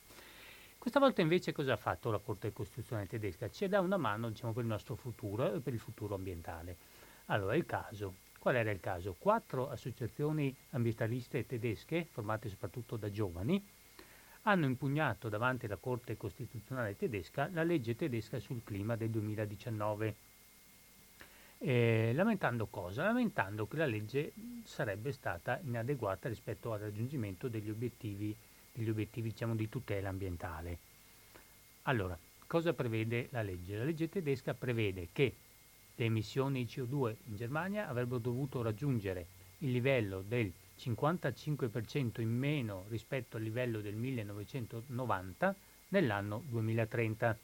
Questa 0.79 0.99
volta 0.99 1.21
invece 1.21 1.51
cosa 1.51 1.73
ha 1.73 1.77
fatto 1.77 2.09
la 2.09 2.17
Corte 2.17 2.51
Costituzionale 2.51 3.05
tedesca? 3.05 3.47
Ci 3.47 3.67
dà 3.67 3.79
una 3.79 3.97
mano 3.97 4.29
diciamo, 4.29 4.51
per 4.51 4.63
il 4.63 4.69
nostro 4.69 4.95
futuro 4.95 5.53
e 5.53 5.59
per 5.59 5.73
il 5.73 5.79
futuro 5.79 6.15
ambientale. 6.15 6.77
Allora, 7.25 7.55
il 7.55 7.67
caso. 7.67 8.15
Qual 8.39 8.55
era 8.55 8.71
il 8.71 8.79
caso? 8.79 9.15
Quattro 9.19 9.69
associazioni 9.69 10.55
ambientaliste 10.71 11.45
tedesche, 11.45 12.07
formate 12.09 12.49
soprattutto 12.49 12.95
da 12.95 13.11
giovani, 13.11 13.63
hanno 14.47 14.65
impugnato 14.65 15.27
davanti 15.27 15.65
alla 15.65 15.75
Corte 15.75 16.15
Costituzionale 16.15 16.95
tedesca 16.95 17.49
la 17.51 17.63
legge 17.63 17.95
tedesca 17.95 18.39
sul 18.39 18.63
clima 18.63 18.95
del 18.95 19.09
2019. 19.09 20.15
Eh, 21.59 22.11
lamentando 22.13 22.67
cosa? 22.67 23.03
Lamentando 23.03 23.67
che 23.67 23.77
la 23.77 23.85
legge 23.85 24.31
sarebbe 24.63 25.11
stata 25.11 25.59
inadeguata 25.63 26.29
rispetto 26.29 26.71
al 26.71 26.79
raggiungimento 26.79 27.49
degli 27.49 27.69
obiettivi, 27.69 28.33
degli 28.71 28.89
obiettivi 28.89 29.29
diciamo, 29.29 29.53
di 29.53 29.67
tutela 29.67 30.07
ambientale. 30.07 30.77
Allora, 31.83 32.17
cosa 32.45 32.73
prevede 32.73 33.27
la 33.31 33.41
legge? 33.41 33.77
La 33.77 33.83
legge 33.83 34.07
tedesca 34.07 34.53
prevede 34.53 35.09
che 35.11 35.35
le 35.95 36.05
emissioni 36.05 36.63
di 36.63 36.71
CO2 36.71 37.15
in 37.25 37.35
Germania 37.35 37.89
avrebbero 37.89 38.19
dovuto 38.19 38.61
raggiungere 38.61 39.25
il 39.59 39.71
livello 39.71 40.23
del 40.25 40.53
55% 40.77 42.21
in 42.21 42.29
meno 42.29 42.85
rispetto 42.89 43.37
al 43.37 43.43
livello 43.43 43.81
del 43.81 43.95
1990 43.95 45.55
nell'anno 45.89 46.43
2030. 46.47 47.37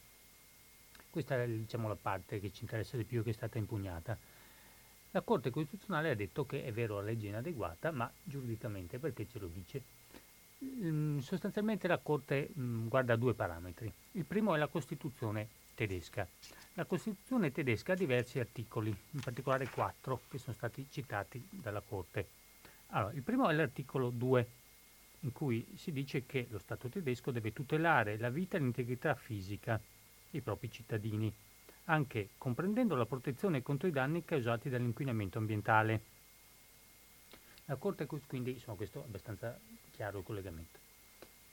Questa 1.10 1.42
è 1.42 1.48
diciamo, 1.48 1.88
la 1.88 1.98
parte 2.00 2.40
che 2.40 2.52
ci 2.52 2.64
interessa 2.64 2.98
di 2.98 3.04
più 3.04 3.24
che 3.24 3.32
è 3.32 3.34
stata 3.34 3.58
impugnata. 3.58 4.18
La 5.12 5.22
Corte 5.22 5.52
Costituzionale 5.52 6.10
ha 6.10 6.16
detto 6.16 6.46
che 6.46 6.64
è 6.64 6.72
vero 6.72 6.96
la 6.96 7.04
legge 7.04 7.28
è 7.28 7.30
inadeguata, 7.30 7.92
ma 7.92 8.12
giuridicamente 8.24 8.98
perché 8.98 9.28
ce 9.28 9.40
lo 9.40 9.48
dice? 9.48 9.84
Mm, 10.64 11.20
sostanzialmente 11.20 11.88
la 11.88 12.00
Corte 12.00 12.50
mm, 12.58 12.88
guarda 12.88 13.16
due 13.16 13.34
parametri. 13.34 13.92
Il 14.14 14.26
primo 14.26 14.56
è 14.56 14.58
la 14.58 14.68
Costituzione 14.68 15.48
tedesca. 15.76 16.28
La 16.74 16.86
Costituzione 16.86 17.52
tedesca 17.52 17.94
ha 17.94 17.96
diversi 17.96 18.40
articoli, 18.40 18.90
in 18.90 19.20
particolare 19.20 19.70
quattro, 19.70 20.22
che 20.28 20.40
sono 20.40 20.56
stati 20.56 20.88
citati 20.90 21.48
dalla 21.52 21.82
Corte. 21.82 22.28
Allora, 22.96 23.14
il 23.14 23.24
primo 23.24 23.50
è 23.50 23.54
l'articolo 23.54 24.12
2, 24.12 24.48
in 25.22 25.32
cui 25.32 25.66
si 25.76 25.92
dice 25.92 26.28
che 26.28 26.46
lo 26.50 26.60
Stato 26.60 26.90
tedesco 26.90 27.32
deve 27.32 27.52
tutelare 27.52 28.18
la 28.18 28.30
vita 28.30 28.58
e 28.58 28.60
l'integrità 28.60 29.16
fisica 29.16 29.82
dei 30.30 30.42
propri 30.42 30.70
cittadini, 30.70 31.34
anche 31.86 32.30
comprendendo 32.38 32.96
la 32.96 33.08
protezione 33.08 33.64
contro 33.64 33.88
i 33.88 33.92
danni 33.92 34.24
causati 34.24 34.70
dall'inquinamento 34.70 35.40
ambientale. 35.40 36.02
La 37.66 37.78
Corte 37.78 38.06
quindi, 38.06 38.52
insomma, 38.52 38.78
questo 38.78 39.02
è 39.02 39.06
abbastanza 39.06 39.58
chiaro 39.92 40.20
il 40.20 40.24
collegamento. 40.24 40.78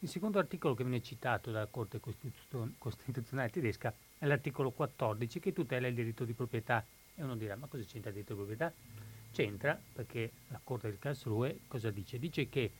Il 0.00 0.08
secondo 0.10 0.38
articolo 0.38 0.74
che 0.74 0.82
viene 0.82 1.02
citato 1.02 1.50
dalla 1.50 1.66
Corte 1.66 2.00
Costituzionale 2.00 3.50
tedesca 3.50 3.94
è 4.18 4.26
l'articolo 4.26 4.72
14 4.72 5.40
che 5.40 5.54
tutela 5.54 5.86
il 5.86 5.94
diritto 5.94 6.24
di 6.24 6.34
proprietà. 6.34 6.84
E 7.14 7.22
uno 7.22 7.36
dirà, 7.36 7.56
ma 7.56 7.66
cosa 7.66 7.82
c'entra 7.84 8.10
il 8.10 8.16
diritto 8.16 8.34
di 8.34 8.40
proprietà? 8.40 9.09
C'entra 9.32 9.78
perché 9.92 10.30
la 10.48 10.60
Corte 10.62 10.88
del 10.88 10.98
Karlsruhe 10.98 11.60
cosa 11.68 11.90
dice? 11.90 12.18
Dice 12.18 12.48
che 12.48 12.70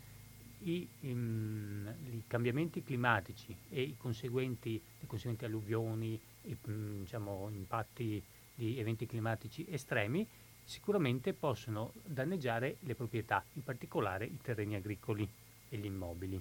i, 0.62 0.86
um, 1.03 1.94
i 2.11 2.24
cambiamenti 2.26 2.82
climatici 2.82 3.55
e 3.70 3.82
i 3.82 3.96
conseguenti, 3.96 4.80
le 4.98 5.07
conseguenti 5.07 5.44
alluvioni, 5.44 6.20
i, 6.42 6.57
um, 6.66 7.01
diciamo, 7.01 7.48
impatti 7.51 8.22
di 8.55 8.78
eventi 8.78 9.07
climatici 9.07 9.66
estremi 9.70 10.26
sicuramente 10.64 11.32
possono 11.32 11.92
danneggiare 12.05 12.76
le 12.80 12.94
proprietà, 12.94 13.42
in 13.55 13.64
particolare 13.64 14.26
i 14.26 14.38
terreni 14.42 14.74
agricoli 14.74 15.28
e 15.68 15.76
gli 15.76 15.86
immobili. 15.86 16.40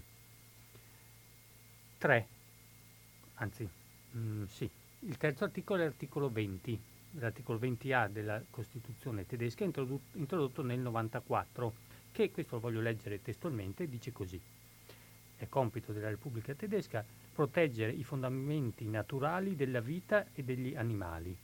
3. 1.98 2.28
Anzi, 3.36 3.68
mm, 4.16 4.44
sì, 4.46 4.70
il 5.00 5.18
terzo 5.18 5.46
articolo 5.46 5.82
è 5.82 5.86
l'articolo 5.86 6.30
20. 6.30 6.80
L'articolo 7.14 7.58
20A 7.58 8.10
della 8.10 8.42
Costituzione 8.50 9.26
tedesca 9.26 9.64
introdotto, 9.64 10.18
introdotto 10.18 10.62
nel 10.62 10.80
94, 10.80 11.74
che, 12.12 12.32
questo 12.32 12.56
lo 12.56 12.62
voglio 12.62 12.82
leggere 12.82 13.22
testualmente, 13.22 13.88
dice 13.88 14.12
così. 14.12 14.40
È 15.36 15.48
compito 15.48 15.92
della 15.92 16.10
Repubblica 16.10 16.54
tedesca 16.54 17.04
proteggere 17.34 17.92
i 17.92 18.04
fondamenti 18.04 18.86
naturali 18.88 19.56
della 19.56 19.80
vita 19.80 20.28
e 20.34 20.44
degli 20.44 20.76
animali. 20.76 21.36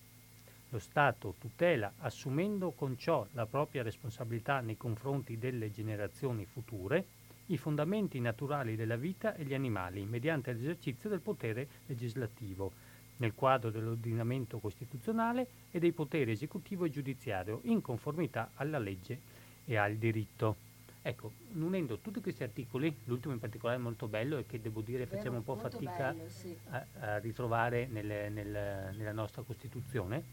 Lo 0.70 0.80
Stato 0.80 1.36
tutela, 1.40 1.94
assumendo 2.00 2.72
con 2.72 2.98
ciò 2.98 3.26
la 3.32 3.46
propria 3.46 3.82
responsabilità 3.82 4.60
nei 4.60 4.78
confronti 4.78 5.38
delle 5.40 5.72
generazioni 5.72 6.46
future, 6.46 7.06
i 7.48 7.58
fondamenti 7.58 8.20
naturali 8.20 8.76
della 8.76 8.98
vita 8.98 9.36
e 9.36 9.44
gli 9.46 9.54
animali 9.54 10.04
mediante 10.06 10.52
l'esercizio 10.52 11.10
del 11.10 11.22
potere 11.22 11.68
legislativo 11.86 12.72
nel 13.18 13.34
quadro 13.34 13.70
dell'ordinamento 13.70 14.60
costituzionale 14.60 15.48
e 15.72 15.80
dei 15.80 15.92
poteri 15.92 16.32
esecutivo 16.32 16.86
e 16.86 16.90
giudiziario 16.90 17.62
in 17.64 17.82
conformità 17.82 18.52
alla 18.56 18.80
legge 18.80 19.20
e 19.66 19.78
al 19.78 19.96
diritto. 19.96 20.74
Ecco, 21.02 21.34
unendo 21.54 22.00
tutti 22.00 22.20
questi 22.20 22.42
articoli, 22.42 22.94
l'ultimo 23.04 23.34
in 23.34 23.40
particolare 23.40 23.78
è 23.78 23.82
molto 23.82 24.08
bello 24.08 24.38
e 24.38 24.48
che 24.48 24.60
devo 24.60 24.82
dire 24.82 25.06
Vero, 25.06 25.18
facciamo 25.18 25.38
un 25.38 25.44
po' 25.44 25.56
fatica 25.56 26.12
bello, 26.12 26.30
sì. 26.30 26.58
a, 26.70 26.86
a, 27.00 27.18
ritrovare 27.20 27.86
nelle, 27.86 28.30
nel, 28.30 28.96
nella 28.96 29.12
nostra 29.12 29.44
Costituzione, 29.44 30.24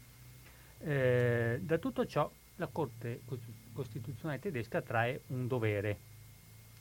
eh, 0.79 1.59
da 1.61 1.77
tutto 1.77 2.05
ciò 2.07 2.29
la 2.55 2.67
Corte 2.67 3.21
Costituzionale 3.71 4.39
tedesca 4.39 4.81
trae 4.81 5.21
un 5.27 5.47
dovere, 5.47 5.97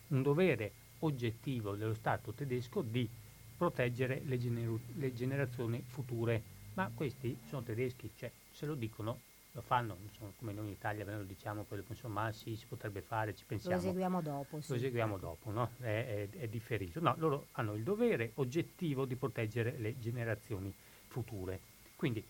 un 0.09 0.23
dovere 0.23 0.73
oggettivo 1.01 1.75
dello 1.75 1.95
Stato 1.95 2.33
tedesco 2.33 2.81
di 2.81 3.09
proteggere 3.63 4.23
le, 4.25 4.39
gener- 4.39 4.81
le 4.97 5.13
generazioni 5.15 5.81
future. 5.87 6.43
Ma 6.75 6.91
questi 6.93 7.39
sono 7.47 7.63
tedeschi, 7.63 8.11
cioè 8.17 8.31
se 8.51 8.67
lo 8.67 8.75
dicono 8.75 9.21
lo 9.55 9.61
fanno, 9.61 9.99
insomma, 10.03 10.33
come 10.39 10.53
noi 10.55 10.65
in 10.65 10.73
Italia 10.73 11.05
noi 11.05 11.19
lo 11.19 11.25
diciamo, 11.25 11.65
quello, 11.65 11.85
insomma, 11.87 12.33
sì, 12.33 12.57
si 12.57 12.65
potrebbe 12.67 13.03
fare, 13.03 13.35
ci 13.35 13.45
pensiamo. 13.45 13.77
Lo 13.77 13.83
eseguiamo 13.83 14.23
dopo. 14.23 14.61
Sì. 14.63 14.71
Lo 14.71 14.77
eseguiamo 14.77 15.19
dopo, 15.19 15.51
no? 15.51 15.71
è, 15.81 16.29
è, 16.31 16.39
è, 16.39 16.49
differito. 16.49 17.01
No, 17.01 17.15
loro 17.19 17.49
hanno 17.53 17.75
il 17.75 17.83
dovere 17.83 18.33
oggettivo 18.37 19.05
di 19.05 19.15
proteggere 19.15 19.77
le 19.77 19.99
generazioni 19.99 20.73
future. 21.07 21.61
Quindi 21.95 22.25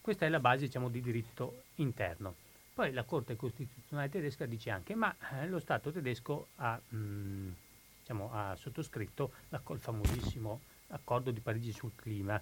questa 0.00 0.26
è 0.26 0.28
la 0.28 0.38
base, 0.38 0.66
diciamo, 0.66 0.88
di 0.88 1.00
diritto 1.00 1.64
interno. 1.76 2.36
Poi 2.72 2.92
la 2.92 3.02
Corte 3.02 3.34
Costituzionale 3.34 4.08
tedesca 4.08 4.46
dice 4.46 4.70
anche, 4.70 4.94
ma 4.94 5.14
eh, 5.32 5.48
lo 5.48 5.58
Stato 5.58 5.90
tedesco 5.90 6.50
ha, 6.56 6.80
mh, 6.88 6.96
mm, 6.96 7.50
diciamo, 7.98 8.30
ha 8.32 8.54
sottoscritto 8.54 9.32
il 9.48 9.80
famosissimo 9.80 10.60
accordo 10.90 11.30
di 11.30 11.40
Parigi 11.40 11.72
sul 11.72 11.92
clima 11.94 12.40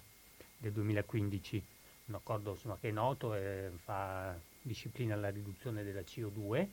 del 0.57 0.71
2015, 0.71 1.63
un 2.05 2.15
accordo 2.15 2.51
insomma, 2.51 2.77
che 2.79 2.89
è 2.89 2.91
noto 2.91 3.33
e 3.35 3.71
fa 3.83 4.37
disciplina 4.61 5.15
la 5.15 5.29
riduzione 5.29 5.83
della 5.83 6.01
CO2 6.01 6.67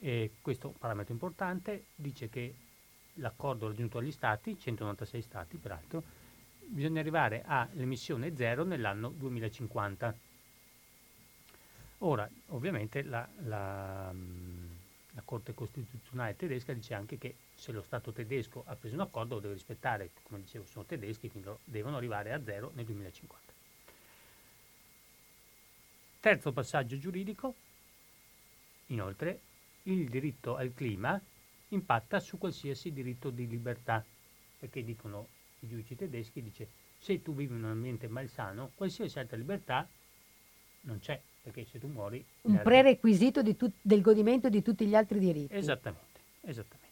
e 0.00 0.30
questo 0.40 0.74
parametro 0.78 1.12
importante, 1.12 1.86
dice 1.94 2.28
che 2.28 2.54
l'accordo 3.14 3.66
raggiunto 3.66 3.98
agli 3.98 4.12
stati, 4.12 4.58
196 4.58 5.22
stati 5.22 5.56
peraltro, 5.56 6.02
bisogna 6.60 7.00
arrivare 7.00 7.42
all'emissione 7.44 8.36
zero 8.36 8.64
nell'anno 8.64 9.08
2050 9.08 10.26
Ora, 11.98 12.28
ovviamente 12.48 13.02
la, 13.02 13.26
la, 13.38 14.12
la, 15.18 15.22
Corte 15.24 15.54
Costituzionale 15.54 16.36
tedesca 16.36 16.72
dice 16.72 16.94
anche 16.94 17.18
che 17.18 17.34
se 17.54 17.72
lo 17.72 17.82
Stato 17.82 18.12
tedesco 18.12 18.62
ha 18.66 18.76
preso 18.76 18.94
un 18.94 19.00
accordo 19.00 19.34
lo 19.34 19.40
deve 19.40 19.54
rispettare, 19.54 20.10
come 20.22 20.40
dicevo 20.40 20.64
sono 20.64 20.84
tedeschi, 20.84 21.30
quindi 21.30 21.50
devono 21.64 21.96
arrivare 21.96 22.32
a 22.32 22.42
zero 22.42 22.70
nel 22.74 22.84
2050. 22.84 23.52
Terzo 26.20 26.52
passaggio 26.52 26.98
giuridico, 26.98 27.54
inoltre, 28.86 29.40
il 29.84 30.08
diritto 30.08 30.56
al 30.56 30.72
clima 30.74 31.20
impatta 31.68 32.20
su 32.20 32.38
qualsiasi 32.38 32.92
diritto 32.92 33.30
di 33.30 33.46
libertà, 33.46 34.04
perché 34.58 34.84
dicono 34.84 35.28
i 35.60 35.68
giudici 35.68 35.96
tedeschi, 35.96 36.42
dice 36.42 36.68
se 36.98 37.22
tu 37.22 37.34
vivi 37.34 37.54
in 37.54 37.64
un 37.64 37.70
ambiente 37.70 38.08
malsano, 38.08 38.72
qualsiasi 38.74 39.18
altra 39.18 39.36
libertà 39.36 39.88
non 40.82 40.98
c'è, 40.98 41.20
perché 41.42 41.66
se 41.70 41.78
tu 41.78 41.88
muori... 41.88 42.24
Un 42.42 42.60
prerequisito 42.62 43.42
tu, 43.56 43.70
del 43.80 44.00
godimento 44.00 44.48
di 44.48 44.62
tutti 44.62 44.86
gli 44.86 44.94
altri 44.94 45.18
diritti. 45.18 45.54
Esattamente, 45.54 46.20
esattamente. 46.42 46.86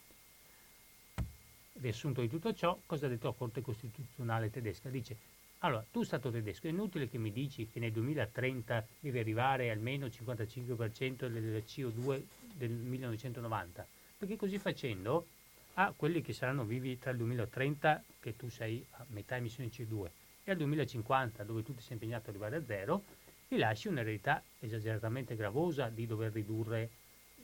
Riassunto 1.75 2.21
di 2.21 2.29
tutto 2.29 2.55
ciò, 2.55 2.79
cosa 2.87 3.07
ha 3.07 3.09
detto 3.09 3.29
la 3.29 3.35
Corte 3.37 3.61
Costituzionale 3.61 4.51
tedesca? 4.51 4.89
Dice, 4.89 5.17
allora, 5.61 5.85
tu 5.91 6.03
Stato 6.03 6.31
tedesco, 6.31 6.67
è 6.67 6.71
inutile 6.71 7.09
che 7.09 7.19
mi 7.19 7.33
dici 7.33 7.69
che 7.69 7.81
nel 7.81 7.93
2030 7.93 8.87
devi 9.01 9.19
arrivare 9.19 9.71
almeno 9.71 10.05
al 10.05 10.13
55% 10.13 11.29
del 11.29 11.63
CO2 11.67 12.23
del 12.55 12.71
1990, 12.71 13.87
perché 14.19 14.37
così 14.37 14.59
facendo 14.59 15.27
a 15.75 15.93
quelli 15.95 16.23
che 16.23 16.33
saranno 16.33 16.65
vivi 16.65 16.99
tra 16.99 17.11
il 17.11 17.19
2030, 17.19 18.03
che 18.21 18.37
tu 18.37 18.49
sei 18.49 18.85
a 18.93 19.05
metà 19.09 19.37
emissioni 19.37 19.71
CO2, 19.73 20.09
e 20.45 20.51
al 20.51 20.57
2050, 20.57 21.43
dove 21.45 21.63
tu 21.63 21.75
ti 21.75 21.83
sei 21.83 21.95
impegnato 21.95 22.31
ad 22.31 22.37
arrivare 22.37 22.57
a 22.57 22.65
zero, 22.65 23.03
gli 23.49 23.59
lasci 23.59 23.89
un'eredità 23.89 24.43
esageratamente 24.61 25.37
gravosa 25.37 25.89
di 25.89 26.07
dover 26.07 26.33
ridurre 26.33 26.91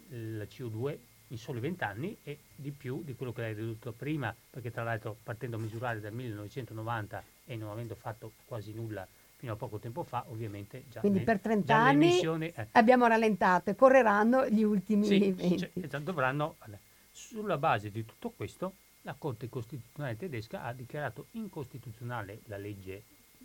la 0.09 0.45
CO2 0.45 0.97
in 1.29 1.39
soli 1.39 1.61
20 1.61 1.85
anni 1.85 2.17
e 2.23 2.39
di 2.55 2.71
più 2.71 3.03
di 3.03 3.15
quello 3.15 3.33
che 3.33 3.43
hai 3.43 3.55
ridotto 3.55 3.93
prima, 3.93 4.35
perché 4.51 4.71
tra 4.71 4.83
l'altro 4.83 5.17
partendo 5.23 5.57
a 5.57 5.61
misurare 5.61 6.01
dal 6.01 6.13
1990 6.13 7.23
e 7.47 7.57
non 7.57 7.71
avendo 7.71 7.95
fatto 7.95 8.33
quasi 8.45 8.75
nulla 8.75 9.07
fino 9.37 9.55
a 9.55 9.57
poco 9.57 9.79
tempo 9.79 10.05
fa, 10.05 10.25
ovviamente 10.29 10.85
già 10.91 11.01
Quindi 11.01 11.19
ne, 11.21 11.25
per 11.25 11.41
30 11.41 11.75
anni 11.75 12.21
eh. 12.21 12.67
abbiamo 12.73 13.07
rallentato 13.07 13.71
e 13.71 13.75
correranno 13.75 14.47
gli 14.49 14.63
ultimi 14.63 15.07
sì, 15.07 15.33
20. 15.33 15.59
Cioè, 15.89 16.01
dovranno, 16.01 16.57
sulla 17.11 17.59
base 17.59 17.91
di 17.91 18.05
tutto 18.05 18.31
questo, 18.31 18.75
la 19.03 19.15
Corte 19.19 19.49
Costituzionale 19.49 20.17
tedesca 20.17 20.63
ha 20.63 20.73
dichiarato 20.73 21.27
incostituzionale 21.33 22.41
la 22.45 22.57
legge 22.57 23.03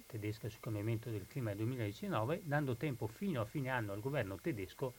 tedesca 0.07 0.49
sul 0.49 0.59
cambiamento 0.59 1.09
del 1.09 1.27
clima 1.27 1.49
del 1.49 1.59
2019, 1.59 2.41
dando 2.43 2.75
tempo 2.75 3.05
fino 3.07 3.41
a 3.41 3.45
fine 3.45 3.69
anno 3.69 3.91
al 3.91 3.99
governo 3.99 4.37
tedesco 4.37 4.93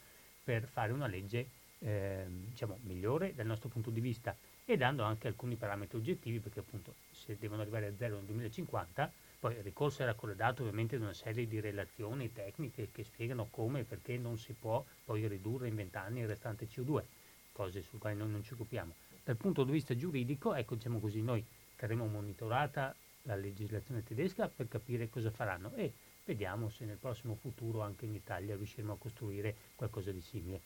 per 0.44 0.66
fare 0.66 0.92
una 0.92 1.06
legge 1.06 1.48
eh, 1.80 2.26
diciamo, 2.28 2.78
migliore 2.82 3.34
dal 3.34 3.46
nostro 3.46 3.68
punto 3.68 3.90
di 3.90 4.00
vista 4.00 4.36
e 4.64 4.76
dando 4.76 5.02
anche 5.02 5.28
alcuni 5.28 5.56
parametri 5.56 5.96
oggettivi 5.96 6.40
perché 6.40 6.60
appunto 6.60 6.94
se 7.10 7.36
devono 7.38 7.62
arrivare 7.62 7.86
a 7.86 7.96
zero 7.96 8.16
nel 8.16 8.24
2050 8.24 9.10
poi 9.40 9.54
il 9.54 9.62
ricorso 9.62 10.02
era 10.02 10.14
corredato 10.14 10.62
ovviamente 10.62 10.98
da 10.98 11.04
una 11.04 11.14
serie 11.14 11.46
di 11.46 11.60
relazioni 11.60 12.32
tecniche 12.32 12.88
che 12.90 13.04
spiegano 13.04 13.46
come 13.50 13.80
e 13.80 13.84
perché 13.84 14.18
non 14.18 14.36
si 14.36 14.52
può 14.52 14.84
poi 15.04 15.28
ridurre 15.28 15.68
in 15.68 15.76
vent'anni 15.76 16.20
il 16.20 16.26
restante 16.26 16.66
CO2, 16.66 17.04
cose 17.52 17.82
su 17.82 17.98
quali 17.98 18.16
noi 18.16 18.30
non 18.30 18.42
ci 18.42 18.54
occupiamo. 18.54 18.92
Dal 19.22 19.36
punto 19.36 19.62
di 19.62 19.70
vista 19.70 19.94
giuridico, 19.94 20.54
ecco 20.54 20.74
diciamo 20.74 20.98
così, 20.98 21.22
noi 21.22 21.44
terremo 21.76 22.06
monitorata 22.06 22.94
la 23.28 23.36
legislazione 23.36 24.02
tedesca 24.02 24.48
per 24.48 24.68
capire 24.68 25.10
cosa 25.10 25.30
faranno 25.30 25.72
e 25.74 25.92
vediamo 26.24 26.70
se 26.70 26.86
nel 26.86 26.96
prossimo 26.96 27.34
futuro 27.34 27.82
anche 27.82 28.06
in 28.06 28.14
Italia 28.14 28.56
riusciremo 28.56 28.92
a 28.92 28.96
costruire 28.96 29.54
qualcosa 29.76 30.10
di 30.10 30.20
simile. 30.20 30.60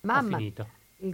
Mamma, 0.00 0.38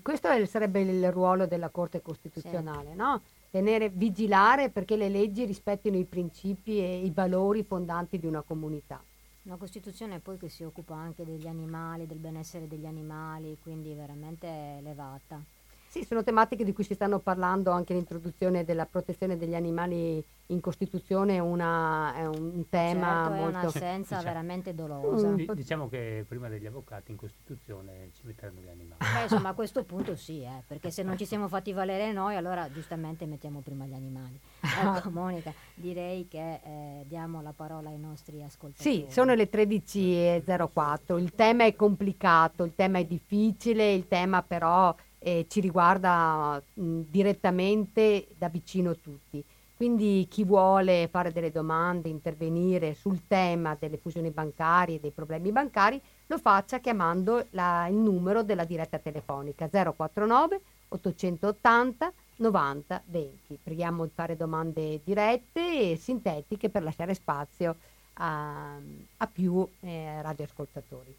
questo 0.02 0.46
sarebbe 0.46 0.80
il 0.80 1.12
ruolo 1.12 1.46
della 1.46 1.68
Corte 1.68 2.00
Costituzionale, 2.00 2.90
sì. 2.90 2.96
no? 2.96 3.22
tenere, 3.50 3.90
vigilare 3.90 4.70
perché 4.70 4.96
le 4.96 5.08
leggi 5.08 5.44
rispettino 5.44 5.96
i 5.96 6.04
principi 6.04 6.78
e 6.78 7.04
i 7.04 7.10
valori 7.10 7.62
fondanti 7.62 8.18
di 8.18 8.26
una 8.26 8.42
comunità. 8.42 9.02
Una 9.42 9.56
Costituzione 9.56 10.20
poi 10.20 10.38
che 10.38 10.48
si 10.48 10.64
occupa 10.64 10.94
anche 10.94 11.24
degli 11.24 11.46
animali, 11.46 12.06
del 12.06 12.18
benessere 12.18 12.66
degli 12.66 12.86
animali, 12.86 13.58
quindi 13.60 13.94
veramente 13.94 14.46
elevata. 14.46 15.42
Sì, 15.90 16.04
sono 16.04 16.22
tematiche 16.22 16.62
di 16.62 16.72
cui 16.72 16.84
si 16.84 16.94
stanno 16.94 17.18
parlando 17.18 17.72
anche 17.72 17.94
l'introduzione 17.94 18.64
della 18.64 18.86
protezione 18.86 19.36
degli 19.36 19.56
animali 19.56 20.24
in 20.46 20.60
Costituzione 20.60 21.34
è, 21.34 21.38
una, 21.40 22.14
è 22.14 22.26
un 22.26 22.68
tema 22.68 23.24
certo, 23.24 23.30
molto... 23.30 23.56
è 23.56 23.60
un'assenza 23.60 23.98
diciamo, 23.98 24.22
veramente 24.22 24.72
dolosa. 24.72 25.30
D- 25.30 25.52
diciamo 25.52 25.88
che 25.88 26.24
prima 26.28 26.48
degli 26.48 26.66
avvocati 26.66 27.10
in 27.10 27.16
Costituzione 27.16 28.10
ci 28.14 28.22
metteranno 28.24 28.60
gli 28.60 28.68
animali. 28.68 28.98
Beh, 29.00 29.22
insomma, 29.22 29.48
a 29.48 29.52
questo 29.52 29.82
punto 29.82 30.14
sì, 30.14 30.42
eh, 30.42 30.62
perché 30.64 30.92
se 30.92 31.02
non 31.02 31.18
ci 31.18 31.26
siamo 31.26 31.48
fatti 31.48 31.72
valere 31.72 32.12
noi, 32.12 32.36
allora 32.36 32.70
giustamente 32.70 33.26
mettiamo 33.26 33.58
prima 33.58 33.84
gli 33.84 33.94
animali. 33.94 34.38
Ecco, 34.60 35.10
Monica, 35.10 35.52
direi 35.74 36.28
che 36.28 36.60
eh, 36.62 37.04
diamo 37.08 37.42
la 37.42 37.52
parola 37.52 37.88
ai 37.88 37.98
nostri 37.98 38.44
ascoltatori. 38.44 39.06
Sì, 39.08 39.12
sono 39.12 39.34
le 39.34 39.50
13.04, 39.50 41.18
il 41.18 41.34
tema 41.34 41.64
è 41.64 41.74
complicato, 41.74 42.62
il 42.62 42.76
tema 42.76 42.98
è 42.98 43.04
difficile, 43.04 43.92
il 43.92 44.06
tema 44.06 44.40
però 44.42 44.94
eh, 45.20 45.46
ci 45.48 45.60
riguarda 45.60 46.60
mh, 46.74 47.00
direttamente 47.08 48.26
da 48.36 48.48
vicino 48.48 48.96
tutti. 48.96 49.44
Quindi 49.76 50.26
chi 50.28 50.44
vuole 50.44 51.08
fare 51.10 51.32
delle 51.32 51.50
domande, 51.50 52.10
intervenire 52.10 52.92
sul 52.92 53.26
tema 53.26 53.76
delle 53.78 53.96
fusioni 53.96 54.30
bancarie 54.30 54.96
e 54.96 55.00
dei 55.00 55.10
problemi 55.10 55.52
bancari, 55.52 55.98
lo 56.26 56.36
faccia 56.36 56.80
chiamando 56.80 57.46
la, 57.52 57.86
il 57.86 57.96
numero 57.96 58.42
della 58.42 58.64
diretta 58.64 58.98
telefonica 58.98 59.70
049 59.70 60.60
880 60.88 62.12
90 62.36 63.02
20. 63.06 63.58
Preghiamo 63.62 64.04
di 64.04 64.10
fare 64.14 64.36
domande 64.36 65.00
dirette 65.02 65.92
e 65.92 65.96
sintetiche 65.96 66.68
per 66.68 66.82
lasciare 66.82 67.14
spazio 67.14 67.76
a, 68.14 68.76
a 69.16 69.26
più 69.26 69.66
eh, 69.80 70.20
radioascoltatori. 70.20 71.16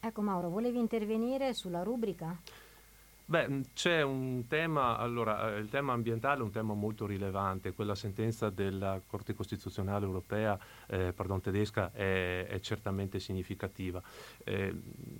Ecco 0.00 0.20
Mauro, 0.20 0.48
volevi 0.50 0.78
intervenire 0.78 1.52
sulla 1.52 1.82
rubrica? 1.82 2.36
Beh, 3.28 3.60
c'è 3.74 4.00
un 4.00 4.46
tema, 4.48 4.96
allora, 4.96 5.54
eh, 5.54 5.58
il 5.58 5.68
tema 5.68 5.92
ambientale 5.92 6.40
è 6.40 6.42
un 6.42 6.50
tema 6.50 6.72
molto 6.72 7.04
rilevante, 7.04 7.74
quella 7.74 7.94
sentenza 7.94 8.48
della 8.48 9.02
Corte 9.06 9.34
Costituzionale 9.34 10.06
Europea, 10.06 10.58
eh, 10.86 11.12
pardon, 11.12 11.38
tedesca, 11.38 11.92
è, 11.92 12.46
è, 12.48 12.58
certamente 12.60 13.20
significativa. 13.20 14.00
Eh, 14.44 14.74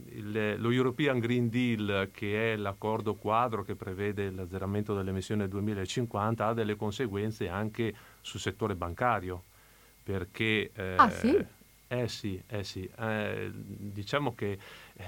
il, 0.06 0.54
lo 0.56 0.70
European 0.70 1.18
Green 1.18 1.50
Deal, 1.50 2.08
che 2.10 2.54
è 2.54 2.56
l'accordo 2.56 3.14
quadro 3.14 3.62
che 3.62 3.74
prevede 3.74 4.30
l'azzeramento 4.30 4.94
delle 4.94 5.10
emissioni 5.10 5.42
nel 5.42 5.50
2050, 5.50 6.46
ha 6.46 6.54
delle 6.54 6.76
conseguenze 6.76 7.50
anche 7.50 7.94
sul 8.22 8.40
settore 8.40 8.74
bancario, 8.74 9.42
perché... 10.02 10.70
Eh, 10.72 10.94
ah 10.96 11.10
sì? 11.10 11.56
Eh 11.90 12.06
sì, 12.06 12.40
eh 12.48 12.64
sì. 12.64 12.88
Eh, 12.98 13.50
diciamo 13.54 14.34
che 14.34 14.58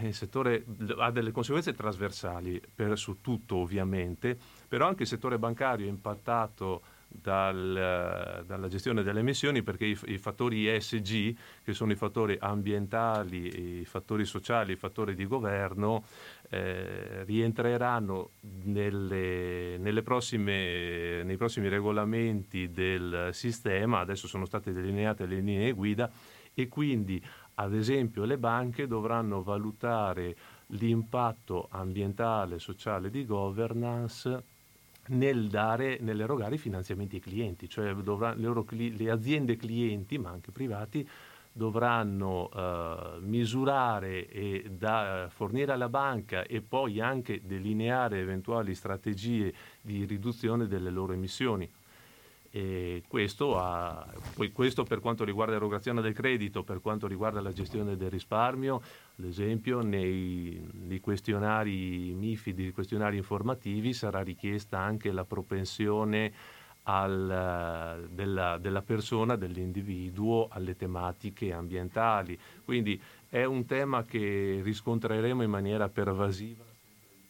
il 0.01 0.15
settore 0.15 0.65
ha 0.99 1.11
delle 1.11 1.33
conseguenze 1.33 1.75
trasversali 1.75 2.61
per, 2.75 2.97
su 2.99 3.21
tutto 3.21 3.57
ovviamente, 3.57 4.39
però 4.69 4.87
anche 4.87 5.03
il 5.03 5.09
settore 5.09 5.39
bancario 5.39 5.87
è 5.87 5.89
impattato 5.89 6.83
dal, 7.13 8.45
dalla 8.47 8.69
gestione 8.69 9.03
delle 9.03 9.21
emissioni 9.21 9.63
perché 9.63 9.85
i, 9.87 9.99
i, 10.07 10.19
fattori 10.19 10.69
ESG, 10.69 11.37
che 11.65 11.73
sono 11.73 11.91
i 11.91 11.97
fattori 11.97 12.37
ambientali, 12.39 13.81
i 13.81 13.85
fattori 13.85 14.25
sociali, 14.25 14.73
i 14.73 14.77
fattori 14.77 15.15
di 15.17 15.27
governo, 15.27 16.05
eh, 16.49 17.25
rientreranno 17.25 18.31
nelle, 18.65 19.77
nelle 19.79 20.03
prossime, 20.03 21.25
nei 21.25 21.37
prossimi 21.37 21.69
regolamenti 21.69 22.71
del 22.71 23.31
sistema, 23.33 23.99
adesso 23.99 24.29
sono 24.29 24.45
state 24.45 24.73
delineate 24.73 25.27
le 25.27 25.41
linee 25.41 25.73
guida 25.73 26.11
e 26.55 26.69
quindi 26.69 27.23
ad 27.61 27.75
esempio 27.75 28.25
le 28.25 28.39
banche 28.39 28.87
dovranno 28.87 29.43
valutare 29.43 30.35
l'impatto 30.69 31.69
ambientale, 31.71 32.59
sociale 32.59 33.11
di 33.11 33.27
governance 33.27 34.45
nel 35.09 35.49
dare, 35.49 35.99
nell'erogare 36.01 36.55
i 36.55 36.59
finanziamenti 36.59 37.17
ai 37.17 37.21
clienti, 37.21 37.69
cioè 37.69 37.93
dovrà, 37.95 38.33
le, 38.35 38.51
le, 38.71 39.11
aziende 39.11 39.57
clienti, 39.57 40.17
ma 40.17 40.31
anche 40.31 40.53
privati, 40.53 41.07
dovranno 41.53 42.49
eh, 42.55 43.19
misurare 43.21 44.29
e 44.29 44.71
da, 44.71 45.29
fornire 45.31 45.73
alla 45.73 45.89
banca 45.89 46.45
e 46.45 46.63
poi 46.63 47.01
anche 47.01 47.43
delineare 47.45 48.21
eventuali 48.21 48.75
strategie 48.75 49.53
di 49.83 50.05
riduzione 50.05 50.67
delle 50.67 50.91
loro 50.91 51.13
emissioni. 51.13 51.69
Questo, 53.07 53.59
ha, 53.59 54.05
questo 54.53 54.83
per 54.83 54.99
quanto 54.99 55.23
riguarda 55.23 55.53
l'erogazione 55.53 56.01
del 56.01 56.15
credito, 56.15 56.65
per 56.65 56.81
quanto 56.81 57.07
riguarda 57.07 57.41
la 57.41 57.53
gestione 57.53 57.97
del 57.97 58.11
risparmio, 58.11 58.83
ad 59.19 59.25
esempio 59.25 59.83
nei, 59.83 60.69
nei 60.73 60.99
questionari 60.99 62.13
MIFID, 62.13 62.59
nei 62.59 62.73
questionari 62.73 63.19
informativi 63.19 63.93
sarà 63.93 64.23
richiesta 64.23 64.81
anche 64.81 65.13
la 65.13 65.25
propensione 65.25 66.33
al, 66.85 68.09
della, 68.11 68.59
della, 68.59 68.83
persona, 68.83 69.37
dell'individuo 69.37 70.49
alle 70.51 70.75
tematiche 70.75 71.53
ambientali. 71.53 72.37
Quindi 72.65 73.01
è 73.29 73.45
un 73.45 73.65
tema 73.65 74.05
che 74.05 74.61
riscontreremo 74.63 75.43
in 75.45 75.51
maniera 75.51 75.89
pervasiva 75.89 76.70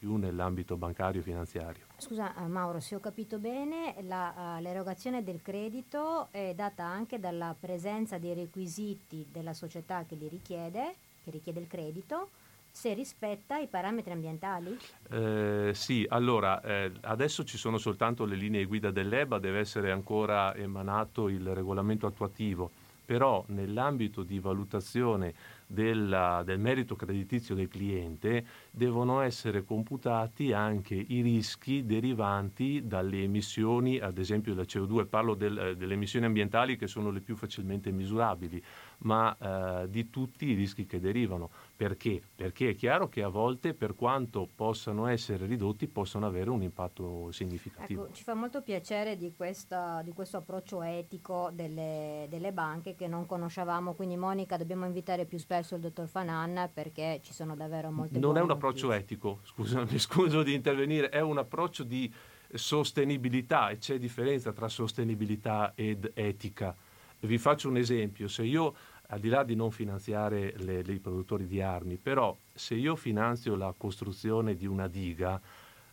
più 0.01 0.17
nell'ambito 0.17 0.79
bancario 0.79 1.21
e 1.21 1.23
finanziario. 1.23 1.85
Scusa 1.99 2.35
eh, 2.35 2.47
Mauro, 2.47 2.81
se 2.81 2.95
ho 2.95 3.01
capito 3.01 3.39
bene, 3.39 3.95
la, 4.01 4.57
uh, 4.57 4.63
l'erogazione 4.63 5.23
del 5.23 5.43
credito 5.43 6.29
è 6.31 6.55
data 6.57 6.85
anche 6.85 7.21
dalla 7.21 7.55
presenza 7.59 8.17
dei 8.17 8.33
requisiti 8.33 9.27
della 9.31 9.53
società 9.53 10.07
che 10.09 10.15
li 10.15 10.27
richiede, 10.27 10.95
che 11.23 11.31
richiede 11.31 11.61
il 11.61 11.67
credito, 11.67 12.31
se 12.71 12.95
rispetta 12.95 13.59
i 13.59 13.67
parametri 13.67 14.13
ambientali? 14.13 14.79
Eh, 15.11 15.73
sì, 15.75 16.07
allora 16.09 16.63
eh, 16.63 16.93
adesso 17.03 17.45
ci 17.45 17.59
sono 17.59 17.77
soltanto 17.77 18.25
le 18.25 18.37
linee 18.37 18.65
guida 18.65 18.91
dell'EBA, 18.91 19.39
deve 19.39 19.59
essere 19.59 19.91
ancora 19.91 20.55
emanato 20.55 21.29
il 21.29 21.47
regolamento 21.55 22.07
attuativo, 22.07 22.71
però 23.05 23.45
nell'ambito 23.49 24.23
di 24.23 24.39
valutazione 24.39 25.35
della, 25.71 26.43
del 26.45 26.59
merito 26.59 26.97
creditizio 26.97 27.55
del 27.55 27.69
cliente 27.69 28.45
devono 28.73 29.21
essere 29.21 29.63
computati 29.63 30.53
anche 30.53 30.95
i 30.95 31.21
rischi 31.21 31.87
derivanti 31.87 32.87
dalle 32.87 33.23
emissioni, 33.23 33.99
ad 34.01 34.19
esempio 34.19 34.53
della 34.53 34.67
CO2, 34.67 35.07
parlo 35.07 35.35
del, 35.35 35.77
delle 35.77 35.95
emissioni 35.95 36.27
ambientali 36.27 36.77
che 36.77 36.89
sono 36.89 37.11
le 37.11 37.21
più 37.21 37.37
facilmente 37.37 37.93
misurabili, 37.93 38.61
ma 38.99 39.37
eh, 39.39 39.89
di 39.89 40.11
tutti 40.11 40.47
i 40.47 40.55
rischi 40.55 40.87
che 40.87 40.99
derivano. 40.99 41.51
Perché? 41.81 42.21
Perché 42.37 42.69
è 42.69 42.75
chiaro 42.75 43.09
che 43.09 43.23
a 43.23 43.29
volte, 43.29 43.73
per 43.73 43.95
quanto 43.95 44.47
possano 44.55 45.07
essere 45.07 45.47
ridotti, 45.47 45.89
possono 45.89 46.27
avere 46.27 46.51
un 46.51 46.63
impatto 46.63 47.33
significativo. 47.33 48.05
Ecco, 48.05 48.13
ci 48.13 48.23
fa 48.23 48.35
molto 48.35 48.61
piacere 48.61 49.17
di, 49.17 49.33
questa, 49.35 50.03
di 50.03 50.13
questo 50.13 50.37
approccio 50.37 50.83
etico 50.83 51.49
delle, 51.55 52.27
delle, 52.29 52.53
banche 52.53 52.95
che 52.95 53.07
non 53.07 53.25
conoscevamo, 53.25 53.95
quindi 53.95 54.19
Monica 54.19 54.59
dobbiamo 54.59 54.85
invitare 54.85 55.25
più 55.25 55.39
spesso 55.39 55.75
il 55.75 55.81
dottor 55.81 56.07
Fanan 56.07 56.69
perché 56.75 57.21
ci 57.23 57.33
sono 57.33 57.57
davvero 57.57 57.91
molte 57.91 58.19
Non 58.19 58.37
è 58.37 58.43
un 58.43 58.51
approccio 58.51 58.89
notizie. 58.89 59.15
etico, 59.15 59.39
scusami, 59.45 59.97
scuso 59.99 60.43
di 60.43 60.53
intervenire, 60.53 61.09
è 61.09 61.21
un 61.21 61.39
approccio 61.39 61.83
di 61.83 62.13
sostenibilità 62.53 63.71
e 63.71 63.79
c'è 63.79 63.99
differenza 63.99 64.53
tra 64.53 64.69
sostenibilità 64.69 65.73
ed 65.75 66.11
etica. 66.13 66.77
Vi 67.21 67.39
faccio 67.39 67.71
un 67.71 67.79
esempio, 67.79 68.29
se 68.29 68.43
io 68.43 68.75
al 69.13 69.19
di 69.19 69.29
là 69.29 69.43
di 69.43 69.55
non 69.55 69.71
finanziare 69.71 70.55
i 70.57 70.99
produttori 71.01 71.47
di 71.47 71.61
armi, 71.61 71.97
però 71.97 72.37
se 72.55 72.75
io 72.75 72.95
finanzio 72.95 73.57
la 73.57 73.75
costruzione 73.77 74.55
di 74.55 74.67
una 74.67 74.87
diga, 74.87 75.41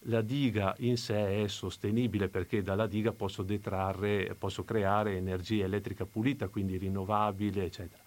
la 0.01 0.21
diga 0.21 0.75
in 0.79 0.97
sé 0.97 1.43
è 1.43 1.47
sostenibile 1.47 2.27
perché 2.29 2.61
dalla 2.61 2.85
diga 2.85 3.11
posso 3.11 3.41
detrarre, 3.41 4.35
posso 4.37 4.63
creare 4.63 5.17
energia 5.17 5.65
elettrica 5.65 6.05
pulita, 6.05 6.47
quindi 6.47 6.77
rinnovabile, 6.77 7.65
eccetera. 7.65 8.03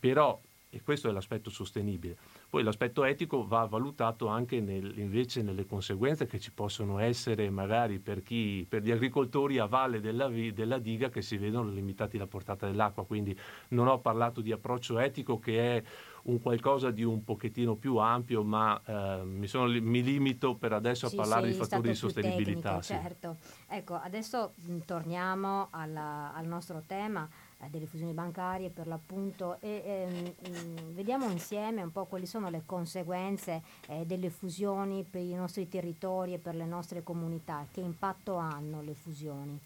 Però, 0.00 0.40
e 0.70 0.80
questo 0.82 1.08
è 1.08 1.12
l'aspetto 1.12 1.50
sostenibile, 1.50 2.16
poi 2.54 2.62
l'aspetto 2.62 3.02
etico 3.02 3.44
va 3.44 3.64
valutato 3.64 4.28
anche 4.28 4.60
nel, 4.60 4.96
invece 4.98 5.42
nelle 5.42 5.66
conseguenze 5.66 6.26
che 6.26 6.38
ci 6.38 6.52
possono 6.52 7.00
essere 7.00 7.50
magari 7.50 7.98
per, 7.98 8.22
chi, 8.22 8.64
per 8.68 8.82
gli 8.82 8.92
agricoltori 8.92 9.58
a 9.58 9.66
valle 9.66 10.00
della, 10.00 10.28
della, 10.28 10.78
diga 10.78 11.08
che 11.08 11.20
si 11.20 11.36
vedono 11.36 11.70
limitati 11.70 12.16
la 12.16 12.28
portata 12.28 12.66
dell'acqua. 12.66 13.04
Quindi 13.06 13.36
non 13.70 13.88
ho 13.88 13.98
parlato 13.98 14.40
di 14.40 14.52
approccio 14.52 15.00
etico 15.00 15.40
che 15.40 15.78
è 15.78 15.82
un 16.26 16.40
qualcosa 16.40 16.92
di 16.92 17.02
un 17.02 17.24
pochettino 17.24 17.74
più 17.74 17.96
ampio, 17.96 18.44
ma 18.44 18.80
eh, 18.86 19.24
mi, 19.24 19.48
sono, 19.48 19.66
mi, 19.66 20.04
limito 20.04 20.54
per 20.54 20.74
adesso 20.74 21.08
sì, 21.08 21.16
a 21.16 21.18
parlare 21.18 21.48
di 21.48 21.54
fattori 21.54 21.88
di 21.88 21.94
sostenibilità. 21.96 22.78
Tecnico, 22.78 22.82
sì. 22.82 22.92
Certo. 22.92 23.36
Ecco, 23.66 23.94
adesso 23.94 24.52
mh, 24.54 24.78
torniamo 24.86 25.70
alla, 25.72 26.32
al 26.32 26.46
nostro 26.46 26.84
tema 26.86 27.28
delle 27.70 27.86
fusioni 27.86 28.12
bancarie 28.12 28.70
per 28.70 28.86
l'appunto 28.86 29.58
e 29.60 29.82
ehm, 29.84 30.92
vediamo 30.94 31.28
insieme 31.30 31.82
un 31.82 31.92
po' 31.92 32.04
quali 32.04 32.26
sono 32.26 32.50
le 32.50 32.62
conseguenze 32.66 33.62
eh, 33.88 34.04
delle 34.06 34.30
fusioni 34.30 35.04
per 35.08 35.22
i 35.22 35.34
nostri 35.34 35.68
territori 35.68 36.34
e 36.34 36.38
per 36.38 36.54
le 36.54 36.66
nostre 36.66 37.02
comunità, 37.02 37.66
che 37.70 37.80
impatto 37.80 38.36
hanno 38.36 38.82
le 38.82 38.94
fusioni? 38.94 39.58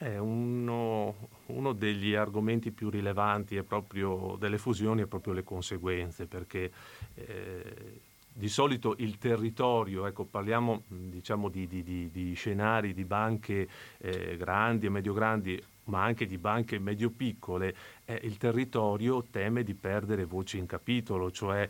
Eh, 0.00 0.16
uno, 0.16 1.14
uno, 1.46 1.72
degli 1.72 2.14
argomenti 2.14 2.70
più 2.70 2.88
rilevanti 2.88 3.60
delle 4.38 4.58
fusioni 4.58 5.02
è 5.02 5.06
proprio 5.06 5.32
le 5.32 5.42
conseguenze, 5.42 6.26
perché 6.26 6.70
eh, 7.14 8.00
di 8.32 8.48
solito 8.48 8.94
il 8.98 9.18
territorio, 9.18 10.06
ecco, 10.06 10.22
parliamo 10.22 10.82
diciamo, 10.86 11.48
di, 11.48 11.66
di, 11.66 11.82
di, 11.82 12.10
di, 12.12 12.34
scenari 12.34 12.94
di 12.94 13.04
banche 13.04 13.68
eh, 13.98 14.36
grandi 14.36 14.86
e 14.86 14.90
medio-grandi, 14.90 15.60
ma 15.88 16.02
anche 16.02 16.26
di 16.26 16.38
banche 16.38 16.78
medio-piccole, 16.78 17.74
eh, 18.04 18.20
il 18.22 18.36
territorio 18.36 19.24
teme 19.30 19.62
di 19.62 19.74
perdere 19.74 20.24
voce 20.24 20.56
in 20.56 20.66
capitolo, 20.66 21.30
cioè 21.30 21.68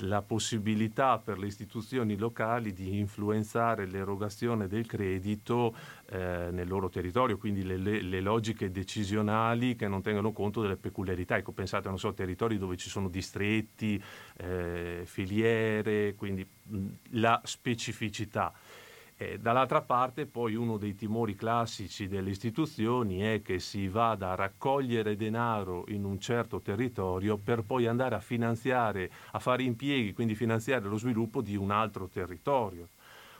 la 0.00 0.20
possibilità 0.20 1.18
per 1.18 1.38
le 1.38 1.46
istituzioni 1.46 2.16
locali 2.16 2.74
di 2.74 2.98
influenzare 2.98 3.86
l'erogazione 3.86 4.68
del 4.68 4.86
credito 4.86 5.74
eh, 6.10 6.48
nel 6.50 6.68
loro 6.68 6.90
territorio, 6.90 7.38
quindi 7.38 7.64
le, 7.64 7.78
le, 7.78 8.02
le, 8.02 8.20
logiche 8.20 8.70
decisionali 8.70 9.76
che 9.76 9.88
non 9.88 10.02
tengono 10.02 10.32
conto 10.32 10.60
delle 10.60 10.76
peculiarità. 10.76 11.38
Ecco, 11.38 11.52
pensate, 11.52 11.88
non 11.88 11.98
so, 11.98 12.12
territori 12.12 12.58
dove 12.58 12.76
ci 12.76 12.90
sono 12.90 13.08
distretti, 13.08 14.02
eh, 14.36 15.02
filiere, 15.04 16.14
quindi 16.14 16.46
mh, 16.64 16.86
la 17.12 17.40
specificità. 17.44 18.52
Eh, 19.20 19.36
dall'altra 19.36 19.82
parte 19.82 20.26
poi 20.26 20.54
uno 20.54 20.76
dei 20.76 20.94
timori 20.94 21.34
classici 21.34 22.06
delle 22.06 22.30
istituzioni 22.30 23.18
è 23.18 23.42
che 23.42 23.58
si 23.58 23.88
vada 23.88 24.30
a 24.30 24.34
raccogliere 24.36 25.16
denaro 25.16 25.84
in 25.88 26.04
un 26.04 26.20
certo 26.20 26.60
territorio 26.60 27.36
per 27.36 27.62
poi 27.62 27.88
andare 27.88 28.14
a 28.14 28.20
finanziare, 28.20 29.10
a 29.32 29.40
fare 29.40 29.64
impieghi, 29.64 30.12
quindi 30.12 30.36
finanziare 30.36 30.86
lo 30.86 30.96
sviluppo 30.96 31.42
di 31.42 31.56
un 31.56 31.72
altro 31.72 32.06
territorio. 32.06 32.90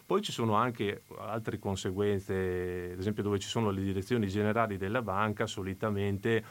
Poi 0.04 0.20
ci 0.20 0.32
sono 0.32 0.54
anche 0.54 1.02
altre 1.16 1.60
conseguenze, 1.60 2.90
ad 2.94 2.98
esempio 2.98 3.22
dove 3.22 3.38
ci 3.38 3.46
sono 3.46 3.70
le 3.70 3.80
direzioni 3.80 4.26
generali 4.26 4.78
della 4.78 5.02
banca, 5.02 5.46
solitamente 5.46 6.42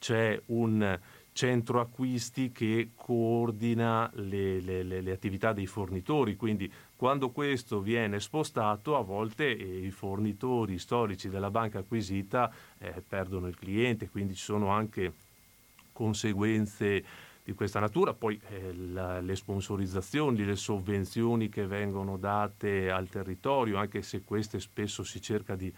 c'è 0.00 0.40
un 0.46 0.98
centro 1.32 1.80
acquisti 1.80 2.52
che 2.52 2.90
coordina 2.94 4.10
le, 4.14 4.60
le, 4.60 4.82
le, 4.82 5.00
le, 5.00 5.12
attività 5.12 5.52
dei 5.52 5.66
fornitori, 5.66 6.36
quindi 6.36 6.70
quando 6.94 7.30
questo 7.30 7.80
viene 7.80 8.20
spostato 8.20 8.96
a 8.96 9.02
volte 9.02 9.56
eh, 9.56 9.86
i 9.86 9.90
fornitori 9.90 10.78
storici 10.78 11.28
della 11.28 11.50
banca 11.50 11.78
acquisita 11.78 12.52
eh, 12.78 13.02
perdono 13.06 13.48
il 13.48 13.56
cliente, 13.56 14.10
quindi 14.10 14.34
ci 14.34 14.44
sono 14.44 14.68
anche 14.68 15.12
conseguenze 15.92 17.04
di 17.44 17.54
questa 17.54 17.80
natura, 17.80 18.12
poi 18.12 18.40
eh, 18.48 18.72
la, 18.92 19.20
le 19.20 19.34
sponsorizzazioni, 19.34 20.44
le 20.44 20.54
sovvenzioni 20.54 21.48
che 21.48 21.66
vengono 21.66 22.16
date 22.16 22.90
al 22.90 23.08
territorio, 23.08 23.78
anche 23.78 24.02
se 24.02 24.22
queste 24.22 24.60
spesso 24.60 25.02
si 25.02 25.20
cerca 25.20 25.56
di, 25.56 25.72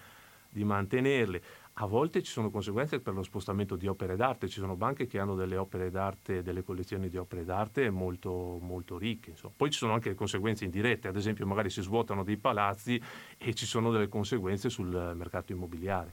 di 0.50 0.64
mantenerle 0.64 1.42
a 1.78 1.86
volte 1.86 2.22
ci 2.22 2.30
sono 2.30 2.50
conseguenze 2.50 3.00
per 3.00 3.14
lo 3.14 3.24
spostamento 3.24 3.74
di 3.74 3.88
opere 3.88 4.14
d'arte, 4.14 4.48
ci 4.48 4.60
sono 4.60 4.76
banche 4.76 5.06
che 5.06 5.18
hanno 5.18 5.34
delle 5.34 5.56
opere 5.56 5.90
d'arte, 5.90 6.42
delle 6.42 6.62
collezioni 6.62 7.08
di 7.08 7.16
opere 7.16 7.44
d'arte 7.44 7.90
molto, 7.90 8.58
molto 8.60 8.96
ricche. 8.96 9.30
Insomma. 9.30 9.54
Poi 9.56 9.70
ci 9.70 9.78
sono 9.78 9.92
anche 9.92 10.14
conseguenze 10.14 10.64
indirette, 10.64 11.08
ad 11.08 11.16
esempio 11.16 11.46
magari 11.46 11.70
si 11.70 11.82
svuotano 11.82 12.22
dei 12.22 12.36
palazzi 12.36 13.00
e 13.36 13.54
ci 13.54 13.66
sono 13.66 13.90
delle 13.90 14.08
conseguenze 14.08 14.68
sul 14.68 15.12
mercato 15.16 15.50
immobiliare. 15.50 16.12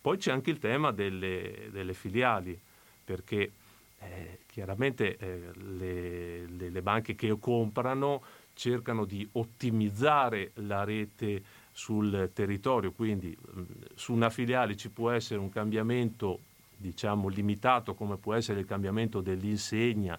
Poi 0.00 0.16
c'è 0.16 0.32
anche 0.32 0.50
il 0.50 0.58
tema 0.58 0.90
delle, 0.90 1.68
delle 1.70 1.94
filiali, 1.94 2.58
perché 3.04 3.52
eh, 4.00 4.38
chiaramente 4.46 5.16
eh, 5.16 5.50
le, 5.54 6.46
le, 6.46 6.68
le 6.70 6.82
banche 6.82 7.14
che 7.14 7.36
comprano 7.38 8.22
cercano 8.54 9.04
di 9.04 9.28
ottimizzare 9.32 10.50
la 10.54 10.82
rete 10.82 11.42
sul 11.76 12.30
territorio, 12.32 12.90
quindi 12.92 13.36
su 13.94 14.14
una 14.14 14.30
filiale 14.30 14.76
ci 14.76 14.88
può 14.88 15.10
essere 15.10 15.38
un 15.38 15.50
cambiamento 15.50 16.40
diciamo 16.74 17.28
limitato 17.28 17.94
come 17.94 18.16
può 18.16 18.32
essere 18.32 18.60
il 18.60 18.66
cambiamento 18.66 19.20
dell'insegna, 19.20 20.18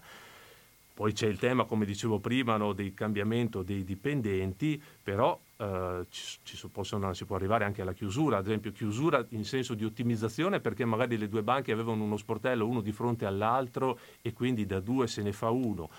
poi 0.94 1.12
c'è 1.12 1.26
il 1.26 1.36
tema, 1.36 1.64
come 1.64 1.84
dicevo 1.84 2.20
prima, 2.20 2.56
no, 2.56 2.72
del 2.72 2.94
cambiamento 2.94 3.64
dei 3.64 3.82
dipendenti, 3.82 4.80
però 5.02 5.36
eh, 5.56 6.06
ci, 6.10 6.38
ci 6.44 6.68
possono, 6.68 7.12
si 7.12 7.24
può 7.24 7.34
arrivare 7.34 7.64
anche 7.64 7.82
alla 7.82 7.92
chiusura, 7.92 8.36
ad 8.36 8.46
esempio 8.46 8.70
chiusura 8.70 9.26
in 9.30 9.44
senso 9.44 9.74
di 9.74 9.84
ottimizzazione 9.84 10.60
perché 10.60 10.84
magari 10.84 11.18
le 11.18 11.28
due 11.28 11.42
banche 11.42 11.72
avevano 11.72 12.04
uno 12.04 12.16
sportello 12.16 12.68
uno 12.68 12.80
di 12.80 12.92
fronte 12.92 13.26
all'altro 13.26 13.98
e 14.22 14.32
quindi 14.32 14.64
da 14.64 14.78
due 14.78 15.08
se 15.08 15.22
ne 15.22 15.32
fa 15.32 15.50
uno 15.50 15.90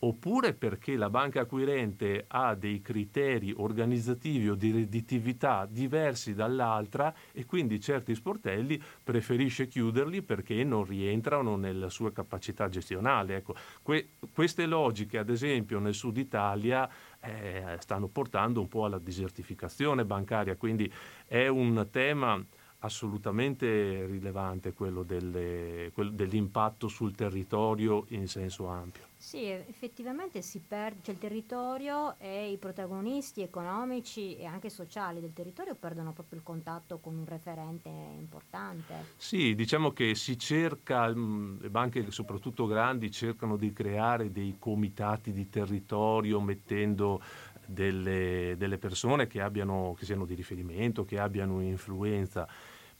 oppure 0.00 0.54
perché 0.54 0.96
la 0.96 1.10
banca 1.10 1.40
acquirente 1.40 2.24
ha 2.28 2.54
dei 2.54 2.80
criteri 2.80 3.52
organizzativi 3.56 4.48
o 4.48 4.54
di 4.54 4.70
redditività 4.70 5.66
diversi 5.68 6.34
dall'altra 6.34 7.12
e 7.32 7.44
quindi 7.44 7.80
certi 7.80 8.14
sportelli 8.14 8.80
preferisce 9.02 9.66
chiuderli 9.66 10.22
perché 10.22 10.62
non 10.64 10.84
rientrano 10.84 11.56
nella 11.56 11.88
sua 11.88 12.12
capacità 12.12 12.68
gestionale. 12.68 13.36
Ecco, 13.36 13.54
que- 13.82 14.10
queste 14.32 14.66
logiche, 14.66 15.18
ad 15.18 15.30
esempio, 15.30 15.78
nel 15.78 15.94
sud 15.94 16.16
Italia 16.16 16.88
eh, 17.20 17.76
stanno 17.80 18.08
portando 18.08 18.60
un 18.60 18.68
po' 18.68 18.84
alla 18.84 18.98
desertificazione 18.98 20.04
bancaria, 20.04 20.56
quindi 20.56 20.92
è 21.26 21.48
un 21.48 21.88
tema 21.90 22.44
assolutamente 22.80 24.06
rilevante 24.06 24.72
quello 24.72 25.02
delle, 25.02 25.92
dell'impatto 26.12 26.86
sul 26.86 27.14
territorio 27.14 28.04
in 28.10 28.28
senso 28.28 28.68
ampio. 28.68 29.07
Sì, 29.20 29.44
effettivamente 29.46 30.42
si 30.42 30.60
perde, 30.60 31.00
cioè 31.02 31.14
il 31.14 31.20
territorio 31.20 32.16
e 32.18 32.52
i 32.52 32.56
protagonisti 32.56 33.42
economici 33.42 34.36
e 34.36 34.46
anche 34.46 34.70
sociali 34.70 35.20
del 35.20 35.32
territorio 35.32 35.74
perdono 35.74 36.12
proprio 36.12 36.38
il 36.38 36.44
contatto 36.44 36.98
con 36.98 37.16
un 37.16 37.26
referente 37.26 37.88
importante. 37.88 39.14
Sì, 39.16 39.56
diciamo 39.56 39.90
che 39.90 40.14
si 40.14 40.38
cerca, 40.38 41.12
mm, 41.12 41.60
le 41.60 41.68
banche 41.68 42.08
soprattutto 42.12 42.66
grandi 42.66 43.10
cercano 43.10 43.56
di 43.56 43.72
creare 43.72 44.30
dei 44.30 44.54
comitati 44.56 45.32
di 45.32 45.48
territorio 45.48 46.40
mettendo 46.40 47.20
delle, 47.66 48.54
delle 48.56 48.78
persone 48.78 49.26
che, 49.26 49.40
abbiano, 49.40 49.96
che 49.98 50.04
siano 50.04 50.26
di 50.26 50.34
riferimento, 50.34 51.04
che 51.04 51.18
abbiano 51.18 51.60
influenza 51.60 52.48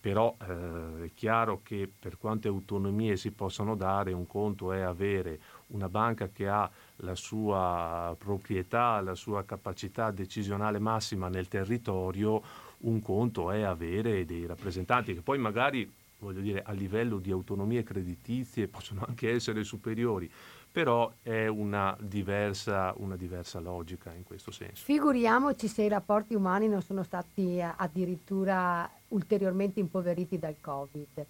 però 0.00 0.36
eh, 0.40 1.06
è 1.06 1.10
chiaro 1.12 1.60
che 1.62 1.90
per 1.98 2.18
quante 2.18 2.46
autonomie 2.46 3.16
si 3.16 3.32
possono 3.32 3.74
dare, 3.74 4.12
un 4.12 4.26
conto 4.26 4.72
è 4.72 4.80
avere 4.80 5.40
una 5.68 5.88
banca 5.88 6.28
che 6.28 6.48
ha 6.48 6.70
la 6.96 7.14
sua 7.14 8.14
proprietà, 8.18 9.00
la 9.00 9.14
sua 9.14 9.44
capacità 9.44 10.10
decisionale 10.10 10.78
massima 10.78 11.28
nel 11.28 11.48
territorio, 11.48 12.42
un 12.78 13.00
conto 13.00 13.50
è 13.50 13.62
avere 13.62 14.24
dei 14.24 14.46
rappresentanti 14.46 15.14
che 15.14 15.20
poi 15.20 15.38
magari, 15.38 15.90
voglio 16.18 16.40
dire, 16.40 16.62
a 16.62 16.72
livello 16.72 17.18
di 17.18 17.30
autonomie 17.30 17.82
creditizie 17.82 18.68
possono 18.68 19.04
anche 19.06 19.30
essere 19.30 19.64
superiori, 19.64 20.30
però 20.70 21.12
è 21.22 21.46
una 21.46 21.96
diversa, 22.00 22.92
una 22.98 23.16
diversa 23.16 23.58
logica 23.58 24.12
in 24.12 24.22
questo 24.22 24.50
senso. 24.50 24.84
Figuriamoci 24.84 25.66
se 25.66 25.82
i 25.82 25.88
rapporti 25.88 26.34
umani 26.34 26.68
non 26.68 26.82
sono 26.82 27.02
stati 27.02 27.60
addirittura 27.60 28.88
ulteriormente 29.08 29.80
impoveriti 29.80 30.38
dal 30.38 30.56
Covid. 30.60 31.26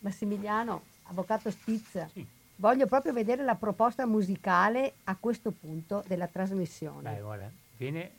Massimiliano, 0.00 0.82
avvocato 1.04 1.50
Spitz, 1.50 2.06
sì. 2.12 2.26
Voglio 2.56 2.86
proprio 2.86 3.12
vedere 3.12 3.44
la 3.44 3.54
proposta 3.54 4.06
musicale 4.06 4.94
a 5.04 5.16
questo 5.16 5.50
punto 5.50 6.02
della 6.06 6.26
trasmissione. 6.26 7.14
Beh, 7.14 7.20
guarda, 7.20 7.50
viene, 7.76 8.10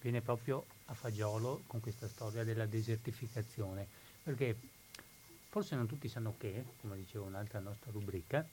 viene 0.00 0.20
proprio 0.20 0.66
a 0.86 0.94
fagiolo 0.94 1.62
con 1.66 1.80
questa 1.80 2.08
storia 2.08 2.44
della 2.44 2.66
desertificazione, 2.66 3.86
perché 4.22 4.56
forse 5.48 5.74
non 5.74 5.86
tutti 5.86 6.08
sanno 6.08 6.34
che, 6.38 6.64
come 6.80 6.96
diceva 6.96 7.24
un'altra 7.24 7.58
nostra 7.60 7.90
rubrica, 7.90 8.46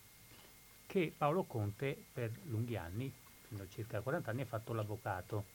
che 0.87 1.13
Paolo 1.15 1.43
Conte 1.43 1.97
per 2.13 2.31
lunghi 2.45 2.77
anni, 2.77 3.11
fino 3.47 3.63
a 3.63 3.67
circa 3.69 4.01
40 4.01 4.31
anni, 4.31 4.41
ha 4.41 4.45
fatto 4.45 4.73
l'avvocato 4.73 5.45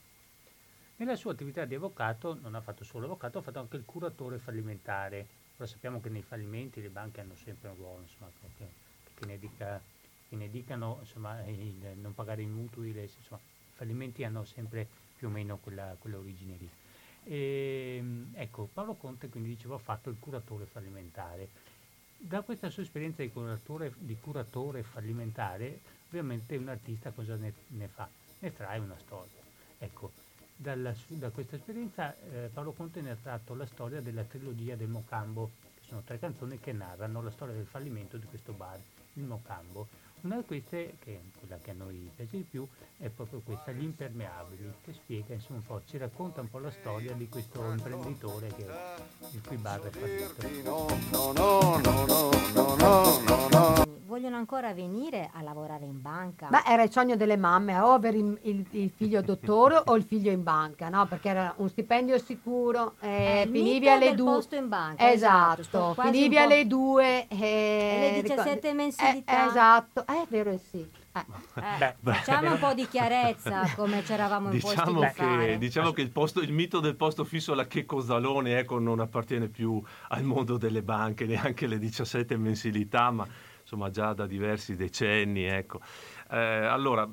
Nella 0.96 1.16
sua 1.16 1.32
attività 1.32 1.64
di 1.64 1.76
avvocato 1.76 2.36
non 2.40 2.54
ha 2.56 2.60
fatto 2.60 2.84
solo 2.84 3.02
l'avvocato, 3.06 3.38
ha 3.38 3.42
fatto 3.42 3.60
anche 3.60 3.76
il 3.76 3.84
curatore 3.84 4.38
fallimentare. 4.38 5.26
Ora 5.56 5.66
sappiamo 5.66 6.00
che 6.00 6.08
nei 6.08 6.22
fallimenti 6.22 6.80
le 6.82 6.88
banche 6.88 7.20
hanno 7.20 7.36
sempre 7.36 7.68
un 7.68 7.76
ruolo, 7.76 8.02
insomma, 8.02 8.30
che, 9.18 9.26
ne, 9.26 9.38
dica, 9.38 9.80
che 10.28 10.36
ne, 10.36 10.48
dicano 10.48 10.98
insomma, 11.00 11.44
il, 11.46 11.96
non 11.96 12.14
pagare 12.14 12.42
i 12.42 12.46
mutui, 12.46 12.92
le, 12.92 13.02
insomma, 13.02 13.40
i 13.40 13.72
fallimenti 13.74 14.22
hanno 14.24 14.44
sempre 14.44 14.86
più 15.16 15.28
o 15.28 15.30
meno 15.30 15.58
quella, 15.58 15.96
quella 15.98 16.18
origine 16.18 16.56
lì. 16.58 16.68
E, 17.24 17.96
ehm, 17.98 18.32
ecco, 18.34 18.68
Paolo 18.72 18.94
Conte 18.94 19.28
quindi 19.28 19.50
diceva 19.50 19.74
ha 19.74 19.78
fatto 19.78 20.10
il 20.10 20.16
curatore 20.18 20.66
fallimentare. 20.66 21.48
Da 22.16 22.42
questa 22.42 22.70
sua 22.70 22.82
esperienza 22.82 23.22
di 23.22 23.30
curatore, 23.30 23.92
di 23.96 24.16
curatore 24.18 24.82
fallimentare, 24.82 25.80
ovviamente 26.08 26.56
un 26.56 26.68
artista 26.68 27.10
cosa 27.10 27.36
ne, 27.36 27.52
ne, 27.68 27.88
fa? 27.88 28.08
Ne 28.40 28.52
trae 28.52 28.78
una 28.78 28.98
storia. 28.98 29.40
Ecco, 29.78 30.12
dalla, 30.56 30.92
da 31.06 31.30
questa 31.30 31.56
esperienza 31.56 32.16
eh, 32.32 32.50
Paolo 32.52 32.72
Conte 32.72 33.00
ne 33.00 33.10
ha 33.10 33.16
tratto 33.16 33.54
la 33.54 33.66
storia 33.66 34.00
della 34.00 34.24
trilogia 34.24 34.74
del 34.74 34.88
Mocambo, 34.88 35.50
che 35.74 35.86
sono 35.86 36.02
tre 36.02 36.18
canzoni 36.18 36.58
che 36.58 36.72
narrano 36.72 37.22
la 37.22 37.30
storia 37.30 37.54
del 37.54 37.66
fallimento 37.66 38.16
di 38.16 38.26
questo 38.26 38.52
bar, 38.52 38.80
il 39.14 39.24
Mocambo. 39.24 39.88
Una 40.22 40.36
di 40.36 40.44
queste, 40.44 40.96
che 40.98 41.14
è 41.14 41.38
quella 41.38 41.58
che 41.62 41.70
a 41.70 41.74
noi 41.74 42.10
piace 42.14 42.38
di 42.38 42.42
più, 42.42 42.66
è 42.98 43.08
proprio 43.08 43.40
questa, 43.44 43.70
Gli 43.70 43.84
impermeabili, 43.84 44.72
che 44.82 44.92
spiega 44.92 45.34
insomma 45.34 45.58
un 45.58 45.64
po', 45.64 45.82
ci 45.84 45.96
racconta 45.96 46.40
un 46.40 46.50
po' 46.50 46.58
la 46.58 46.70
storia 46.70 47.12
di 47.12 47.28
questo 47.28 47.64
imprenditore 47.70 48.48
che, 48.48 48.66
il 49.30 49.42
cui 49.46 49.56
bar 49.56 49.80
è 49.80 49.90
fallito. 49.90 50.86
No, 51.12 51.32
no, 51.32 51.32
no, 51.32 52.06
no, 52.06 52.30
no, 52.52 52.76
no, 52.76 53.20
no, 53.26 53.48
no. 53.50 53.86
Vogliono 54.08 54.36
ancora 54.36 54.72
venire 54.72 55.30
a 55.32 55.42
lavorare 55.42 55.84
in 55.84 56.00
banca? 56.00 56.48
Beh, 56.48 56.62
era 56.66 56.82
il 56.82 56.90
sogno 56.90 57.14
delle 57.14 57.36
mamme, 57.36 57.78
o 57.78 57.92
avere 57.92 58.16
il, 58.16 58.38
il, 58.42 58.66
il 58.70 58.90
figlio 58.90 59.20
dottore 59.20 59.80
o 59.84 59.94
il 59.96 60.02
figlio 60.02 60.32
in 60.32 60.42
banca, 60.42 60.88
no? 60.88 61.06
Perché 61.06 61.28
era 61.28 61.52
un 61.58 61.68
stipendio 61.68 62.18
sicuro, 62.18 62.94
eh, 63.00 63.42
eh, 63.42 63.48
finivi 63.52 63.88
alle 63.88 64.14
due. 64.14 64.32
posto 64.32 64.56
in 64.56 64.66
banca. 64.66 65.12
Esatto, 65.12 65.60
esatto 65.60 66.02
finivi 66.02 66.38
alle 66.38 66.66
due. 66.66 67.28
Eh, 67.28 68.12
le 68.16 68.22
17 68.22 68.72
mensilità. 68.72 69.44
Eh, 69.44 69.48
esatto, 69.48 70.06
eh, 70.08 70.22
è 70.22 70.26
vero 70.28 70.50
e 70.50 70.58
sì. 70.58 70.86
Eh, 71.18 71.94
beh, 72.00 72.12
facciamo 72.12 72.52
un 72.52 72.58
po' 72.58 72.74
di 72.74 72.86
chiarezza 72.88 73.74
come 73.74 74.04
ci 74.04 74.12
eravamo 74.12 74.50
diciamo 74.50 74.90
imposti 74.90 75.14
che, 75.14 75.24
fare. 75.24 75.58
Diciamo 75.58 75.92
che 75.92 76.02
il, 76.02 76.10
posto, 76.10 76.40
il, 76.40 76.52
mito 76.52 76.80
del 76.80 76.96
posto 76.96 77.24
fisso 77.24 77.52
alla 77.52 77.66
Che 77.66 77.84
Cozzalone 77.84 78.58
ecco, 78.58 78.78
non 78.78 79.00
appartiene 79.00 79.48
più 79.48 79.82
al 80.08 80.22
mondo 80.22 80.56
delle 80.56 80.82
banche, 80.82 81.26
neanche 81.26 81.66
le 81.66 81.78
17 81.78 82.36
mensilità, 82.36 83.10
ma 83.10 83.26
insomma 83.60 83.90
già 83.90 84.14
da 84.14 84.26
diversi 84.26 84.76
decenni. 84.76 85.44
Ecco. 85.44 85.80
Eh, 86.30 86.36
allora, 86.36 87.08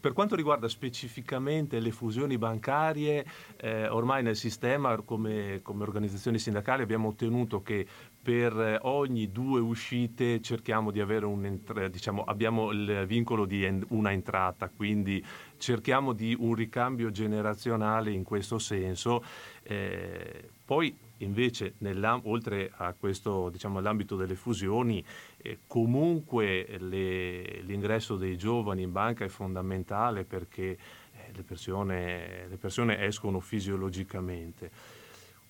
per 0.00 0.12
quanto 0.12 0.36
riguarda 0.36 0.68
specificamente 0.68 1.80
le 1.80 1.90
fusioni 1.90 2.38
bancarie, 2.38 3.24
eh, 3.56 3.88
ormai 3.88 4.22
nel 4.22 4.36
sistema 4.36 4.96
come, 5.02 5.60
come 5.62 5.82
organizzazioni 5.82 6.38
sindacali 6.38 6.82
abbiamo 6.82 7.08
ottenuto 7.08 7.62
che 7.62 7.86
per 8.28 8.80
ogni 8.82 9.32
due 9.32 9.58
uscite 9.58 10.42
cerchiamo 10.42 10.90
di 10.90 11.00
avere 11.00 11.24
un 11.24 11.60
diciamo, 11.90 12.24
abbiamo 12.24 12.72
il 12.72 13.06
vincolo 13.06 13.46
di 13.46 13.66
una 13.88 14.12
entrata, 14.12 14.68
quindi 14.68 15.24
cerchiamo 15.56 16.12
di 16.12 16.36
un 16.38 16.52
ricambio 16.52 17.10
generazionale 17.10 18.10
in 18.10 18.24
questo 18.24 18.58
senso. 18.58 19.24
Eh, 19.62 20.46
poi 20.62 20.94
invece 21.18 21.76
oltre 22.24 22.70
a 22.76 22.92
questo 22.92 23.48
diciamo, 23.48 23.78
all'ambito 23.78 24.14
delle 24.14 24.34
fusioni 24.34 25.02
eh, 25.38 25.60
comunque 25.66 26.76
le, 26.80 27.62
l'ingresso 27.62 28.16
dei 28.16 28.36
giovani 28.36 28.82
in 28.82 28.92
banca 28.92 29.24
è 29.24 29.28
fondamentale 29.28 30.24
perché 30.24 30.72
eh, 30.72 31.32
le, 31.32 31.42
persone, 31.44 32.46
le 32.46 32.56
persone 32.58 33.06
escono 33.06 33.40
fisiologicamente 33.40 34.97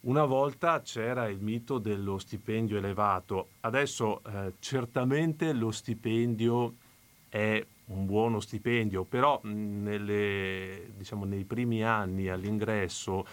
una 0.00 0.24
volta 0.24 0.80
c'era 0.82 1.28
il 1.28 1.40
mito 1.40 1.78
dello 1.78 2.18
stipendio 2.18 2.78
elevato, 2.78 3.48
adesso 3.60 4.22
eh, 4.24 4.52
certamente 4.60 5.52
lo 5.52 5.70
stipendio 5.70 6.74
è 7.28 7.64
un 7.86 8.06
buono 8.06 8.40
stipendio, 8.40 9.04
però 9.04 9.40
nelle, 9.44 10.90
diciamo, 10.96 11.24
nei 11.24 11.44
primi 11.44 11.82
anni 11.82 12.28
all'ingresso 12.28 13.26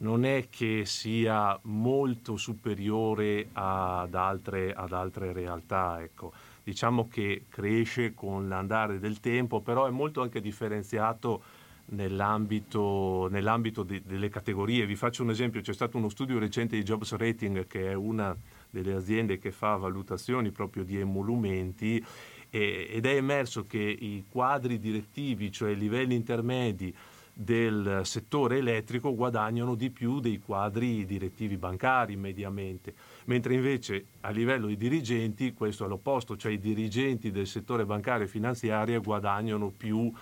non 0.00 0.24
è 0.24 0.48
che 0.48 0.84
sia 0.84 1.58
molto 1.62 2.36
superiore 2.36 3.48
ad 3.52 4.14
altre, 4.14 4.72
ad 4.72 4.92
altre 4.92 5.32
realtà. 5.32 6.02
Ecco. 6.02 6.32
Diciamo 6.62 7.08
che 7.08 7.44
cresce 7.48 8.14
con 8.14 8.48
l'andare 8.48 8.98
del 8.98 9.20
tempo, 9.20 9.60
però 9.60 9.86
è 9.86 9.90
molto 9.90 10.20
anche 10.20 10.40
differenziato 10.40 11.42
nell'ambito, 11.90 13.28
nell'ambito 13.30 13.82
di, 13.82 14.02
delle 14.04 14.28
categorie. 14.28 14.86
Vi 14.86 14.96
faccio 14.96 15.22
un 15.22 15.30
esempio, 15.30 15.60
c'è 15.60 15.72
stato 15.72 15.96
uno 15.96 16.08
studio 16.08 16.38
recente 16.38 16.76
di 16.76 16.82
Jobs 16.82 17.14
Rating 17.14 17.66
che 17.66 17.90
è 17.90 17.94
una 17.94 18.36
delle 18.70 18.94
aziende 18.94 19.38
che 19.38 19.50
fa 19.50 19.76
valutazioni 19.76 20.50
proprio 20.50 20.84
di 20.84 20.98
emolumenti 20.98 22.04
ed 22.50 23.04
è 23.04 23.14
emerso 23.14 23.66
che 23.66 23.78
i 23.78 24.24
quadri 24.30 24.78
direttivi, 24.78 25.52
cioè 25.52 25.70
i 25.70 25.76
livelli 25.76 26.14
intermedi 26.14 26.94
del 27.40 28.00
settore 28.02 28.56
elettrico 28.56 29.14
guadagnano 29.14 29.76
di 29.76 29.90
più 29.90 30.18
dei 30.18 30.40
quadri 30.40 31.04
direttivi 31.04 31.56
bancari 31.56 32.16
mediamente, 32.16 32.94
mentre 33.26 33.54
invece 33.54 34.06
a 34.22 34.30
livello 34.30 34.66
di 34.66 34.76
dirigenti 34.76 35.52
questo 35.52 35.84
è 35.84 35.88
l'opposto, 35.88 36.36
cioè 36.36 36.52
i 36.52 36.58
dirigenti 36.58 37.30
del 37.30 37.46
settore 37.46 37.84
bancario 37.84 38.24
e 38.24 38.28
finanziario 38.28 39.00
guadagnano 39.00 39.70
più 39.70 40.12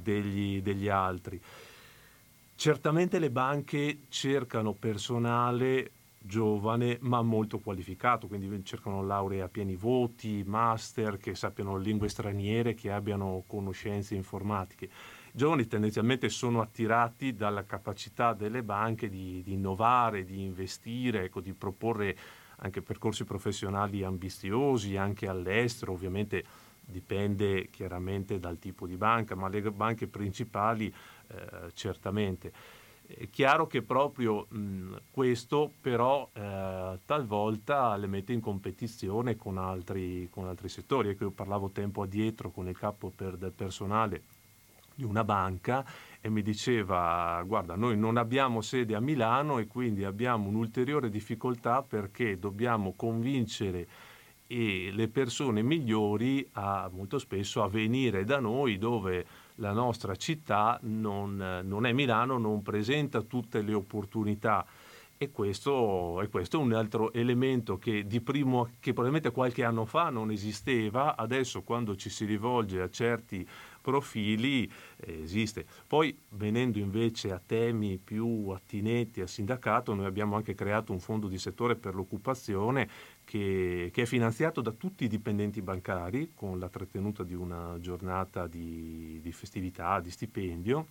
degli, 0.00 0.62
degli 0.62 0.88
altri. 0.88 1.40
Certamente 2.54 3.18
le 3.18 3.30
banche 3.30 4.00
cercano 4.08 4.72
personale 4.72 5.90
giovane 6.26 6.98
ma 7.02 7.22
molto 7.22 7.60
qualificato, 7.60 8.26
quindi 8.26 8.64
cercano 8.64 9.04
lauree 9.04 9.42
a 9.42 9.48
pieni 9.48 9.76
voti, 9.76 10.42
master 10.44 11.18
che 11.18 11.34
sappiano 11.34 11.76
lingue 11.76 12.08
straniere, 12.08 12.74
che 12.74 12.90
abbiano 12.90 13.44
conoscenze 13.46 14.14
informatiche. 14.14 14.86
I 14.86 14.90
giovani 15.32 15.66
tendenzialmente 15.66 16.28
sono 16.28 16.60
attirati 16.60 17.34
dalla 17.34 17.64
capacità 17.64 18.32
delle 18.32 18.62
banche 18.62 19.08
di, 19.08 19.42
di 19.44 19.52
innovare, 19.52 20.24
di 20.24 20.42
investire, 20.42 21.24
ecco, 21.24 21.40
di 21.40 21.52
proporre 21.52 22.16
anche 22.56 22.82
percorsi 22.82 23.24
professionali 23.24 24.02
ambiziosi, 24.02 24.96
anche 24.96 25.28
all'estero, 25.28 25.92
ovviamente 25.92 26.44
dipende 26.86 27.68
chiaramente 27.70 28.38
dal 28.38 28.58
tipo 28.58 28.86
di 28.86 28.96
banca, 28.96 29.34
ma 29.34 29.48
le 29.48 29.60
banche 29.70 30.06
principali 30.06 30.92
eh, 31.28 31.70
certamente. 31.74 32.52
È 33.06 33.28
chiaro 33.30 33.66
che 33.66 33.82
proprio 33.82 34.46
mh, 34.48 34.96
questo 35.10 35.70
però 35.80 36.28
eh, 36.32 36.98
talvolta 37.04 37.96
le 37.96 38.06
mette 38.06 38.32
in 38.32 38.40
competizione 38.40 39.36
con 39.36 39.58
altri, 39.58 40.28
con 40.30 40.46
altri 40.46 40.68
settori. 40.68 41.10
Ecco, 41.10 41.24
io 41.24 41.30
parlavo 41.30 41.70
tempo 41.70 42.02
addietro 42.02 42.50
con 42.50 42.68
il 42.68 42.76
capo 42.76 43.12
per, 43.14 43.36
del 43.36 43.52
personale 43.52 44.22
di 44.96 45.04
una 45.04 45.24
banca 45.24 45.84
e 46.20 46.30
mi 46.30 46.42
diceva 46.42 47.42
guarda 47.46 47.76
noi 47.76 47.98
non 47.98 48.16
abbiamo 48.16 48.62
sede 48.62 48.94
a 48.94 49.00
Milano 49.00 49.58
e 49.58 49.66
quindi 49.66 50.04
abbiamo 50.04 50.48
un'ulteriore 50.48 51.10
difficoltà 51.10 51.82
perché 51.82 52.38
dobbiamo 52.38 52.94
convincere 52.96 53.86
e 54.46 54.90
le 54.92 55.08
persone 55.08 55.62
migliori 55.62 56.46
a, 56.52 56.88
molto 56.92 57.18
spesso 57.18 57.62
a 57.62 57.68
venire 57.68 58.24
da 58.24 58.38
noi 58.38 58.78
dove 58.78 59.26
la 59.56 59.72
nostra 59.72 60.14
città 60.16 60.78
non, 60.82 61.62
non, 61.64 61.86
è 61.86 61.92
Milano, 61.92 62.38
non 62.38 62.62
presenta 62.62 63.22
tutte 63.22 63.62
le 63.62 63.74
opportunità 63.74 64.66
e 65.18 65.30
questo, 65.30 66.20
e 66.20 66.28
questo, 66.28 66.58
è 66.58 66.62
un 66.62 66.74
altro 66.74 67.10
elemento 67.12 67.78
che, 67.78 68.04
primo, 68.22 68.66
che 68.80 68.92
probabilmente 68.92 69.30
qualche 69.30 69.64
anno 69.64 69.86
fa 69.86 70.10
non 70.10 70.30
esisteva, 70.30 71.16
adesso 71.16 71.62
quando 71.62 71.96
ci 71.96 72.10
si 72.10 72.26
rivolge 72.26 72.82
a 72.82 72.90
certi 72.90 73.46
profili 73.80 74.70
eh, 74.96 75.22
esiste. 75.22 75.64
Poi 75.86 76.14
venendo 76.30 76.78
invece 76.78 77.32
a 77.32 77.40
temi 77.44 77.98
più 77.98 78.48
attinenti 78.48 79.22
al 79.22 79.28
sindacato, 79.28 79.94
noi 79.94 80.04
abbiamo 80.04 80.36
anche 80.36 80.54
creato 80.54 80.92
un 80.92 81.00
fondo 81.00 81.28
di 81.28 81.38
settore 81.38 81.76
per 81.76 81.94
l'occupazione 81.94 82.88
che, 83.26 83.90
che, 83.92 84.02
è 84.02 84.06
finanziato 84.06 84.60
da 84.60 84.70
tutti 84.70 85.04
i 85.04 85.08
dipendenti 85.08 85.60
bancari 85.60 86.30
con 86.32 86.60
la 86.60 86.68
trattenuta 86.68 87.24
di 87.24 87.34
una 87.34 87.76
giornata 87.80 88.46
di, 88.46 89.18
di 89.20 89.32
festività, 89.32 89.98
di 89.98 90.10
stipendio 90.10 90.86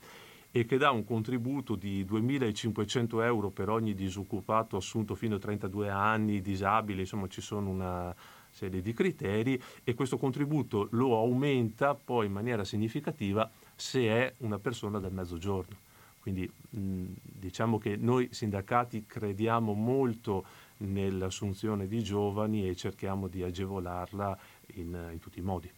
e 0.52 0.66
che 0.66 0.78
dà 0.78 0.92
un 0.92 1.06
contributo 1.06 1.76
di 1.76 2.06
2.500 2.06 3.24
euro 3.24 3.50
per 3.50 3.70
ogni 3.70 3.94
disoccupato 3.94 4.76
assunto 4.76 5.16
fino 5.16 5.36
a 5.36 5.40
32 5.40 5.90
anni, 5.90 6.42
disabile, 6.42 7.02
insomma 7.02 7.28
ci 7.28 7.42
sono 7.42 7.70
una 7.70 8.14
serie 8.50 8.82
di 8.82 8.94
criteri 8.94 9.62
e 9.84 9.94
questo 9.94 10.18
contributo 10.18 10.88
lo 10.92 11.18
aumenta 11.18 11.96
poi 11.96 12.26
in 12.26 12.32
maniera 12.32 12.64
significativa 12.64 13.50
se 13.76 14.08
è 14.08 14.34
una 14.40 14.60
persona 14.60 15.00
del 15.00 15.12
mezzogiorno. 15.12 15.76
Quindi 16.22 16.50
mh, 16.70 17.04
diciamo 17.22 17.78
che 17.78 17.98
noi 17.98 18.30
sindacati 18.32 19.06
crediamo 19.06 19.74
molto 19.74 20.46
nell'assunzione 20.78 21.88
di 21.88 22.04
giovani 22.04 22.68
e 22.68 22.76
cerchiamo 22.76 23.28
di 23.28 23.44
agevolarla 23.44 24.38
in, 24.76 25.10
in 25.12 25.20
tutti 25.20 25.40
i 25.40 25.44
modi. 25.44 25.72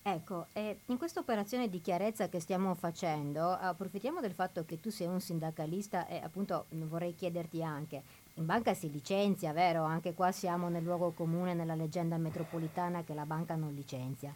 Ecco, 0.00 0.46
eh, 0.54 0.78
in 0.86 0.96
questa 0.96 1.20
operazione 1.20 1.68
di 1.68 1.82
chiarezza 1.82 2.28
che 2.30 2.40
stiamo 2.40 2.74
facendo, 2.74 3.50
approfittiamo 3.50 4.20
del 4.20 4.32
fatto 4.32 4.64
che 4.64 4.80
tu 4.80 4.90
sei 4.90 5.06
un 5.06 5.20
sindacalista 5.20 6.06
e 6.06 6.16
appunto 6.16 6.64
vorrei 6.70 7.14
chiederti 7.14 7.62
anche, 7.62 8.02
in 8.34 8.46
banca 8.46 8.72
si 8.72 8.90
licenzia, 8.90 9.52
vero? 9.52 9.82
Anche 9.82 10.14
qua 10.14 10.32
siamo 10.32 10.68
nel 10.68 10.82
luogo 10.82 11.10
comune, 11.10 11.52
nella 11.52 11.74
leggenda 11.74 12.16
metropolitana 12.16 13.02
che 13.04 13.12
la 13.12 13.26
banca 13.26 13.54
non 13.54 13.74
licenzia. 13.74 14.32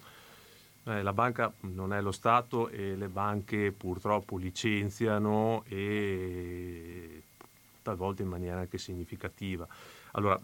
Eh, 0.85 1.03
la 1.03 1.13
banca 1.13 1.51
non 1.61 1.95
è 1.95 2.01
lo 2.03 2.13
Stato 2.13 2.69
e 2.69 2.97
le 2.97 3.09
banche 3.09 3.73
purtroppo 3.73 4.37
licenziano 4.37 5.63
e 5.69 7.23
talvolta 7.83 8.23
in 8.23 8.29
maniera 8.29 8.61
anche 8.61 8.79
significativa. 8.79 9.67
Allora, 10.13 10.39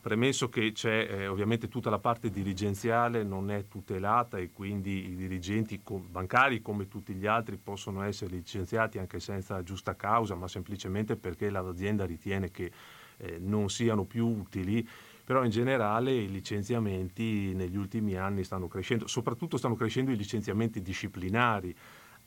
premesso 0.00 0.48
che 0.48 0.72
c'è 0.72 1.06
eh, 1.10 1.26
ovviamente 1.26 1.68
tutta 1.68 1.90
la 1.90 1.98
parte 1.98 2.30
dirigenziale 2.30 3.22
non 3.22 3.50
è 3.50 3.68
tutelata 3.68 4.38
e 4.38 4.50
quindi 4.50 5.10
i 5.10 5.14
dirigenti 5.14 5.80
bancari 5.84 6.62
come 6.62 6.88
tutti 6.88 7.14
gli 7.14 7.26
altri 7.26 7.56
possono 7.56 8.02
essere 8.02 8.32
licenziati 8.34 8.98
anche 8.98 9.20
senza 9.20 9.62
giusta 9.62 9.94
causa, 9.94 10.34
ma 10.34 10.48
semplicemente 10.48 11.16
perché 11.16 11.50
l'azienda 11.50 12.06
ritiene 12.06 12.50
che 12.50 12.72
eh, 13.18 13.38
non 13.38 13.68
siano 13.68 14.04
più 14.04 14.26
utili, 14.26 14.86
però 15.24 15.44
in 15.44 15.50
generale 15.50 16.12
i 16.12 16.30
licenziamenti 16.30 17.54
negli 17.54 17.76
ultimi 17.76 18.16
anni 18.16 18.44
stanno 18.44 18.68
crescendo, 18.68 19.06
soprattutto 19.06 19.56
stanno 19.56 19.74
crescendo 19.74 20.10
i 20.10 20.16
licenziamenti 20.16 20.82
disciplinari 20.82 21.74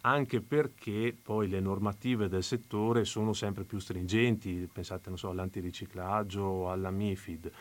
anche 0.01 0.41
perché 0.41 1.15
poi 1.19 1.47
le 1.47 1.59
normative 1.59 2.27
del 2.27 2.43
settore 2.43 3.05
sono 3.05 3.33
sempre 3.33 3.63
più 3.63 3.79
stringenti, 3.79 4.69
pensate 4.71 5.15
so, 5.15 5.29
all'antiriciclaggio, 5.29 6.69
alla 6.69 6.91
MIFID. 6.91 7.51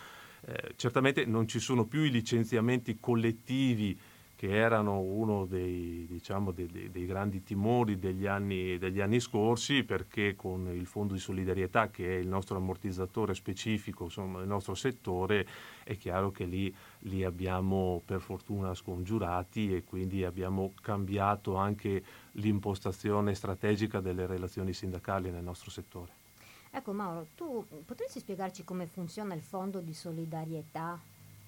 Eh, 0.42 0.74
certamente 0.76 1.24
non 1.24 1.48
ci 1.48 1.58
sono 1.58 1.86
più 1.86 2.02
i 2.02 2.10
licenziamenti 2.10 2.98
collettivi 3.00 3.98
che 4.36 4.54
erano 4.54 5.00
uno 5.00 5.46
dei, 5.46 6.06
diciamo, 6.06 6.52
dei, 6.52 6.66
dei, 6.66 6.90
dei 6.90 7.06
grandi 7.06 7.42
timori 7.42 7.98
degli 7.98 8.26
anni, 8.26 8.76
degli 8.76 9.00
anni, 9.00 9.18
scorsi 9.18 9.82
perché 9.82 10.36
con 10.36 10.70
il 10.72 10.84
Fondo 10.86 11.14
di 11.14 11.18
solidarietà 11.18 11.88
che 11.88 12.16
è 12.16 12.18
il 12.18 12.28
nostro 12.28 12.58
ammortizzatore 12.58 13.34
specifico 13.34 14.04
insomma, 14.04 14.38
del 14.40 14.48
nostro 14.48 14.74
settore 14.74 15.46
è 15.82 15.96
chiaro 15.96 16.30
che 16.30 16.44
lì 16.44 16.72
li 17.00 17.24
abbiamo 17.24 18.02
per 18.04 18.20
fortuna 18.20 18.74
scongiurati 18.74 19.74
e 19.74 19.84
quindi 19.84 20.24
abbiamo 20.24 20.72
cambiato 20.80 21.56
anche 21.56 22.02
l'impostazione 22.32 23.34
strategica 23.34 24.00
delle 24.00 24.26
relazioni 24.26 24.72
sindacali 24.72 25.30
nel 25.30 25.42
nostro 25.42 25.70
settore. 25.70 26.24
Ecco 26.70 26.92
Mauro, 26.92 27.28
tu 27.34 27.64
potresti 27.84 28.20
spiegarci 28.20 28.64
come 28.64 28.86
funziona 28.86 29.34
il 29.34 29.40
Fondo 29.40 29.80
di 29.80 29.94
solidarietà 29.94 31.00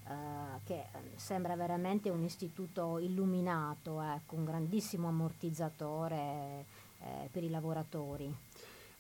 eh, 0.09 0.13
che 0.65 0.85
sembra 1.17 1.55
veramente 1.55 2.09
un 2.09 2.23
istituto 2.23 2.99
illuminato, 2.99 4.01
ecco, 4.01 4.37
un 4.37 4.45
grandissimo 4.45 5.09
ammortizzatore 5.09 6.65
eh, 7.01 7.29
per 7.31 7.45
i 7.45 7.51
lavoratori. 7.51 8.35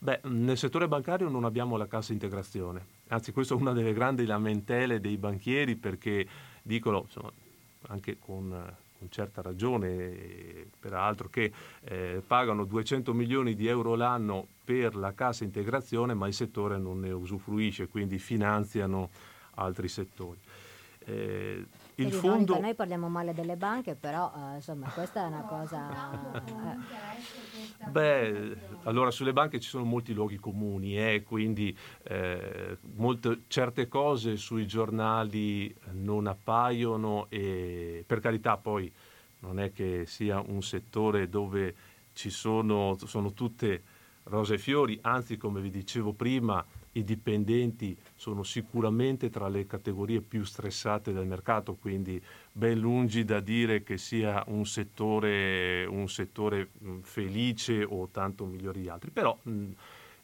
Beh, 0.00 0.20
nel 0.24 0.58
settore 0.58 0.86
bancario 0.86 1.28
non 1.28 1.44
abbiamo 1.44 1.76
la 1.78 1.86
cassa 1.86 2.12
integrazione, 2.12 2.86
anzi 3.08 3.32
questa 3.32 3.54
è 3.54 3.56
una 3.56 3.72
delle 3.72 3.92
grandi 3.92 4.26
lamentele 4.26 5.00
dei 5.00 5.16
banchieri 5.16 5.76
perché 5.76 6.26
dicono, 6.62 7.02
insomma, 7.02 7.32
anche 7.88 8.18
con, 8.18 8.48
con 8.98 9.10
certa 9.10 9.42
ragione, 9.42 10.66
peraltro, 10.78 11.28
che 11.28 11.52
eh, 11.84 12.22
pagano 12.26 12.64
200 12.64 13.12
milioni 13.12 13.54
di 13.54 13.66
euro 13.66 13.94
l'anno 13.94 14.46
per 14.64 14.96
la 14.96 15.14
cassa 15.14 15.44
integrazione, 15.44 16.14
ma 16.14 16.26
il 16.26 16.34
settore 16.34 16.78
non 16.78 17.00
ne 17.00 17.10
usufruisce, 17.12 17.88
quindi 17.88 18.18
finanziano 18.18 19.10
altri 19.54 19.88
settori. 19.88 20.38
Eh, 21.04 21.64
il 22.02 22.12
fondo... 22.12 22.58
Noi 22.60 22.74
parliamo 22.74 23.08
male 23.08 23.34
delle 23.34 23.56
banche, 23.56 23.94
però 23.94 24.32
eh, 24.34 24.56
insomma 24.56 24.88
questa 24.90 25.24
è 25.24 25.26
una 25.26 25.42
cosa... 25.42 26.32
Eh. 26.34 27.88
Beh, 27.90 28.56
allora 28.84 29.10
sulle 29.10 29.32
banche 29.32 29.60
ci 29.60 29.68
sono 29.68 29.84
molti 29.84 30.12
luoghi 30.12 30.36
comuni, 30.36 30.98
eh, 30.98 31.22
quindi 31.22 31.76
eh, 32.04 32.78
molte, 32.96 33.42
certe 33.48 33.88
cose 33.88 34.36
sui 34.36 34.66
giornali 34.66 35.74
non 35.92 36.26
appaiono 36.26 37.26
e 37.28 38.04
per 38.06 38.20
carità 38.20 38.56
poi 38.56 38.92
non 39.40 39.60
è 39.60 39.72
che 39.72 40.04
sia 40.06 40.40
un 40.40 40.62
settore 40.62 41.28
dove 41.28 41.74
ci 42.12 42.30
sono, 42.30 42.96
sono 43.04 43.32
tutte 43.32 43.82
rose 44.24 44.54
e 44.54 44.58
fiori, 44.58 44.98
anzi 45.02 45.36
come 45.36 45.60
vi 45.60 45.70
dicevo 45.70 46.12
prima 46.12 46.64
i 46.98 47.04
dipendenti 47.04 47.96
sono 48.14 48.42
sicuramente 48.42 49.30
tra 49.30 49.48
le 49.48 49.66
categorie 49.66 50.20
più 50.20 50.44
stressate 50.44 51.12
del 51.12 51.26
mercato, 51.26 51.74
quindi 51.74 52.22
ben 52.52 52.78
lungi 52.78 53.24
da 53.24 53.40
dire 53.40 53.82
che 53.82 53.98
sia 53.98 54.42
un 54.48 54.66
settore, 54.66 55.84
un 55.86 56.08
settore 56.08 56.70
felice 57.02 57.84
o 57.84 58.08
tanto 58.10 58.44
migliore 58.44 58.80
di 58.80 58.88
altri. 58.88 59.10
Però 59.10 59.36
mh, 59.42 59.70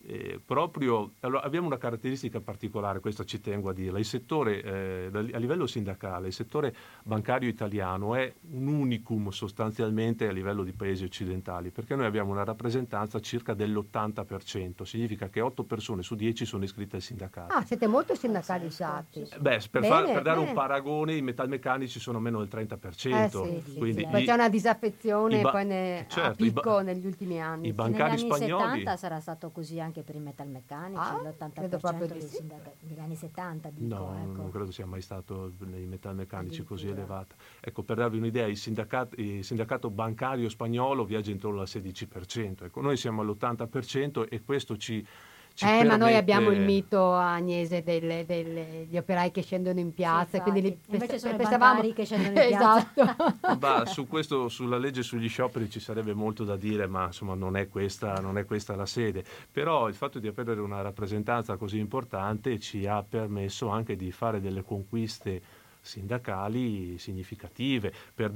eh, 0.07 0.41
proprio, 0.45 1.13
allora, 1.21 1.43
abbiamo 1.43 1.67
una 1.67 1.79
caratteristica 1.79 2.41
particolare, 2.41 3.01
questo 3.01 3.25
ci 3.25 3.41
tengo 3.41 3.71
a 3.71 3.73
dirla, 3.73 3.99
il 3.99 4.05
settore 4.05 4.63
eh, 4.63 5.11
a 5.13 5.39
livello 5.39 5.67
sindacale, 5.67 6.29
il 6.29 6.33
settore 6.33 6.75
bancario 7.03 7.49
italiano 7.49 8.15
è 8.15 8.33
un 8.51 8.67
unicum 8.67 9.31
sostanzialmente 9.31 10.29
a 10.29 10.33
livello 10.33 10.63
di 10.63 10.73
paesi 10.73 11.05
occidentali, 11.05 11.71
perché 11.71 11.95
noi 11.97 12.07
abbiamo 12.07 12.33
una 12.33 12.45
rappresentanza 12.45 13.21
circa 13.21 13.55
dell'80%, 13.55 14.83
significa 14.83 15.29
che 15.29 15.41
8 15.41 15.65
persone 15.65 16.03
su 16.03 16.15
10 16.15 16.45
sono 16.45 16.65
iscritte 16.65 16.97
al 16.97 17.03
sindacato. 17.03 17.55
Ah, 17.55 17.63
siete 17.65 17.87
molto 17.87 18.15
sindacalizzati. 18.15 19.21
Eh, 19.21 19.39
beh, 19.39 19.61
per, 19.71 19.81
bene, 19.81 19.89
far, 19.89 20.05
per 20.05 20.23
dare 20.23 20.39
bene. 20.39 20.49
un 20.49 20.55
paragone, 20.55 21.15
i 21.15 21.23
metalmeccanici 21.23 21.99
sono 21.99 22.21
meno 22.21 22.45
del 22.45 22.49
30%. 22.51 23.15
Eh, 23.15 23.29
sì, 23.29 23.71
sì, 23.73 23.79
quindi 23.79 24.09
sì, 24.13 24.25
c'è 24.25 24.33
una 24.33 24.49
disaffezione 24.49 25.41
ba- 25.41 25.51
poi 25.51 25.65
ne, 25.67 26.07
certo, 26.09 26.31
a 26.31 26.35
picco 26.35 26.71
ba- 26.75 26.83
negli 26.83 27.07
ultimi 27.07 27.41
anni. 27.41 27.69
I 27.69 27.73
bancari 27.73 28.23
negli 28.23 28.31
anni 28.31 28.35
spagnoli... 28.35 28.63
70 28.81 28.97
sarà 28.97 29.21
stato 29.21 29.51
così 29.51 29.81
anche 29.81 29.94
per 30.03 30.15
i 30.15 30.21
metalmeccanici, 30.21 31.01
ah, 31.01 31.21
l'80% 31.23 32.07
dei 32.07 32.21
sì. 32.21 32.29
sindacati 32.29 32.87
negli 32.87 32.99
anni 32.99 33.17
70 33.17 33.71
dico, 33.71 33.95
No, 33.95 34.17
ecco. 34.17 34.33
non 34.33 34.51
credo 34.51 34.71
sia 34.71 34.87
mai 34.87 35.01
stato 35.01 35.53
nei 35.59 35.87
metalmeccanici 35.87 36.63
così 36.65 36.89
elevato. 36.89 37.37
Ecco, 37.61 37.83
per 37.83 37.97
darvi 37.97 38.19
un'idea, 38.19 38.47
il 38.47 38.57
sindacato, 38.57 39.21
il 39.21 39.45
sindacato 39.45 39.91
bancario 39.91 40.49
spagnolo 40.49 41.05
viaggia 41.05 41.31
intorno 41.31 41.61
al 41.61 41.69
16%, 41.69 42.65
ecco, 42.65 42.81
noi 42.81 42.97
siamo 42.97 43.23
all'80% 43.23 44.27
e 44.29 44.43
questo 44.43 44.77
ci 44.77 45.07
ci 45.55 45.65
eh, 45.65 45.69
permette... 45.69 45.87
ma 45.87 45.97
noi 45.97 46.15
abbiamo 46.17 46.51
il 46.51 46.61
mito 46.61 47.15
agnese 47.15 47.85
delle, 47.85 48.25
delle, 48.27 48.67
degli 48.71 48.97
operai 48.97 49.31
che 49.31 49.43
scendono 49.43 49.79
in 49.79 49.95
piazza, 49.95 50.39
sì, 50.39 50.43
quindi 50.43 50.63
li 50.63 50.79
invece 50.89 51.19
sono 51.21 51.37
pensavamo... 51.37 51.83
i 51.83 51.93
che 51.93 52.05
scendono 52.05 52.29
in 52.43 52.49
piazza. 52.49 52.91
esatto. 52.93 53.57
bah, 53.57 53.87
su 53.87 54.09
questo, 54.09 54.49
sulla 54.49 54.79
legge 54.79 55.03
sugli 55.05 55.29
scioperi 55.29 55.71
ci 55.71 55.79
sarebbe 55.79 56.13
molto 56.13 56.43
da 56.43 56.57
dire, 56.57 56.89
ma 56.89 57.07
insomma 57.07 57.35
non 57.35 57.57
è, 57.57 57.69
questa, 57.69 58.15
non 58.15 58.37
è 58.37 58.45
questa 58.45 58.75
la 58.75 58.87
sede. 58.87 59.25
Però 59.51 59.87
il 59.87 59.95
fatto 59.95 60.19
di 60.19 60.27
avere 60.27 60.61
una 60.61 60.83
rappresentanza 60.83 61.57
così 61.57 61.79
importante 61.79 62.59
ci 62.59 62.87
ha 62.87 63.05
permesso 63.09 63.69
anche 63.69 63.95
di 63.95 64.11
fare 64.11 64.41
delle 64.41 64.63
conquiste 64.63 65.41
sindacali 65.85 66.99
significative. 66.99 67.93
Per, 68.15 68.31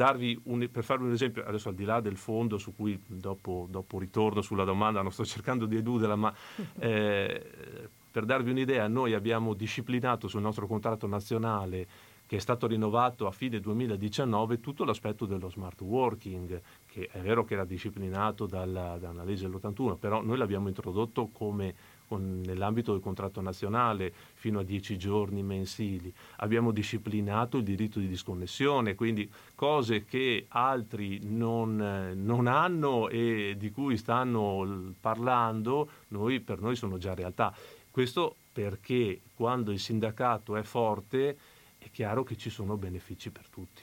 un, 0.44 0.68
per, 0.70 0.84
farvi 0.84 1.06
un 1.06 1.12
esempio, 1.12 1.44
adesso 1.44 1.70
al 1.70 1.74
di 1.74 1.84
là 1.84 2.00
del 2.00 2.16
fondo 2.16 2.58
su 2.58 2.74
cui 2.74 3.00
dopo, 3.06 3.66
dopo 3.70 3.98
ritorno 3.98 4.42
sulla 4.42 4.64
domanda, 4.64 5.02
non 5.02 5.10
sto 5.10 5.24
cercando 5.24 5.66
di 5.66 5.76
eluderla, 5.76 6.16
ma 6.16 6.32
eh, 6.78 7.88
per 8.10 8.24
darvi 8.24 8.50
un'idea, 8.50 8.86
noi 8.86 9.14
abbiamo 9.14 9.54
disciplinato 9.54 10.28
sul 10.28 10.42
nostro 10.42 10.66
contratto 10.66 11.06
nazionale 11.06 11.86
che 12.28 12.36
è 12.36 12.40
stato 12.40 12.66
rinnovato 12.66 13.26
a 13.26 13.30
fine 13.30 13.58
2019 13.58 14.60
tutto 14.60 14.84
l'aspetto 14.84 15.24
dello 15.24 15.48
smart 15.48 15.80
working, 15.80 16.60
che 16.84 17.08
è 17.10 17.20
vero 17.20 17.42
che 17.42 17.54
era 17.54 17.64
disciplinato 17.64 18.44
dalla, 18.44 18.98
dalla 18.98 19.24
legge 19.24 19.48
dell'81, 19.48 19.96
però 19.96 20.22
noi 20.22 20.36
l'abbiamo 20.36 20.68
introdotto 20.68 21.28
come 21.32 21.74
con, 22.09 22.40
nell'ambito 22.44 22.93
del 22.93 23.01
contratto 23.01 23.40
nazionale 23.40 24.12
fino 24.35 24.60
a 24.60 24.64
dieci 24.64 24.98
giorni 24.98 25.43
mensili. 25.43 26.12
Abbiamo 26.36 26.72
disciplinato 26.72 27.59
il 27.59 27.62
diritto 27.64 28.01
di 28.01 28.09
disconnessione, 28.09 28.94
quindi 28.94 29.30
cose 29.55 30.05
che 30.05 30.47
altri 30.48 31.20
non, 31.22 32.12
non 32.16 32.47
hanno 32.47 33.09
e 33.09 33.55
di 33.56 33.70
cui 33.70 33.97
stanno 33.97 34.94
parlando, 35.01 35.89
noi, 36.09 36.40
per 36.40 36.60
noi 36.60 36.74
sono 36.74 36.98
già 36.98 37.14
realtà. 37.14 37.55
Questo 37.90 38.36
perché 38.52 39.20
quando 39.35 39.70
il 39.70 39.78
sindacato 39.78 40.56
è 40.56 40.62
forte 40.62 41.36
è 41.78 41.90
chiaro 41.90 42.24
che 42.24 42.36
ci 42.36 42.51
sono 42.51 42.76
benefici 42.76 43.30
per 43.30 43.48
tutti. 43.48 43.82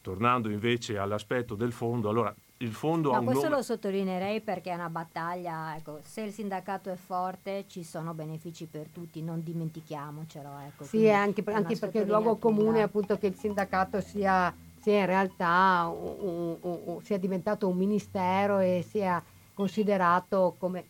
Tornando 0.00 0.48
invece 0.48 0.98
all'aspetto 0.98 1.54
del 1.54 1.72
fondo, 1.72 2.08
allora 2.08 2.34
il 2.62 2.72
fondo 2.74 3.10
no, 3.10 3.16
ha 3.16 3.18
un 3.20 3.24
questo 3.24 3.44
nome... 3.44 3.56
lo 3.56 3.62
sottolineerei 3.62 4.40
perché 4.42 4.70
è 4.70 4.74
una 4.74 4.90
battaglia, 4.90 5.76
ecco, 5.76 6.00
se 6.02 6.22
il 6.22 6.32
sindacato 6.32 6.90
è 6.90 6.96
forte 6.96 7.64
ci 7.66 7.82
sono 7.82 8.12
benefici 8.12 8.66
per 8.66 8.88
tutti, 8.88 9.22
non 9.22 9.42
dimentichiamocelo. 9.42 10.58
Ecco, 10.66 10.84
sì, 10.84 11.08
anche, 11.08 11.42
anche 11.46 11.76
perché 11.76 12.00
il 12.00 12.06
luogo 12.06 12.36
comune 12.36 12.82
appunto 12.82 13.16
che 13.16 13.28
il 13.28 13.36
sindacato 13.36 14.00
sia, 14.02 14.54
sia 14.80 15.00
in 15.00 15.06
realtà 15.06 15.90
un, 15.90 16.56
un, 16.60 16.78
un, 16.84 17.02
sia 17.02 17.18
diventato 17.18 17.66
un 17.66 17.76
ministero 17.76 18.58
e 18.58 18.84
sia 18.86 19.22
considerato 19.54 20.54
come... 20.58 20.84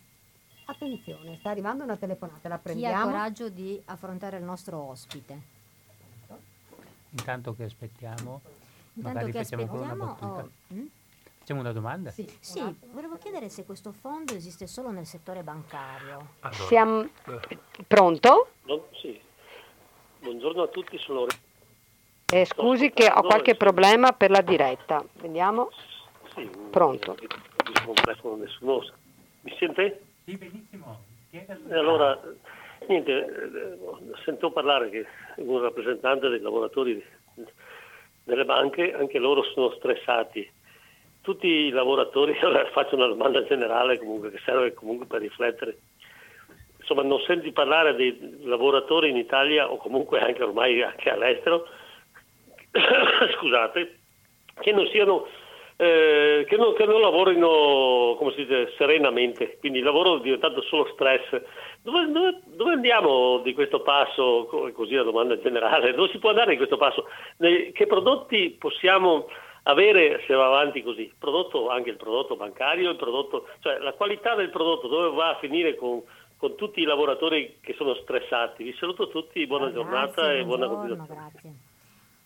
Attenzione, 0.65 1.37
sta 1.37 1.51
arrivando 1.51 1.83
una 1.83 1.95
telefonata, 1.95 2.49
la 2.49 2.57
prendiamo. 2.57 2.95
Chi 2.95 3.01
ha 3.01 3.05
coraggio 3.05 3.49
di 3.49 3.81
affrontare 3.85 4.37
il 4.37 4.43
nostro 4.43 4.77
ospite? 4.77 5.59
Intanto 7.11 7.53
che 7.55 7.63
aspettiamo 7.63 8.41
Intanto 8.93 9.25
che 9.27 9.39
aspettiamo... 9.39 10.17
Oh, 10.19 10.49
mm? 10.73 10.85
Facciamo 11.41 11.61
una 11.61 11.71
domanda? 11.71 12.11
Sì, 12.11 12.27
sì, 12.39 12.61
volevo 12.91 13.17
chiedere 13.17 13.49
se 13.49 13.65
questo 13.65 13.91
fondo 13.91 14.35
esiste 14.35 14.67
solo 14.67 14.91
nel 14.91 15.07
settore 15.07 15.41
bancario. 15.41 16.33
Allora. 16.41 16.63
Siamo... 16.65 17.09
Pronto? 17.87 18.49
No, 18.65 18.85
sì. 18.91 19.19
Buongiorno 20.19 20.61
a 20.61 20.67
tutti, 20.67 20.99
sono... 20.99 21.25
Eh, 22.31 22.45
scusi 22.45 22.91
che 22.91 23.11
ho 23.11 23.23
qualche 23.23 23.55
problema 23.55 24.11
per 24.11 24.29
la 24.29 24.41
diretta. 24.41 25.03
Vediamo. 25.19 25.71
Sì, 26.35 26.47
Pronto. 26.69 27.17
nessuno. 28.37 28.85
Mi 29.41 29.55
sente? 29.57 30.03
Sì, 30.23 30.37
benissimo. 30.37 30.99
Allora, 31.71 32.21
niente, 32.87 33.11
eh, 33.11 33.77
sento 34.23 34.51
parlare 34.51 34.91
che 34.91 35.07
un 35.37 35.59
rappresentante 35.59 36.29
dei 36.29 36.39
lavoratori 36.39 37.03
delle 38.25 38.45
banche, 38.45 38.93
anche 38.93 39.17
loro 39.17 39.41
sono 39.55 39.71
stressati. 39.71 40.59
Tutti 41.21 41.47
i 41.47 41.69
lavoratori, 41.69 42.35
faccio 42.71 42.95
una 42.95 43.07
domanda 43.07 43.43
generale 43.43 43.97
comunque, 43.97 44.31
che 44.31 44.39
serve 44.43 44.73
comunque 44.73 45.05
per 45.05 45.21
riflettere, 45.21 45.77
insomma 46.79 47.03
non 47.03 47.19
senti 47.21 47.51
parlare 47.51 47.95
dei 47.95 48.39
lavoratori 48.43 49.09
in 49.09 49.17
Italia 49.17 49.71
o 49.71 49.77
comunque 49.77 50.19
anche 50.19 50.43
ormai 50.43 50.81
anche 50.81 51.09
all'estero, 51.09 51.67
scusate, 53.37 53.99
che 54.59 54.71
non 54.71 54.87
siano 54.87 55.27
eh, 55.81 56.45
che, 56.47 56.57
non, 56.57 56.75
che, 56.75 56.85
non, 56.85 57.01
lavorino 57.01 58.15
come 58.19 58.31
si 58.35 58.45
dice, 58.45 58.71
serenamente, 58.77 59.57
quindi 59.59 59.79
il 59.79 59.83
lavoro 59.83 60.17
è 60.17 60.21
diventato 60.21 60.61
solo 60.61 60.87
stress. 60.93 61.41
Dove, 61.81 62.05
dove, 62.11 62.39
dove, 62.45 62.73
andiamo 62.73 63.39
di 63.39 63.55
questo 63.55 63.81
passo? 63.81 64.45
Così 64.75 64.93
la 64.93 65.01
domanda 65.01 65.39
generale, 65.39 65.95
dove 65.95 66.11
si 66.11 66.19
può 66.19 66.29
andare 66.29 66.51
di 66.51 66.57
questo 66.57 66.77
passo? 66.77 67.07
Che 67.39 67.87
prodotti 67.87 68.55
possiamo 68.59 69.27
avere 69.63 70.23
se 70.27 70.33
va 70.33 70.47
avanti 70.47 70.81
così? 70.83 71.11
Prodotto, 71.17 71.69
anche 71.69 71.89
il 71.89 71.97
prodotto 71.97 72.35
bancario, 72.35 72.89
il 72.89 72.97
prodotto, 72.97 73.47
cioè 73.59 73.77
la 73.79 73.93
qualità 73.93 74.35
del 74.35 74.49
prodotto, 74.49 74.87
dove 74.87 75.15
va 75.15 75.29
a 75.29 75.39
finire 75.39 75.75
con, 75.75 76.01
con 76.37 76.55
tutti 76.55 76.81
i 76.81 76.85
lavoratori 76.85 77.57
che 77.61 77.73
sono 77.73 77.95
stressati? 77.95 78.63
Vi 78.63 78.75
saluto 78.79 79.09
tutti, 79.09 79.45
buona 79.47 79.69
grazie, 79.69 79.81
giornata 79.81 80.33
e 80.33 80.43
buona 80.43 80.67
continuazione. 80.67 81.19
Grazie. 81.19 81.53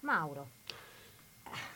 Mauro. 0.01 0.47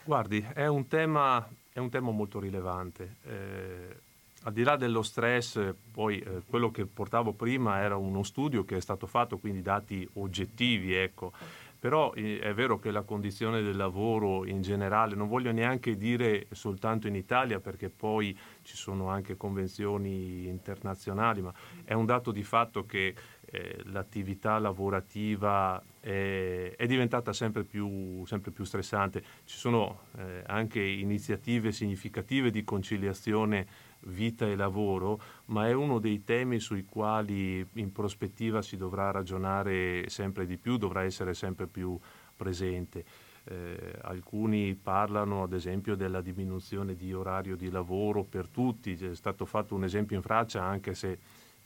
Guardi, 0.04 0.46
è 0.54 0.66
un 0.68 0.88
tema 0.88 1.48
è 1.80 1.82
un 1.82 1.90
tema 1.90 2.12
molto 2.12 2.40
rilevante. 2.40 3.16
Eh, 3.24 4.08
al 4.44 4.54
di 4.54 4.64
là 4.64 4.76
dello 4.76 5.02
stress, 5.02 5.74
poi 5.92 6.20
eh, 6.20 6.42
quello 6.48 6.72
che 6.72 6.86
portavo 6.86 7.34
prima 7.34 7.80
era 7.80 7.96
uno 7.96 8.24
studio 8.24 8.64
che 8.64 8.78
è 8.78 8.82
stato 8.82 9.08
fatto, 9.08 9.38
quindi 9.38 9.62
dati 9.62 10.08
oggettivi, 10.14 10.94
ecco. 10.94 11.32
Però 11.80 12.12
è 12.12 12.54
vero 12.54 12.78
che 12.78 12.92
la 12.92 13.04
condizione 13.04 13.62
del 13.62 13.78
lavoro 13.78 14.46
in 14.46 14.62
generale, 14.62 15.16
non 15.16 15.30
voglio 15.30 15.54
neanche 15.54 15.96
dire 15.96 16.48
soltanto 16.52 17.08
in 17.08 17.16
Italia 17.16 17.62
perché 17.62 17.90
poi 17.90 18.38
ci 18.64 18.76
sono 18.76 19.08
anche 19.08 19.38
convenzioni 19.38 20.46
internazionali, 20.48 21.42
ma 21.42 21.54
è 21.86 21.94
un 21.94 22.06
dato 22.06 22.32
di 22.32 22.44
fatto 22.44 22.86
che 22.86 23.16
eh, 23.46 23.82
l'attività 23.86 24.60
lavorativa 24.60 25.82
è, 26.00 26.74
è 26.76 26.86
diventata 26.86 27.34
sempre 27.34 27.64
più, 27.64 28.26
sempre 28.26 28.52
più, 28.52 28.64
stressante. 28.64 29.24
Ci 29.46 29.58
sono 29.58 30.02
eh, 30.18 30.44
anche 30.46 30.82
iniziative 30.82 31.72
significative 31.72 32.52
di 32.52 32.64
conciliazione 32.64 33.68
vita 34.02 34.46
e 34.46 34.56
lavoro, 34.56 35.20
ma 35.46 35.68
è 35.68 35.74
uno 35.74 36.00
dei 36.00 36.24
temi 36.24 36.60
sui 36.60 36.86
quali 36.86 37.66
in 37.74 37.92
prospettiva 37.92 38.62
si 38.62 38.78
dovrà 38.78 39.12
ragionare 39.12 40.10
sempre 40.10 40.46
di 40.46 40.58
più, 40.58 40.78
dovrà 40.78 41.04
essere 41.04 41.34
sempre 41.34 41.68
più 41.68 41.98
presente. 42.36 43.04
Eh, 43.46 43.96
alcuni 44.02 44.76
parlano 44.76 45.44
ad 45.44 45.54
esempio 45.54 45.96
della 45.96 46.22
diminuzione 46.22 46.96
di 46.96 47.14
orario 47.14 47.56
di 47.56 47.70
lavoro 47.70 48.24
per 48.24 48.48
tutti, 48.48 48.94
è 48.94 49.16
stato 49.16 49.46
fatto 49.46 49.76
un 49.76 49.84
esempio 49.84 50.16
in 50.16 50.22
Francia 50.22 50.64
anche 50.64 50.94
se 50.94 51.18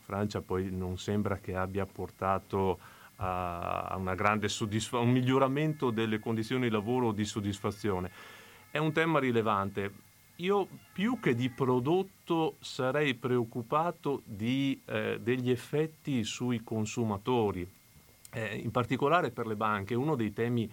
Francia 0.04 0.42
poi 0.42 0.70
non 0.70 0.98
sembra 0.98 1.38
che 1.38 1.56
abbia 1.56 1.86
portato 1.86 2.78
a, 3.18 4.00
soddisfa- 4.48 5.00
un 5.00 5.12
miglioramento 5.12 5.92
delle 5.92 6.20
condizioni 6.20 6.64
di 6.64 6.70
lavoro 6.70 7.08
o 7.08 7.12
di 7.12 7.26
soddisfazione. 7.26 8.12
È 8.70 8.78
un 8.78 8.92
tema 8.92 9.20
rilevante. 9.20 10.03
Io 10.38 10.68
più 10.92 11.20
che 11.20 11.36
di 11.36 11.50
prodotto 11.50 12.56
sarei 12.60 13.14
preoccupato 13.14 14.24
di, 14.26 14.82
eh, 14.86 15.20
degli 15.22 15.52
effetti 15.52 16.24
sui 16.24 16.64
consumatori, 16.64 17.68
eh, 18.32 18.56
in 18.56 18.72
particolare 18.72 19.30
per 19.30 19.46
le 19.46 19.56
banche. 19.56 19.94
Uno 19.94 20.16
dei 20.16 20.34
temi 20.34 20.72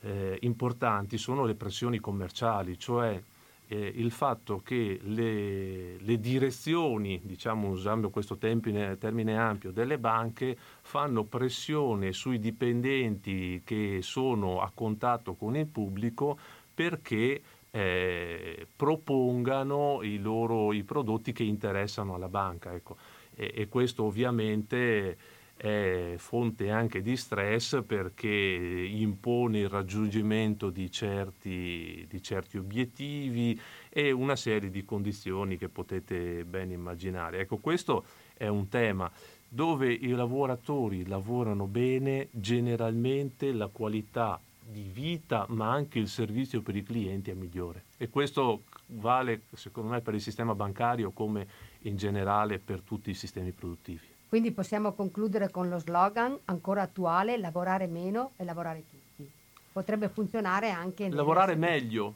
eh, 0.00 0.38
importanti 0.42 1.18
sono 1.18 1.44
le 1.44 1.54
pressioni 1.56 1.98
commerciali, 1.98 2.78
cioè 2.78 3.20
eh, 3.66 3.92
il 3.96 4.12
fatto 4.12 4.60
che 4.62 5.00
le, 5.02 5.98
le 5.98 6.20
direzioni, 6.20 7.20
diciamo 7.22 7.68
usando 7.68 8.10
questo 8.10 8.36
termine, 8.36 8.96
termine, 8.98 9.36
ampio, 9.36 9.72
delle 9.72 9.98
banche 9.98 10.56
fanno 10.82 11.24
pressione 11.24 12.12
sui 12.12 12.38
dipendenti 12.38 13.62
che 13.64 13.98
sono 14.02 14.60
a 14.60 14.70
contatto 14.72 15.34
con 15.34 15.56
il 15.56 15.66
pubblico 15.66 16.38
perché 16.74 17.40
eh, 17.74 18.68
propongano 18.76 19.98
i 20.02 20.18
loro 20.18 20.72
i 20.72 20.84
prodotti 20.84 21.32
che 21.32 21.42
interessano 21.42 22.14
alla 22.14 22.28
banca. 22.28 22.72
Ecco. 22.72 22.96
E, 23.34 23.52
e 23.52 23.68
questo 23.68 24.04
ovviamente 24.04 25.16
è 25.56 26.14
fonte 26.16 26.70
anche 26.70 27.02
di 27.02 27.16
stress 27.16 27.82
perché 27.84 28.28
impone 28.28 29.60
il 29.60 29.68
raggiungimento 29.68 30.70
di 30.70 30.88
certi, 30.88 32.06
di 32.08 32.22
certi, 32.22 32.58
obiettivi 32.58 33.60
e 33.88 34.12
una 34.12 34.36
serie 34.36 34.70
di 34.70 34.84
condizioni 34.84 35.56
che 35.56 35.68
potete 35.68 36.44
ben 36.44 36.70
immaginare. 36.70 37.40
Ecco, 37.40 37.56
questo 37.58 38.04
è 38.34 38.46
un 38.46 38.68
tema 38.68 39.10
dove 39.48 39.92
i 39.92 40.10
lavoratori 40.10 41.06
lavorano 41.06 41.66
bene, 41.66 42.28
generalmente 42.30 43.52
la 43.52 43.66
qualità 43.66 44.40
di 44.66 44.90
vita 44.92 45.46
ma 45.48 45.70
anche 45.70 45.98
il 45.98 46.08
servizio 46.08 46.62
per 46.62 46.76
i 46.76 46.82
clienti 46.82 47.30
è 47.30 47.34
migliore 47.34 47.84
e 47.98 48.08
questo 48.08 48.62
vale 48.86 49.42
secondo 49.52 49.90
me 49.90 50.00
per 50.00 50.14
il 50.14 50.20
sistema 50.20 50.54
bancario 50.54 51.10
come 51.10 51.46
in 51.82 51.96
generale 51.96 52.58
per 52.58 52.80
tutti 52.80 53.10
i 53.10 53.14
sistemi 53.14 53.52
produttivi. 53.52 54.12
Quindi 54.28 54.50
possiamo 54.50 54.92
concludere 54.94 55.50
con 55.50 55.68
lo 55.68 55.78
slogan 55.78 56.36
ancora 56.46 56.82
attuale, 56.82 57.38
lavorare 57.38 57.86
meno 57.86 58.32
e 58.36 58.44
lavorare 58.44 58.82
tutti. 58.90 59.30
Potrebbe 59.72 60.08
funzionare 60.08 60.70
anche... 60.70 61.08
Lavorare 61.08 61.54
meglio, 61.54 62.14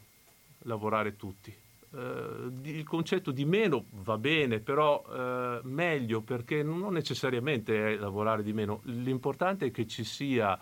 lavorare 0.62 1.16
tutti. 1.16 1.54
Uh, 1.90 2.52
il 2.64 2.84
concetto 2.84 3.30
di 3.30 3.44
meno 3.44 3.84
va 4.02 4.18
bene, 4.18 4.58
però 4.58 5.02
uh, 5.06 5.60
meglio 5.62 6.20
perché 6.20 6.62
non 6.62 6.92
necessariamente 6.92 7.94
è 7.94 7.96
lavorare 7.96 8.42
di 8.42 8.52
meno. 8.52 8.80
L'importante 8.84 9.66
è 9.66 9.70
che 9.70 9.86
ci 9.86 10.04
sia 10.04 10.58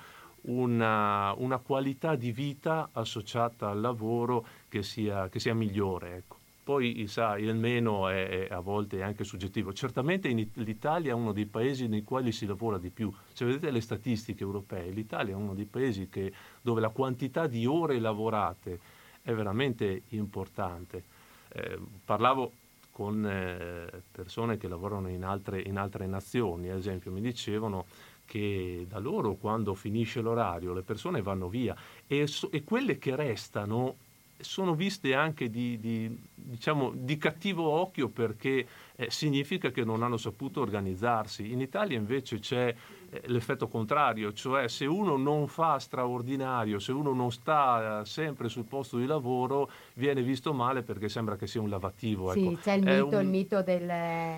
una, 0.46 1.32
una 1.34 1.58
qualità 1.58 2.14
di 2.14 2.32
vita 2.32 2.90
associata 2.92 3.70
al 3.70 3.80
lavoro 3.80 4.46
che 4.68 4.82
sia, 4.82 5.28
che 5.28 5.40
sia 5.40 5.54
migliore. 5.54 6.16
Ecco. 6.16 6.36
Poi 6.66 7.06
sa, 7.06 7.38
il 7.38 7.54
meno 7.54 8.08
è, 8.08 8.48
è, 8.48 8.52
a 8.52 8.58
volte 8.58 9.00
anche 9.00 9.22
soggettivo. 9.22 9.72
Certamente 9.72 10.28
in, 10.28 10.48
l'Italia 10.54 11.12
è 11.12 11.14
uno 11.14 11.30
dei 11.30 11.46
paesi 11.46 11.86
nei 11.86 12.02
quali 12.02 12.32
si 12.32 12.44
lavora 12.44 12.76
di 12.76 12.90
più. 12.90 13.12
Se 13.32 13.44
vedete 13.44 13.70
le 13.70 13.80
statistiche 13.80 14.42
europee, 14.42 14.90
l'Italia 14.90 15.34
è 15.34 15.36
uno 15.36 15.54
dei 15.54 15.66
paesi 15.66 16.08
che, 16.08 16.32
dove 16.60 16.80
la 16.80 16.88
quantità 16.88 17.46
di 17.46 17.66
ore 17.66 18.00
lavorate 18.00 18.80
è 19.22 19.32
veramente 19.32 20.02
importante. 20.08 21.04
Eh, 21.52 21.78
parlavo 22.04 22.50
con 22.90 23.24
eh, 23.24 24.02
persone 24.10 24.56
che 24.56 24.66
lavorano 24.68 25.08
in 25.08 25.22
altre, 25.22 25.60
in 25.60 25.76
altre 25.76 26.06
nazioni, 26.06 26.70
ad 26.70 26.78
esempio, 26.78 27.12
mi 27.12 27.20
dicevano 27.20 27.84
che 28.26 28.84
da 28.88 28.98
loro 28.98 29.36
quando 29.36 29.74
finisce 29.74 30.20
l'orario 30.20 30.74
le 30.74 30.82
persone 30.82 31.22
vanno 31.22 31.48
via 31.48 31.74
e, 32.06 32.26
so, 32.26 32.50
e 32.50 32.62
quelle 32.64 32.98
che 32.98 33.16
restano 33.16 33.96
sono 34.38 34.74
viste 34.74 35.14
anche 35.14 35.48
di, 35.48 35.78
di, 35.78 36.14
diciamo, 36.34 36.92
di 36.94 37.16
cattivo 37.16 37.64
occhio 37.70 38.08
perché 38.08 38.66
eh, 38.94 39.10
significa 39.10 39.70
che 39.70 39.84
non 39.84 40.02
hanno 40.02 40.16
saputo 40.18 40.60
organizzarsi. 40.60 41.52
In 41.52 41.60
Italia 41.60 41.96
invece 41.96 42.38
c'è 42.38 42.74
l'effetto 43.26 43.68
contrario, 43.68 44.32
cioè 44.32 44.68
se 44.68 44.86
uno 44.86 45.16
non 45.16 45.48
fa 45.48 45.78
straordinario, 45.78 46.78
se 46.78 46.92
uno 46.92 47.12
non 47.12 47.32
sta 47.32 48.00
eh, 48.00 48.04
sempre 48.04 48.48
sul 48.48 48.64
posto 48.64 48.98
di 48.98 49.06
lavoro, 49.06 49.70
viene 49.94 50.22
visto 50.22 50.52
male 50.52 50.82
perché 50.82 51.08
sembra 51.08 51.36
che 51.36 51.46
sia 51.46 51.60
un 51.60 51.68
lavativo. 51.68 52.32
Sì, 52.32 52.46
ecco. 52.46 52.58
c'è 52.60 52.72
il 52.74 52.84
mito, 52.84 53.16
un, 53.16 53.22
il 53.22 53.28
mito 53.28 53.62
del... 53.62 53.92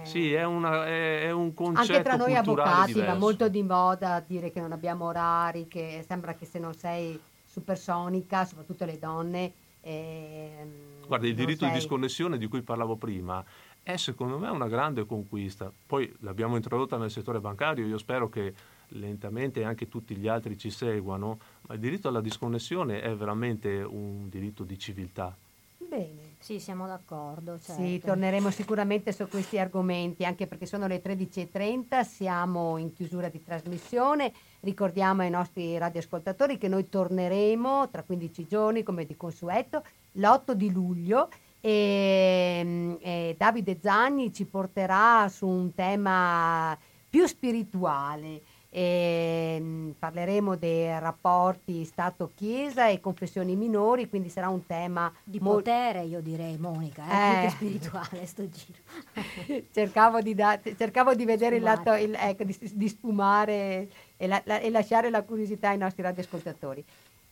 Sì, 0.04 0.32
è, 0.32 0.44
una, 0.44 0.86
è, 0.86 1.22
è 1.22 1.30
un 1.30 1.54
concetto 1.54 1.92
Anche 1.92 2.02
tra 2.02 2.16
noi 2.16 2.34
avvocati 2.34 2.92
diverso. 2.92 3.12
va 3.12 3.18
molto 3.18 3.48
di 3.48 3.62
moda 3.62 4.24
dire 4.26 4.50
che 4.50 4.60
non 4.60 4.72
abbiamo 4.72 5.06
orari, 5.06 5.68
che 5.68 6.04
sembra 6.06 6.34
che 6.34 6.46
se 6.46 6.58
non 6.58 6.74
sei 6.74 7.18
supersonica, 7.44 8.44
soprattutto 8.44 8.84
le 8.84 8.98
donne, 8.98 9.52
Ehm, 9.88 11.06
Guarda, 11.06 11.26
il 11.26 11.34
diritto 11.34 11.60
sei... 11.64 11.70
di 11.70 11.78
disconnessione 11.78 12.36
di 12.36 12.46
cui 12.46 12.60
parlavo 12.62 12.96
prima 12.96 13.42
è 13.88 13.96
secondo 13.96 14.36
me 14.36 14.50
una 14.50 14.68
grande 14.68 15.06
conquista. 15.06 15.72
Poi 15.86 16.14
l'abbiamo 16.20 16.56
introdotta 16.56 16.98
nel 16.98 17.10
settore 17.10 17.40
bancario, 17.40 17.86
io 17.86 17.96
spero 17.96 18.28
che 18.28 18.52
lentamente 18.88 19.64
anche 19.64 19.88
tutti 19.88 20.14
gli 20.14 20.28
altri 20.28 20.58
ci 20.58 20.68
seguano, 20.68 21.38
ma 21.62 21.72
il 21.72 21.80
diritto 21.80 22.08
alla 22.08 22.20
disconnessione 22.20 23.00
è 23.00 23.14
veramente 23.14 23.80
un 23.80 24.28
diritto 24.28 24.64
di 24.64 24.78
civiltà. 24.78 25.34
Bene. 25.78 26.36
Sì, 26.38 26.60
siamo 26.60 26.86
d'accordo. 26.86 27.58
Certo. 27.58 27.82
Sì, 27.82 27.98
torneremo 27.98 28.50
sicuramente 28.50 29.10
su 29.10 29.26
questi 29.26 29.58
argomenti, 29.58 30.26
anche 30.26 30.46
perché 30.46 30.66
sono 30.66 30.86
le 30.86 31.00
13.30, 31.02 32.02
siamo 32.02 32.76
in 32.76 32.92
chiusura 32.92 33.30
di 33.30 33.42
trasmissione. 33.42 34.34
Ricordiamo 34.60 35.22
ai 35.22 35.30
nostri 35.30 35.78
radioascoltatori 35.78 36.58
che 36.58 36.68
noi 36.68 36.90
torneremo 36.90 37.88
tra 37.88 38.02
15 38.02 38.46
giorni, 38.46 38.82
come 38.82 39.06
di 39.06 39.16
consueto, 39.16 39.82
l'8 40.12 40.52
di 40.52 40.70
luglio 40.70 41.30
e, 41.60 42.96
e 43.00 43.34
Davide 43.36 43.78
Zagni 43.80 44.32
ci 44.32 44.44
porterà 44.44 45.28
su 45.28 45.46
un 45.46 45.74
tema 45.74 46.76
più 47.08 47.26
spirituale. 47.26 48.42
E, 48.70 49.58
mh, 49.58 49.90
parleremo 49.98 50.54
dei 50.56 50.88
rapporti 51.00 51.86
Stato-Chiesa 51.86 52.88
e 52.88 53.00
confessioni 53.00 53.56
minori, 53.56 54.10
quindi 54.10 54.28
sarà 54.28 54.50
un 54.50 54.66
tema 54.66 55.10
Di 55.24 55.38
mol- 55.40 55.54
potere, 55.56 56.02
io 56.02 56.20
direi, 56.20 56.58
Monica, 56.58 57.02
eh, 57.42 57.46
Eh. 57.46 57.48
spirituale 57.48 58.26
sto 58.26 58.46
giro. 58.50 58.78
cercavo, 59.72 60.20
di 60.20 60.34
da- 60.34 60.60
cercavo 60.76 61.14
di 61.14 61.24
vedere 61.24 61.56
il 61.56 61.62
lato, 61.62 61.94
il- 61.94 62.14
ecco, 62.14 62.44
di, 62.44 62.54
di 62.74 62.88
sfumare 62.90 63.88
e, 64.18 64.26
la- 64.26 64.42
la- 64.44 64.58
e 64.60 64.68
lasciare 64.68 65.08
la 65.08 65.22
curiosità 65.22 65.70
ai 65.70 65.78
nostri 65.78 66.02
radioascoltatori. 66.02 66.84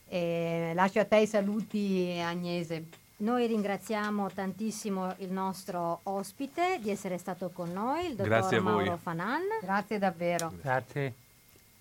E 0.09 0.71
lascio 0.73 0.99
a 0.99 1.05
te 1.05 1.17
i 1.17 1.27
saluti, 1.27 2.19
Agnese. 2.19 2.85
Noi 3.19 3.47
ringraziamo 3.47 4.29
tantissimo 4.31 5.15
il 5.17 5.31
nostro 5.31 6.01
ospite 6.03 6.77
di 6.79 6.91
essere 6.91 7.17
stato 7.17 7.49
con 7.49 7.71
noi, 7.71 8.07
il 8.09 8.15
dottor. 8.15 8.61
Mauro 8.61 8.97
Fanan. 9.01 9.41
Grazie 9.59 9.97
davvero. 9.97 10.53
Grazie. 10.61 11.13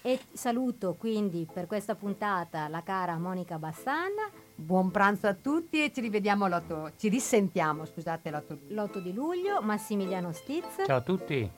E 0.00 0.18
saluto 0.32 0.94
quindi 0.98 1.46
per 1.52 1.66
questa 1.66 1.94
puntata 1.94 2.68
la 2.68 2.82
cara 2.82 3.18
Monica 3.18 3.58
Bassan, 3.58 4.12
Buon 4.54 4.90
pranzo 4.90 5.26
a 5.26 5.34
tutti 5.34 5.84
e 5.84 5.92
ci 5.92 6.00
rivediamo 6.00 6.46
l'8, 6.46 6.92
ci 6.96 7.08
risentiamo, 7.08 7.84
scusate, 7.84 8.30
l'8 8.30 8.44
luglio. 8.48 8.82
l'8 8.84 8.98
di 8.98 9.12
luglio, 9.12 9.60
Massimiliano 9.60 10.32
Stiz 10.32 10.84
Ciao 10.86 10.96
a 10.96 11.00
tutti. 11.02 11.50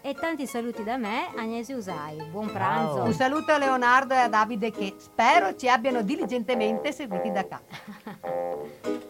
e 0.00 0.14
tanti 0.14 0.46
saluti 0.46 0.82
da 0.82 0.96
me, 0.96 1.26
Agnese 1.36 1.74
Usai. 1.74 2.16
Buon 2.30 2.46
Ciao. 2.46 2.54
pranzo. 2.54 3.02
Un 3.02 3.12
saluto 3.12 3.52
a 3.52 3.58
Leonardo 3.58 4.14
e 4.14 4.18
a 4.18 4.28
Davide 4.28 4.70
che 4.70 4.94
spero 4.96 5.54
ci 5.56 5.68
abbiano 5.68 6.00
diligentemente 6.02 6.92
seguiti 6.92 7.30
da 7.30 7.46
casa. 7.46 9.08